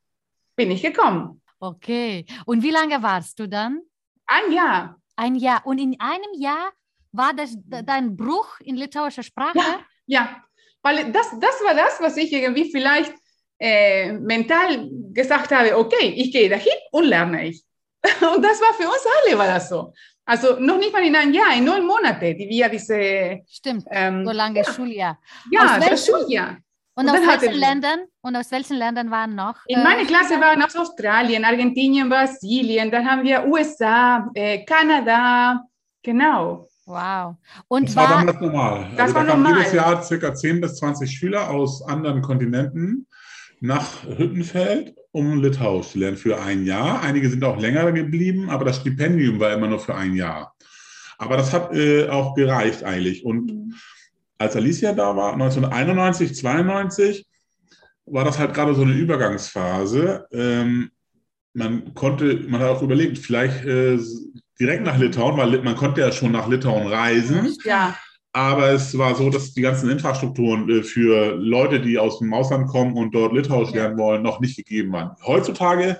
bin 0.57 0.71
ich 0.71 0.83
gekommen. 0.83 1.43
Okay. 1.59 2.27
Und 2.45 2.63
wie 2.63 2.71
lange 2.71 3.03
warst 3.03 3.39
du 3.39 3.49
dann? 3.49 3.83
Ein 4.27 4.53
Jahr. 4.53 5.01
Ein 5.17 5.35
Jahr. 5.37 5.67
Und 5.67 5.79
in 5.79 5.99
einem 6.01 6.35
Jahr 6.39 6.73
war 7.13 7.33
das 7.35 7.57
dein 7.67 8.17
Bruch 8.17 8.61
in 8.61 8.77
litauischer 8.77 9.23
Sprache? 9.23 9.59
Ja, 9.59 9.81
ja. 10.07 10.43
Weil 10.83 11.11
das, 11.11 11.31
das 11.41 11.61
war 11.65 11.75
das, 11.75 12.01
was 12.01 12.17
ich 12.17 12.33
irgendwie 12.33 12.71
vielleicht 12.71 13.13
äh, 13.59 14.13
mental 14.13 14.89
gesagt 15.13 15.51
habe, 15.51 15.77
okay, 15.77 16.13
ich 16.17 16.31
gehe 16.31 16.49
dahin 16.49 16.73
und 16.93 17.05
lerne 17.05 17.49
ich. 17.49 17.65
Und 18.21 18.43
das 18.43 18.61
war 18.61 18.73
für 18.75 18.87
uns 18.87 19.05
alle 19.05 19.37
war 19.37 19.49
das 19.49 19.69
so. 19.69 19.93
Also 20.25 20.61
noch 20.61 20.79
nicht 20.79 20.93
mal 20.93 21.05
in 21.05 21.17
einem 21.17 21.33
Jahr, 21.33 21.57
in 21.57 21.65
neun 21.65 21.85
Monate, 21.85 22.35
die 22.35 22.49
wir 22.49 22.69
diese... 22.69 23.41
Stimmt, 23.49 23.85
ähm, 23.91 24.25
so 24.25 24.33
lange 24.33 24.61
ja. 24.61 24.73
Schuljahr. 24.73 25.19
Ja, 25.51 25.81
das 25.81 26.07
Schuljahr. 26.07 26.59
Und, 26.99 27.11
und 27.11 27.15
aus 27.15 27.43
welchen 27.43 27.59
Ländern? 27.59 28.01
Und 28.23 28.37
aus 28.37 28.51
welchen 28.51 28.79
Ländern 28.79 29.11
waren 29.11 29.35
noch? 29.35 29.57
In 29.67 29.81
äh, 29.81 29.85
meiner 29.85 30.07
Klasse 30.07 30.41
waren 30.41 30.63
aus 30.63 30.75
Australien, 30.75 31.45
Argentinien, 31.45 32.09
Brasilien, 32.09 32.91
dann 32.91 33.07
haben 33.07 33.23
wir 33.23 33.47
USA, 33.47 34.31
äh, 34.33 34.65
Kanada, 34.65 35.63
genau. 36.03 36.67
Wow. 36.87 37.35
Und 37.69 37.89
das 37.89 37.97
war, 37.97 38.09
war 38.09 38.19
damals 38.21 38.41
normal. 38.41 38.91
Das 38.93 39.01
also 39.01 39.15
war 39.15 39.25
da 39.27 39.37
normal. 39.37 39.59
jedes 39.59 39.73
Jahr 39.75 40.03
circa 40.03 40.35
10 40.35 40.63
bis 40.63 40.77
20 40.77 41.11
Schüler 41.11 41.51
aus 41.51 41.83
anderen 41.87 42.23
Kontinenten 42.23 43.07
nach 43.61 44.05
Hüttenfeld, 44.05 44.95
um 45.13 45.43
Litauisch 45.43 45.89
zu 45.89 45.99
lernen 45.99 46.17
für 46.17 46.41
ein 46.41 46.65
Jahr. 46.65 47.03
Einige 47.03 47.29
sind 47.29 47.45
auch 47.45 47.59
länger 47.59 47.93
geblieben, 47.93 48.49
aber 48.49 48.65
das 48.65 48.77
Stipendium 48.77 49.39
war 49.39 49.53
immer 49.53 49.67
nur 49.67 49.81
für 49.81 49.95
ein 49.95 50.15
Jahr. 50.15 50.55
Aber 51.19 51.37
das 51.37 51.53
hat 51.53 51.75
äh, 51.75 52.09
auch 52.09 52.35
gereicht 52.35 52.85
eigentlich. 52.85 53.25
Und 53.25 53.53
mhm. 53.53 53.75
Als 54.39 54.57
Alicia 54.57 54.93
da 54.93 55.17
war, 55.17 55.33
1991, 55.33 56.35
92, 56.35 57.27
war 58.07 58.25
das 58.25 58.39
halt 58.39 58.55
gerade 58.55 58.75
so 58.75 58.83
eine 58.83 58.93
Übergangsphase. 58.93 60.27
Ähm, 60.33 60.91
man 61.55 61.95
konnte, 61.95 62.45
man 62.49 62.61
hat 62.61 62.69
auch 62.69 62.83
überlegt, 62.83 63.19
vielleicht 63.19 63.65
äh, 63.65 63.99
direkt 64.61 64.85
nach 64.85 64.99
Litauen, 64.99 65.37
weil 65.37 65.63
man 65.63 65.77
konnte 65.77 66.03
ja 66.03 66.13
schon 66.13 66.33
nach 66.33 66.49
Litauen 66.49 66.87
reisen. 66.87 67.57
Ja. 67.65 67.97
Aber 68.33 68.69
es 68.69 68.97
war 68.99 69.15
so, 69.15 69.31
dass 69.31 69.55
die 69.55 69.63
ganzen 69.63 69.89
Infrastrukturen 69.89 70.69
äh, 70.69 70.83
für 70.83 71.37
Leute, 71.37 71.81
die 71.81 71.99
aus 71.99 72.19
dem 72.19 72.35
Ausland 72.35 72.69
kommen 72.69 72.95
und 72.95 73.15
dort 73.15 73.33
Litauisch 73.33 73.73
lernen 73.73 73.97
wollen, 73.97 74.23
noch 74.23 74.41
nicht 74.41 74.57
gegeben 74.57 74.93
waren. 74.93 75.17
Heutzutage 75.27 75.99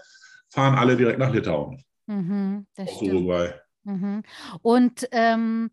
fahren 0.51 0.75
alle 0.75 0.97
direkt 0.97 1.19
nach 1.19 1.33
Litauen. 1.33 1.83
Mhm, 2.07 2.67
das 2.77 2.89
aus 2.89 3.03
Uruguay. 3.03 3.51
Mhm. 3.85 4.23
Und 4.63 5.09
ähm, 5.13 5.71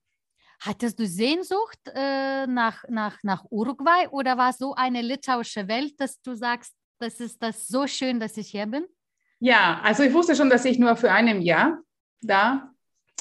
hattest 0.65 0.99
du 0.99 1.05
Sehnsucht 1.05 1.79
äh, 1.93 2.47
nach, 2.47 2.83
nach, 2.89 3.17
nach 3.23 3.43
Uruguay 3.49 4.07
oder 4.11 4.37
war 4.37 4.49
es 4.49 4.57
so 4.57 4.73
eine 4.73 5.01
litauische 5.01 5.67
Welt, 5.67 5.99
dass 5.99 6.21
du 6.21 6.35
sagst, 6.35 6.73
das 6.99 7.19
ist 7.19 7.41
das 7.43 7.67
so 7.67 7.85
schön, 7.85 8.19
dass 8.19 8.37
ich 8.37 8.49
hier 8.49 8.65
bin? 8.65 8.85
Ja, 9.39 9.81
also 9.83 10.03
ich 10.03 10.13
wusste 10.13 10.35
schon, 10.35 10.49
dass 10.49 10.63
ich 10.65 10.79
nur 10.79 10.95
für 10.95 11.11
ein 11.11 11.41
Jahr 11.41 11.79
da 12.21 12.69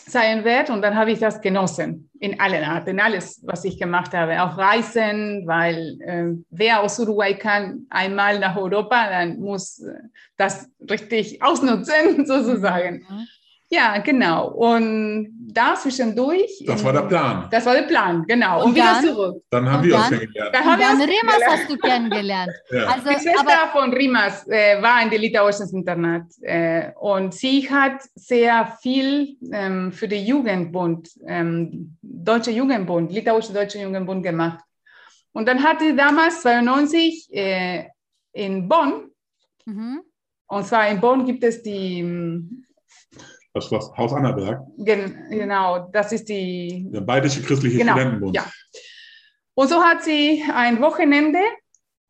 sein 0.05 0.45
werde 0.45 0.73
und 0.73 0.83
dann 0.83 0.95
habe 0.97 1.13
ich 1.13 1.19
das 1.19 1.41
genossen 1.41 2.11
in 2.19 2.41
allen 2.41 2.65
Arten, 2.65 3.01
alles, 3.01 3.41
was 3.45 3.65
ich 3.65 3.79
gemacht 3.79 4.13
habe, 4.15 4.43
auch 4.43 4.57
Reisen, 4.57 5.47
weil 5.47 5.99
äh, 6.01 6.45
wer 6.51 6.83
aus 6.83 6.99
Uruguay 6.99 7.35
kann 7.35 7.87
einmal 7.91 8.39
nach 8.39 8.57
Europa, 8.57 9.09
dann 9.09 9.41
muss 9.41 9.81
äh, 9.81 9.95
das 10.37 10.71
richtig 10.89 11.43
ausnutzen 11.43 12.27
sozusagen. 12.27 13.07
Mhm. 13.09 13.29
Ja, 13.73 13.97
genau. 13.99 14.49
Und 14.51 15.49
da 15.51 15.75
zwischendurch. 15.75 16.63
Das 16.67 16.85
war 16.85 16.93
der 16.93 17.03
Plan. 17.03 17.49
Das 17.51 17.65
war 17.65 17.73
der 17.73 17.83
Plan, 17.83 18.23
genau. 18.29 18.61
Und, 18.61 18.67
und 18.67 18.75
wieder 18.75 18.85
dann, 18.85 19.05
zurück. 19.05 19.43
Dann 19.49 19.71
haben 19.71 19.83
wir 19.83 19.97
uns 19.97 20.09
kennengelernt. 20.11 20.55
Dann, 20.55 20.65
haben 20.65 20.81
dann 20.81 21.01
Rimas 21.01 21.43
hast 21.47 21.71
du 21.71 21.79
kennengelernt. 21.79 22.53
ja. 22.71 22.85
also, 22.85 23.09
Die 23.09 23.15
Schwester 23.15 23.69
von 23.73 23.95
Rimas 23.95 24.47
äh, 24.47 24.83
war 24.83 25.03
in 25.03 25.09
der 25.09 25.19
litauischen 25.19 25.71
Internat 25.71 26.27
äh, 26.43 26.91
und 27.01 27.33
sie 27.33 27.69
hat 27.71 28.03
sehr 28.15 28.77
viel 28.83 29.39
ähm, 29.51 29.91
für 29.91 30.07
den 30.07 30.27
Jugendbund, 30.27 31.09
ähm, 31.27 31.97
Deutsche 32.03 32.51
Jugendbund, 32.51 33.11
litauische 33.11 33.55
Deutsche 33.55 33.79
Jugendbund 33.79 34.23
gemacht. 34.23 34.63
Und 35.33 35.49
dann 35.49 35.63
hatte 35.63 35.85
sie 35.85 35.97
damals 35.97 36.43
92 36.43 37.31
äh, 37.33 37.85
in 38.35 38.69
Bonn, 38.69 39.11
mhm. 39.65 40.03
und 40.47 40.67
zwar 40.67 40.89
in 40.89 41.01
Bonn 41.01 41.25
gibt 41.25 41.43
es 41.43 41.63
die 41.63 42.63
das 43.55 43.71
war 43.71 43.97
Haus 43.97 44.13
Annaberg. 44.13 44.63
Gen 44.79 45.27
genau, 45.31 45.89
das 45.93 46.13
ist 46.13 46.29
die. 46.29 46.89
Der 46.91 47.01
Bayerische 47.01 47.43
Christliche 47.43 47.79
genau, 47.79 47.93
Studentenbund. 47.93 48.37
Ja. 48.37 48.47
Und 49.55 49.69
so 49.69 49.83
hat 49.83 50.03
sie 50.03 50.43
ein 50.55 50.81
Wochenende 50.81 51.41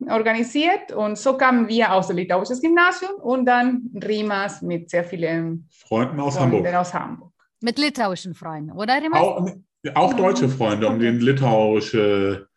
organisiert 0.09 0.91
und 0.91 1.17
so 1.17 1.37
kamen 1.37 1.67
wir 1.67 1.93
aus 1.93 2.07
dem 2.07 2.17
litauischen 2.17 2.59
Gymnasium 2.59 3.15
und 3.21 3.45
dann 3.45 3.89
Rimas 3.95 4.61
mit 4.61 4.89
sehr 4.89 5.03
vielen 5.03 5.67
Freunden 5.69 6.19
aus, 6.19 6.37
Freunden 6.37 6.57
Hamburg. 6.57 6.75
aus 6.75 6.93
Hamburg. 6.93 7.33
Mit 7.61 7.77
litauischen 7.77 8.33
Freunden, 8.33 8.71
oder 8.71 9.01
Rimas? 9.01 9.19
Auch, 9.21 9.49
auch 9.95 10.13
deutsche 10.13 10.49
Freunde, 10.49 10.87
um 10.87 10.99
den 10.99 11.19
litauische 11.19 12.47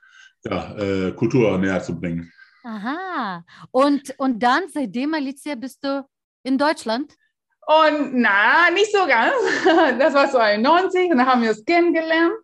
ja, 0.45 0.77
äh, 0.77 1.13
Kultur 1.13 1.57
näher 1.59 1.83
zu 1.83 1.99
bringen. 1.99 2.33
Aha. 2.65 3.45
Und, 3.71 4.15
und 4.19 4.43
dann, 4.43 4.65
seitdem, 4.73 5.15
Alicia, 5.15 5.55
bist 5.55 5.85
du 5.85 6.05
in 6.43 6.59
Deutschland? 6.59 7.13
Und 7.67 8.15
na, 8.15 8.71
nicht 8.73 8.93
so 8.93 9.07
ganz. 9.07 9.35
Das 9.99 10.15
war 10.15 10.29
so 10.29 10.39
91 10.39 11.11
und 11.11 11.19
dann 11.19 11.27
haben 11.27 11.43
wir 11.43 11.51
uns 11.51 11.65
kennengelernt. 11.65 12.35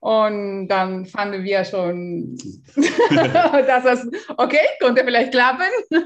Und 0.00 0.66
dann 0.66 1.06
fanden 1.06 1.44
wir 1.44 1.64
schon, 1.64 2.36
dass 2.74 3.84
das, 3.84 4.08
okay, 4.36 4.58
konnte 4.80 5.04
vielleicht 5.04 5.30
klappen. 5.30 5.68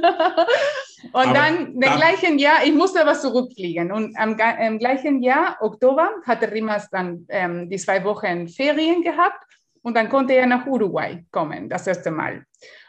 Und 1.13 1.15
Aber 1.15 1.33
dann 1.33 1.73
im 1.73 1.81
gleichen 1.81 2.39
Jahr, 2.39 2.65
ich 2.65 2.75
musste 2.75 3.07
was 3.07 3.23
zurückfliegen. 3.23 3.93
Und 3.93 4.15
am, 4.19 4.37
im 4.61 4.79
gleichen 4.79 5.23
Jahr, 5.23 5.57
Oktober, 5.61 6.11
hatte 6.27 6.51
Rimas 6.51 6.91
dann 6.91 7.25
ähm, 7.29 7.71
die 7.71 7.77
zwei 7.77 8.03
Wochen 8.05 8.49
Ferien 8.49 9.03
gehabt. 9.03 9.43
Und 9.83 9.97
dann 9.97 10.09
konnte 10.09 10.35
er 10.35 10.47
nach 10.47 10.67
Uruguay 10.67 11.25
kommen, 11.31 11.69
das 11.69 11.87
erste 11.87 12.11
Mal. 12.11 12.45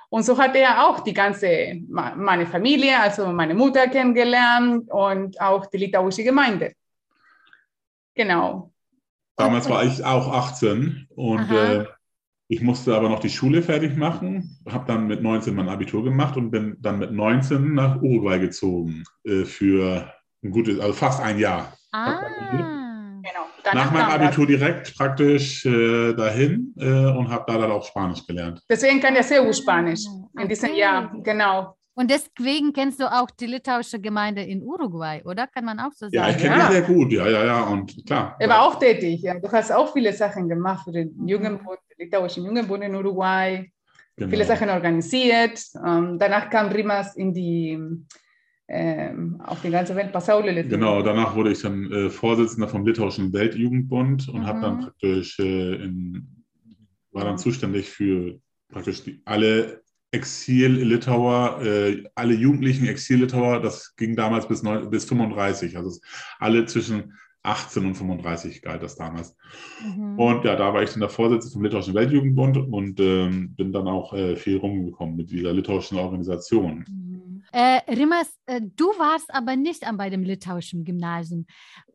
Und 0.10 0.24
so 0.24 0.38
hat 0.38 0.56
er 0.56 0.88
auch 0.88 1.02
die 1.02 1.14
ganze, 1.14 1.82
meine 1.90 2.46
Familie, 2.46 3.00
also 3.00 3.28
meine 3.28 3.54
Mutter 3.54 3.88
kennengelernt 3.88 4.90
und 4.90 5.40
auch 5.42 5.66
die 5.66 5.78
litauische 5.78 6.24
Gemeinde. 6.24 6.74
Genau. 8.16 8.72
Damals 9.36 9.70
war 9.70 9.84
ich 9.84 10.04
auch 10.04 10.34
18 10.34 11.08
und 11.16 11.52
äh, 11.52 11.86
ich 12.48 12.62
musste 12.62 12.96
aber 12.96 13.10
noch 13.10 13.20
die 13.20 13.30
Schule 13.30 13.62
fertig 13.62 13.98
machen, 13.98 14.58
habe 14.68 14.86
dann 14.88 15.08
mit 15.08 15.22
19 15.22 15.54
mein 15.54 15.70
Abitur 15.70 16.04
gemacht 16.04 16.38
und 16.38 16.50
bin 16.50 16.78
dann 16.80 17.00
mit 17.00 17.12
19 17.12 17.74
nach 17.74 18.02
Uruguay 18.02 18.40
gezogen 18.40 19.04
äh, 19.26 19.44
für 19.44 20.12
ein 20.44 20.52
gutes, 20.52 20.80
also 20.80 20.94
fast 20.94 21.22
ein 21.22 21.38
Jahr. 21.38 21.74
Ah. 21.92 22.77
Genau. 23.72 23.84
Nach 23.84 23.92
meinem 23.92 24.22
Abitur 24.22 24.48
direkt 24.48 24.96
praktisch 24.98 25.66
äh, 25.66 26.14
dahin 26.14 26.74
äh, 26.78 26.86
und 26.86 27.30
habe 27.30 27.44
da 27.48 27.58
dann 27.58 27.72
auch 27.72 27.86
Spanisch 27.86 28.26
gelernt. 28.26 28.62
Deswegen 28.70 29.00
kann 29.00 29.16
er 29.16 29.24
sehr 29.24 29.44
gut 29.44 29.56
Spanisch 29.56 30.06
in 30.06 30.28
okay. 30.36 30.48
diesem 30.48 30.74
Jahr, 30.76 31.12
genau. 31.24 31.76
Und 31.96 32.12
deswegen 32.12 32.74
kennst 32.74 33.00
du 33.00 33.12
auch 33.12 33.32
die 33.32 33.48
litauische 33.48 34.00
Gemeinde 34.00 34.44
in 34.44 34.62
Uruguay, 34.62 35.20
oder? 35.26 35.48
Kann 35.48 35.66
man 35.66 35.80
auch 35.80 35.92
so 35.94 36.06
sagen? 36.06 36.14
Ja, 36.14 36.30
ich 36.30 36.38
kenne 36.38 36.58
ja. 36.58 36.68
die 36.68 36.74
sehr 36.74 36.82
gut, 36.84 37.12
ja, 37.12 37.28
ja, 37.28 37.44
ja, 37.44 37.64
und 37.64 38.06
klar. 38.06 38.36
Er 38.40 38.50
war 38.50 38.68
auch 38.68 38.78
tätig, 38.78 39.24
ja. 39.24 39.34
Du 39.40 39.52
hast 39.52 39.72
auch 39.72 39.92
viele 39.94 40.14
Sachen 40.14 40.48
gemacht 40.48 40.84
für 40.84 40.92
den 40.92 41.28
Jugendbund, 41.28 41.80
den 41.90 42.06
litauischen 42.06 42.46
Jugendbund 42.46 42.84
in 42.84 42.94
Uruguay, 42.94 43.72
genau. 44.16 44.30
viele 44.30 44.46
Sachen 44.46 44.70
organisiert. 44.70 45.60
Um, 45.74 45.86
ähm, 45.86 46.20
danach 46.20 46.52
kam 46.52 46.68
Rimas 46.68 47.16
in 47.16 47.34
die 47.34 47.80
ähm, 48.70 49.40
auf 49.46 49.62
die 49.62 49.70
ganze 49.70 49.96
Welt 49.96 50.12
Passaule 50.12 50.64
Genau, 50.66 51.02
danach 51.02 51.36
wurde 51.36 51.52
ich 51.52 51.62
dann 51.62 51.92
äh, 51.92 52.10
Vorsitzender 52.10 52.68
vom 52.68 52.86
Litauischen 52.86 53.32
Weltjugendbund 53.32 54.28
und 54.28 54.42
mhm. 54.42 54.46
habe 54.46 54.62
dann 54.62 54.80
praktisch 54.82 55.40
äh, 55.40 55.76
in, 55.76 56.44
war 57.12 57.24
dann 57.24 57.38
zuständig 57.38 57.90
für 57.90 58.40
praktisch 58.70 59.04
die, 59.04 59.22
alle 59.26 59.82
Exil-Litauer, 60.12 61.62
äh, 61.64 62.04
alle 62.16 62.34
jugendlichen 62.34 62.88
Exil-Litauer, 62.88 63.62
das 63.62 63.96
ging 63.96 64.16
damals 64.16 64.48
bis, 64.48 64.64
neun, 64.64 64.90
bis 64.90 65.06
35, 65.06 65.78
also 65.78 66.00
alle 66.40 66.66
zwischen 66.66 67.14
18 67.44 67.86
und 67.86 67.96
35 67.96 68.62
galt 68.62 68.84
das 68.84 68.96
damals. 68.96 69.36
Mhm. 69.82 70.20
Und 70.20 70.44
ja, 70.44 70.56
da 70.56 70.74
war 70.74 70.84
ich 70.84 70.92
dann 70.92 71.00
der 71.00 71.10
Vorsitzende 71.10 71.54
vom 71.54 71.64
Litauischen 71.64 71.94
Weltjugendbund 71.94 72.58
und 72.58 73.00
ähm, 73.00 73.56
bin 73.56 73.72
dann 73.72 73.88
auch 73.88 74.14
äh, 74.14 74.36
viel 74.36 74.58
rumgekommen 74.58 75.16
mit 75.16 75.32
dieser 75.32 75.54
litauischen 75.54 75.98
Organisation. 75.98 76.86
Mhm. 76.88 77.17
Äh, 77.58 77.82
Rimas, 77.92 78.30
äh, 78.46 78.62
du 78.62 78.86
warst 79.00 79.34
aber 79.34 79.56
nicht 79.56 79.84
bei 79.94 80.12
dem 80.12 80.22
litauischen 80.22 80.86
Gymnasium. 80.86 81.48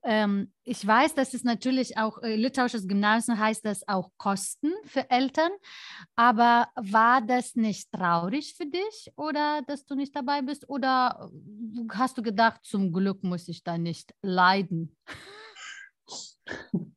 Ähm, 0.02 0.52
ich 0.64 0.84
weiß, 0.84 1.14
dass 1.14 1.34
es 1.34 1.44
natürlich 1.44 1.96
auch 1.98 2.20
äh, 2.20 2.34
litauisches 2.34 2.88
Gymnasium 2.88 3.38
heißt 3.38 3.64
das 3.64 3.86
auch 3.86 4.10
Kosten 4.16 4.72
für 4.86 5.08
Eltern. 5.08 5.52
Aber 6.16 6.66
war 6.74 7.20
das 7.20 7.54
nicht 7.54 7.92
traurig 7.92 8.56
für 8.56 8.66
dich 8.66 9.12
oder 9.14 9.62
dass 9.68 9.86
du 9.86 9.94
nicht 9.94 10.16
dabei 10.16 10.42
bist? 10.42 10.68
Oder 10.68 11.30
hast 11.90 12.18
du 12.18 12.22
gedacht, 12.22 12.64
zum 12.64 12.92
Glück 12.92 13.22
muss 13.22 13.46
ich 13.46 13.62
da 13.62 13.78
nicht 13.78 14.12
leiden? 14.20 14.96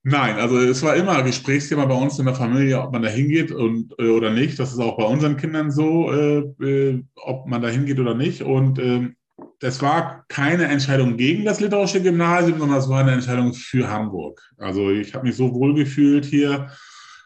Nein, 0.04 0.36
also 0.38 0.60
es 0.60 0.84
war 0.84 0.96
immer 0.96 1.24
Gesprächsthema 1.24 1.86
bei 1.86 1.96
uns 1.96 2.20
in 2.20 2.26
der 2.26 2.36
Familie, 2.36 2.82
ob 2.82 2.92
man 2.92 3.02
da 3.02 3.10
hingeht 3.10 3.52
und, 3.52 3.94
äh, 3.98 4.10
oder 4.10 4.32
nicht. 4.32 4.60
Das 4.60 4.72
ist 4.72 4.80
auch 4.80 4.98
bei 4.98 5.04
unseren 5.04 5.38
Kindern 5.38 5.72
so, 5.72 6.12
äh, 6.12 6.40
äh, 6.64 7.04
ob 7.16 7.48
man 7.48 7.62
da 7.62 7.70
hingeht 7.70 8.00
oder 8.00 8.14
nicht. 8.14 8.42
Und 8.42 8.80
ähm, 8.80 9.16
es 9.62 9.82
war 9.82 10.26
keine 10.28 10.66
Entscheidung 10.66 11.18
gegen 11.18 11.46
das 11.46 11.60
litauische 11.60 12.02
Gymnasium, 12.02 12.60
sondern 12.60 12.78
es 12.78 12.90
war 12.90 13.02
eine 13.02 13.14
Entscheidung 13.14 13.54
für 13.54 13.90
Hamburg. 13.90 14.42
Also 14.58 14.92
ich 14.92 15.14
habe 15.16 15.28
mich 15.28 15.36
so 15.36 15.54
wohl 15.54 15.74
gefühlt 15.74 16.26
hier, 16.26 16.70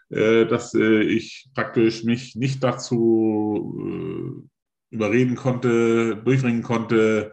äh, 0.10 0.46
dass 0.46 0.74
äh, 0.74 1.02
ich 1.02 1.50
praktisch 1.54 2.04
mich 2.04 2.36
nicht 2.36 2.64
dazu 2.64 4.46
überreden 4.90 5.36
konnte, 5.36 6.16
durchbringen 6.16 6.64
konnte, 6.64 7.32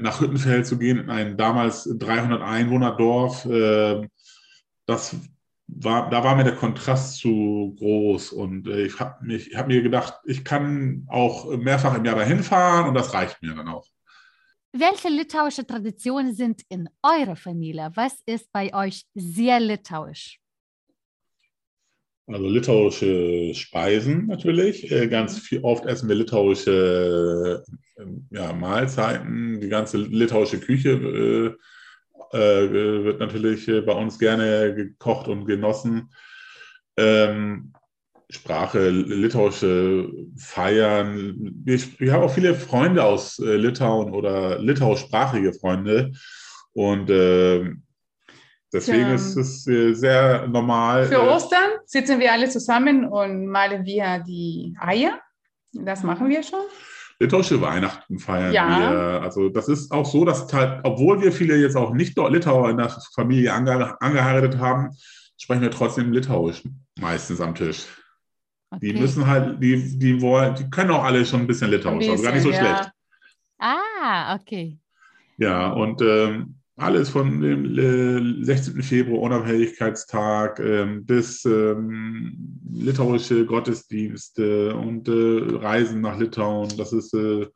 nach 0.00 0.20
Hüttenfeld 0.20 0.66
zu 0.66 0.78
gehen, 0.78 0.98
in 0.98 1.10
ein 1.10 1.36
damals 1.36 1.88
300 1.98 2.42
Einwohner 2.42 2.96
Dorf. 2.96 3.44
Äh, 3.44 4.08
das 4.86 5.16
war, 5.68 6.10
da 6.10 6.24
war 6.24 6.34
mir 6.34 6.44
der 6.44 6.56
Kontrast 6.56 7.18
zu 7.18 7.74
groß 7.78 8.32
und 8.32 8.66
äh, 8.66 8.82
ich 8.82 8.98
habe 8.98 9.38
hab 9.54 9.68
mir 9.68 9.82
gedacht, 9.82 10.14
ich 10.24 10.44
kann 10.44 11.06
auch 11.08 11.56
mehrfach 11.56 11.96
im 11.96 12.04
Jahr 12.04 12.16
dahin 12.16 12.42
fahren 12.42 12.88
und 12.88 12.94
das 12.94 13.14
reicht 13.14 13.40
mir 13.42 13.54
dann 13.54 13.68
auch. 13.68 13.86
Welche 14.72 15.08
litauische 15.08 15.66
Traditionen 15.66 16.34
sind 16.34 16.62
in 16.68 16.88
eurer 17.02 17.36
Familie? 17.36 17.90
Was 17.94 18.20
ist 18.26 18.50
bei 18.52 18.74
euch 18.74 19.04
sehr 19.14 19.60
litauisch? 19.60 20.41
Also 22.32 22.48
litauische 22.48 23.54
Speisen 23.54 24.26
natürlich. 24.26 24.90
Äh, 24.90 25.08
ganz 25.08 25.38
viel, 25.38 25.60
oft 25.62 25.86
essen 25.86 26.08
wir 26.08 26.16
litauische 26.16 27.62
ähm, 27.98 28.26
ja, 28.30 28.52
Mahlzeiten. 28.52 29.60
Die 29.60 29.68
ganze 29.68 29.98
litauische 29.98 30.58
Küche 30.58 31.56
äh, 32.32 32.36
äh, 32.36 33.04
wird 33.04 33.20
natürlich 33.20 33.68
äh, 33.68 33.80
bei 33.82 33.92
uns 33.92 34.18
gerne 34.18 34.74
gekocht 34.74 35.28
und 35.28 35.46
genossen. 35.46 36.10
Ähm, 36.96 37.72
Sprache, 38.30 38.88
litauische 38.88 40.10
Feiern. 40.36 41.36
Wir, 41.64 41.78
wir, 41.98 42.12
haben 42.12 42.22
auch 42.22 42.32
viele 42.32 42.54
Freunde 42.54 43.04
aus 43.04 43.38
äh, 43.38 43.56
Litauen 43.56 44.14
oder 44.14 44.58
litauischsprachige 44.58 45.52
Freunde. 45.52 46.12
Und 46.72 47.10
äh, 47.10 47.72
Deswegen 48.72 49.08
ja. 49.08 49.14
ist 49.14 49.36
es 49.36 49.66
äh, 49.66 49.92
sehr 49.92 50.48
normal. 50.48 51.04
Für 51.06 51.16
äh, 51.16 51.28
Ostern 51.28 51.70
sitzen 51.84 52.18
wir 52.18 52.32
alle 52.32 52.48
zusammen 52.48 53.04
und 53.04 53.46
malen 53.46 53.84
wir 53.84 54.22
die 54.26 54.74
Eier. 54.80 55.20
Das 55.72 56.02
machen 56.02 56.28
wir 56.28 56.42
schon. 56.42 56.60
Litauische 57.18 57.60
Weihnachten 57.60 58.18
feiern 58.18 58.52
ja. 58.52 58.80
wir. 58.80 59.22
Also 59.22 59.48
das 59.50 59.68
ist 59.68 59.92
auch 59.92 60.06
so, 60.06 60.24
dass 60.24 60.52
halt, 60.52 60.80
obwohl 60.84 61.20
wir 61.20 61.32
viele 61.32 61.56
jetzt 61.56 61.76
auch 61.76 61.92
nicht 61.92 62.16
Litauer 62.16 62.70
in 62.70 62.78
der 62.78 62.90
Familie 63.14 63.52
ange 63.52 64.00
angeheiratet 64.00 64.58
haben, 64.58 64.90
sprechen 65.36 65.62
wir 65.62 65.70
trotzdem 65.70 66.12
Litauisch 66.12 66.62
meistens 66.98 67.40
am 67.40 67.54
Tisch. 67.54 67.86
Okay. 68.70 68.92
Die 68.92 68.98
müssen 68.98 69.26
halt, 69.26 69.62
die, 69.62 69.98
die 69.98 70.20
wollen, 70.22 70.54
die 70.54 70.68
können 70.70 70.90
auch 70.90 71.04
alle 71.04 71.24
schon 71.26 71.40
ein 71.40 71.46
bisschen 71.46 71.70
Litauisch, 71.70 71.92
ein 71.92 71.98
bisschen, 71.98 72.12
also 72.12 72.22
gar 72.22 72.32
nicht 72.32 72.42
so 72.42 72.50
ja. 72.50 72.58
schlecht. 72.58 72.92
Ah, 73.58 74.34
okay. 74.34 74.78
Ja, 75.36 75.72
und 75.72 76.00
ähm, 76.00 76.61
alles 76.76 77.10
von 77.10 77.40
dem 77.40 78.44
16. 78.44 78.78
Äh, 78.78 78.82
Februar, 78.82 79.22
Unabhängigkeitstag, 79.22 80.58
ähm, 80.60 81.04
bis 81.04 81.44
ähm, 81.44 82.60
litauische 82.70 83.44
Gottesdienste 83.44 84.74
und 84.74 85.08
äh, 85.08 85.56
Reisen 85.56 86.00
nach 86.00 86.18
Litauen. 86.18 86.74
Das 86.76 86.92
ist 86.92 87.14
äh, 87.14 87.46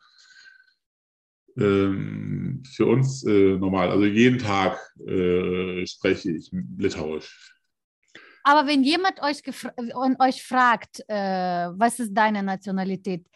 ähm, 1.58 2.62
für 2.74 2.86
uns 2.86 3.24
äh, 3.24 3.56
normal. 3.56 3.90
Also 3.90 4.04
jeden 4.04 4.38
Tag 4.38 4.78
äh, 5.06 5.86
spreche 5.86 6.32
ich 6.32 6.50
Litauisch. 6.76 7.54
Aber 8.44 8.68
wenn 8.68 8.84
jemand 8.84 9.20
euch, 9.22 9.42
euch 10.20 10.42
fragt, 10.44 11.00
äh, 11.08 11.14
was 11.72 11.98
ist 11.98 12.14
deine 12.14 12.44
Nationalität, 12.44 13.26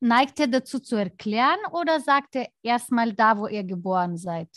Neigt 0.00 0.38
er 0.38 0.46
dazu 0.46 0.78
zu 0.78 0.96
erklären 0.96 1.58
oder 1.72 2.00
sagt 2.00 2.36
er 2.36 2.46
erstmal 2.62 3.12
da, 3.12 3.36
wo 3.36 3.48
ihr 3.48 3.64
geboren 3.64 4.16
seid? 4.16 4.48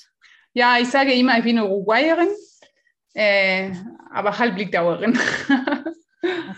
Ja, 0.53 0.77
ich 0.79 0.89
sage 0.89 1.13
immer, 1.13 1.37
ich 1.37 1.43
bin 1.43 1.59
Uruguayerin, 1.59 2.29
äh, 3.13 3.71
aber 4.11 4.37
Halblickdauerin. 4.37 5.17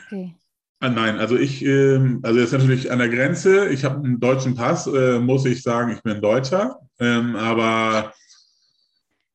okay. 0.05 0.35
Ah, 0.79 0.89
nein, 0.89 1.17
also 1.17 1.37
ich, 1.37 1.63
äh, 1.63 2.17
also 2.23 2.39
ist 2.41 2.51
natürlich 2.51 2.91
an 2.91 2.99
der 2.99 3.07
Grenze. 3.07 3.69
Ich 3.69 3.85
habe 3.85 4.03
einen 4.03 4.19
deutschen 4.19 4.55
Pass, 4.55 4.85
äh, 4.87 5.17
muss 5.19 5.45
ich 5.45 5.63
sagen, 5.63 5.91
ich 5.91 6.03
bin 6.03 6.21
Deutscher. 6.21 6.79
Ähm, 6.99 7.37
aber 7.37 8.13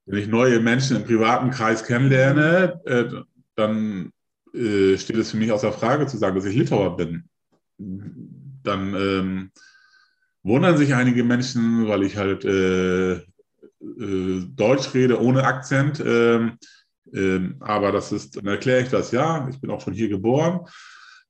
wenn 0.04 0.18
ich 0.18 0.28
neue 0.28 0.60
Menschen 0.60 0.98
im 0.98 1.04
privaten 1.04 1.50
Kreis 1.50 1.84
kennenlerne, 1.84 2.80
äh, 2.84 3.04
dann 3.54 4.12
äh, 4.52 4.98
steht 4.98 5.16
es 5.16 5.30
für 5.30 5.38
mich 5.38 5.50
außer 5.50 5.72
Frage 5.72 6.06
zu 6.06 6.18
sagen, 6.18 6.36
dass 6.36 6.44
ich 6.44 6.54
Litauer 6.56 6.96
bin 6.98 7.24
dann 8.68 8.94
ähm, 8.94 9.50
wundern 10.42 10.76
sich 10.76 10.94
einige 10.94 11.24
Menschen, 11.24 11.88
weil 11.88 12.02
ich 12.04 12.16
halt 12.16 12.44
äh, 12.44 13.14
äh, 13.14 13.22
Deutsch 13.80 14.94
rede 14.94 15.20
ohne 15.20 15.44
Akzent. 15.44 16.02
Ähm, 16.04 16.58
ähm, 17.12 17.56
aber 17.60 17.92
das 17.92 18.12
ist, 18.12 18.36
dann 18.36 18.46
erkläre 18.46 18.82
ich 18.82 18.88
das, 18.90 19.12
ja, 19.12 19.48
ich 19.48 19.60
bin 19.60 19.70
auch 19.70 19.80
schon 19.80 19.94
hier 19.94 20.08
geboren. 20.08 20.66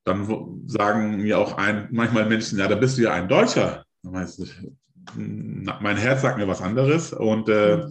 Dann 0.03 0.63
sagen 0.67 1.21
mir 1.21 1.37
auch 1.39 1.57
ein, 1.57 1.87
manchmal 1.91 2.27
Menschen, 2.27 2.59
ja, 2.59 2.67
da 2.67 2.75
bist 2.75 2.97
du 2.97 3.03
ja 3.03 3.13
ein 3.13 3.27
Deutscher. 3.27 3.85
mein 5.15 5.97
Herz 5.97 6.21
sagt 6.21 6.37
mir 6.37 6.47
was 6.47 6.61
anderes. 6.61 7.13
Und 7.13 7.49
äh, 7.49 7.85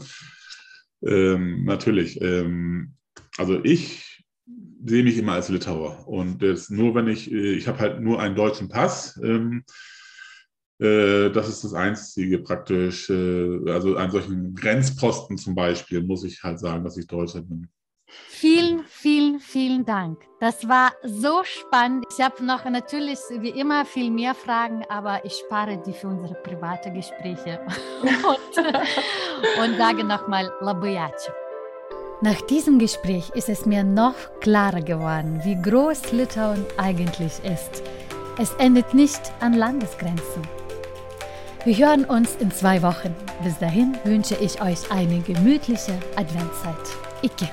ähm, 1.03 1.65
natürlich, 1.65 2.21
ähm, 2.21 2.95
also 3.37 3.63
ich 3.63 4.08
sehe 4.89 5.05
mich 5.05 5.19
immer 5.19 5.33
als 5.35 5.49
Litauer. 5.49 6.07
Und 6.09 6.43
das 6.43 6.71
nur 6.71 6.95
wenn 6.95 7.09
ich, 7.09 7.31
äh, 7.31 7.53
ich 7.53 7.69
habe 7.69 7.79
halt 7.79 8.01
nur 8.01 8.21
einen 8.21 8.35
deutschen 8.35 8.69
Pass. 8.69 9.19
Ähm, 9.23 9.65
äh, 10.81 11.31
das 11.31 11.49
ist 11.49 11.65
das 11.65 11.75
Einzige 11.75 12.39
praktisch. 12.39 13.11
Äh, 13.11 13.71
also 13.71 13.97
an 13.97 14.11
solchen 14.11 14.55
Grenzposten 14.55 15.37
zum 15.37 15.55
Beispiel 15.55 16.03
muss 16.03 16.25
ich 16.25 16.43
halt 16.43 16.61
sagen, 16.61 16.85
dass 16.85 16.97
ich 16.97 17.07
Deutscher 17.07 17.43
bin. 17.43 17.69
Vielen, 18.29 18.85
vielen, 18.87 19.39
vielen 19.39 19.85
Dank. 19.85 20.23
Das 20.41 20.67
war 20.67 20.93
so 21.05 21.43
spannend. 21.45 22.07
Ich 22.11 22.25
habe 22.25 22.43
noch 22.43 22.65
natürlich 22.65 23.19
wie 23.41 23.51
immer 23.51 23.85
viel 23.85 24.11
mehr 24.11 24.35
Fragen, 24.35 24.83
aber 24.89 25.25
ich 25.27 25.35
spare 25.35 25.83
die 25.85 25.93
für 25.93 26.09
unsere 26.09 26.35
private 26.35 26.91
Gespräche 26.91 27.61
und, 28.03 29.63
und 29.63 29.77
sage 29.77 30.05
nochmal 30.05 30.51
Labuyachi. 30.61 31.48
Nach 32.21 32.41
diesem 32.43 32.81
Gespräch 32.81 33.31
ist 33.35 33.49
es 33.49 33.65
mir 33.65 33.85
noch 33.85 34.17
klarer 34.41 34.81
geworden, 34.81 35.41
wie 35.45 35.55
groß 35.55 36.11
Litauen 36.11 36.67
eigentlich 36.77 37.35
ist. 37.45 37.85
Es 38.41 38.53
endet 38.55 38.93
nicht 38.93 39.21
an 39.39 39.53
Landesgrenzen. 39.53 40.43
Wir 41.65 41.77
hören 41.77 42.05
uns 42.05 42.35
in 42.41 42.51
zwei 42.51 42.83
Wochen. 42.83 43.15
Bis 43.45 43.57
dahin 43.61 43.97
wünsche 44.03 44.35
ich 44.35 44.61
euch 44.61 44.91
eine 44.91 45.21
gemütliche 45.21 45.93
Adventszeit. 46.17 46.75
Icke. 47.23 47.49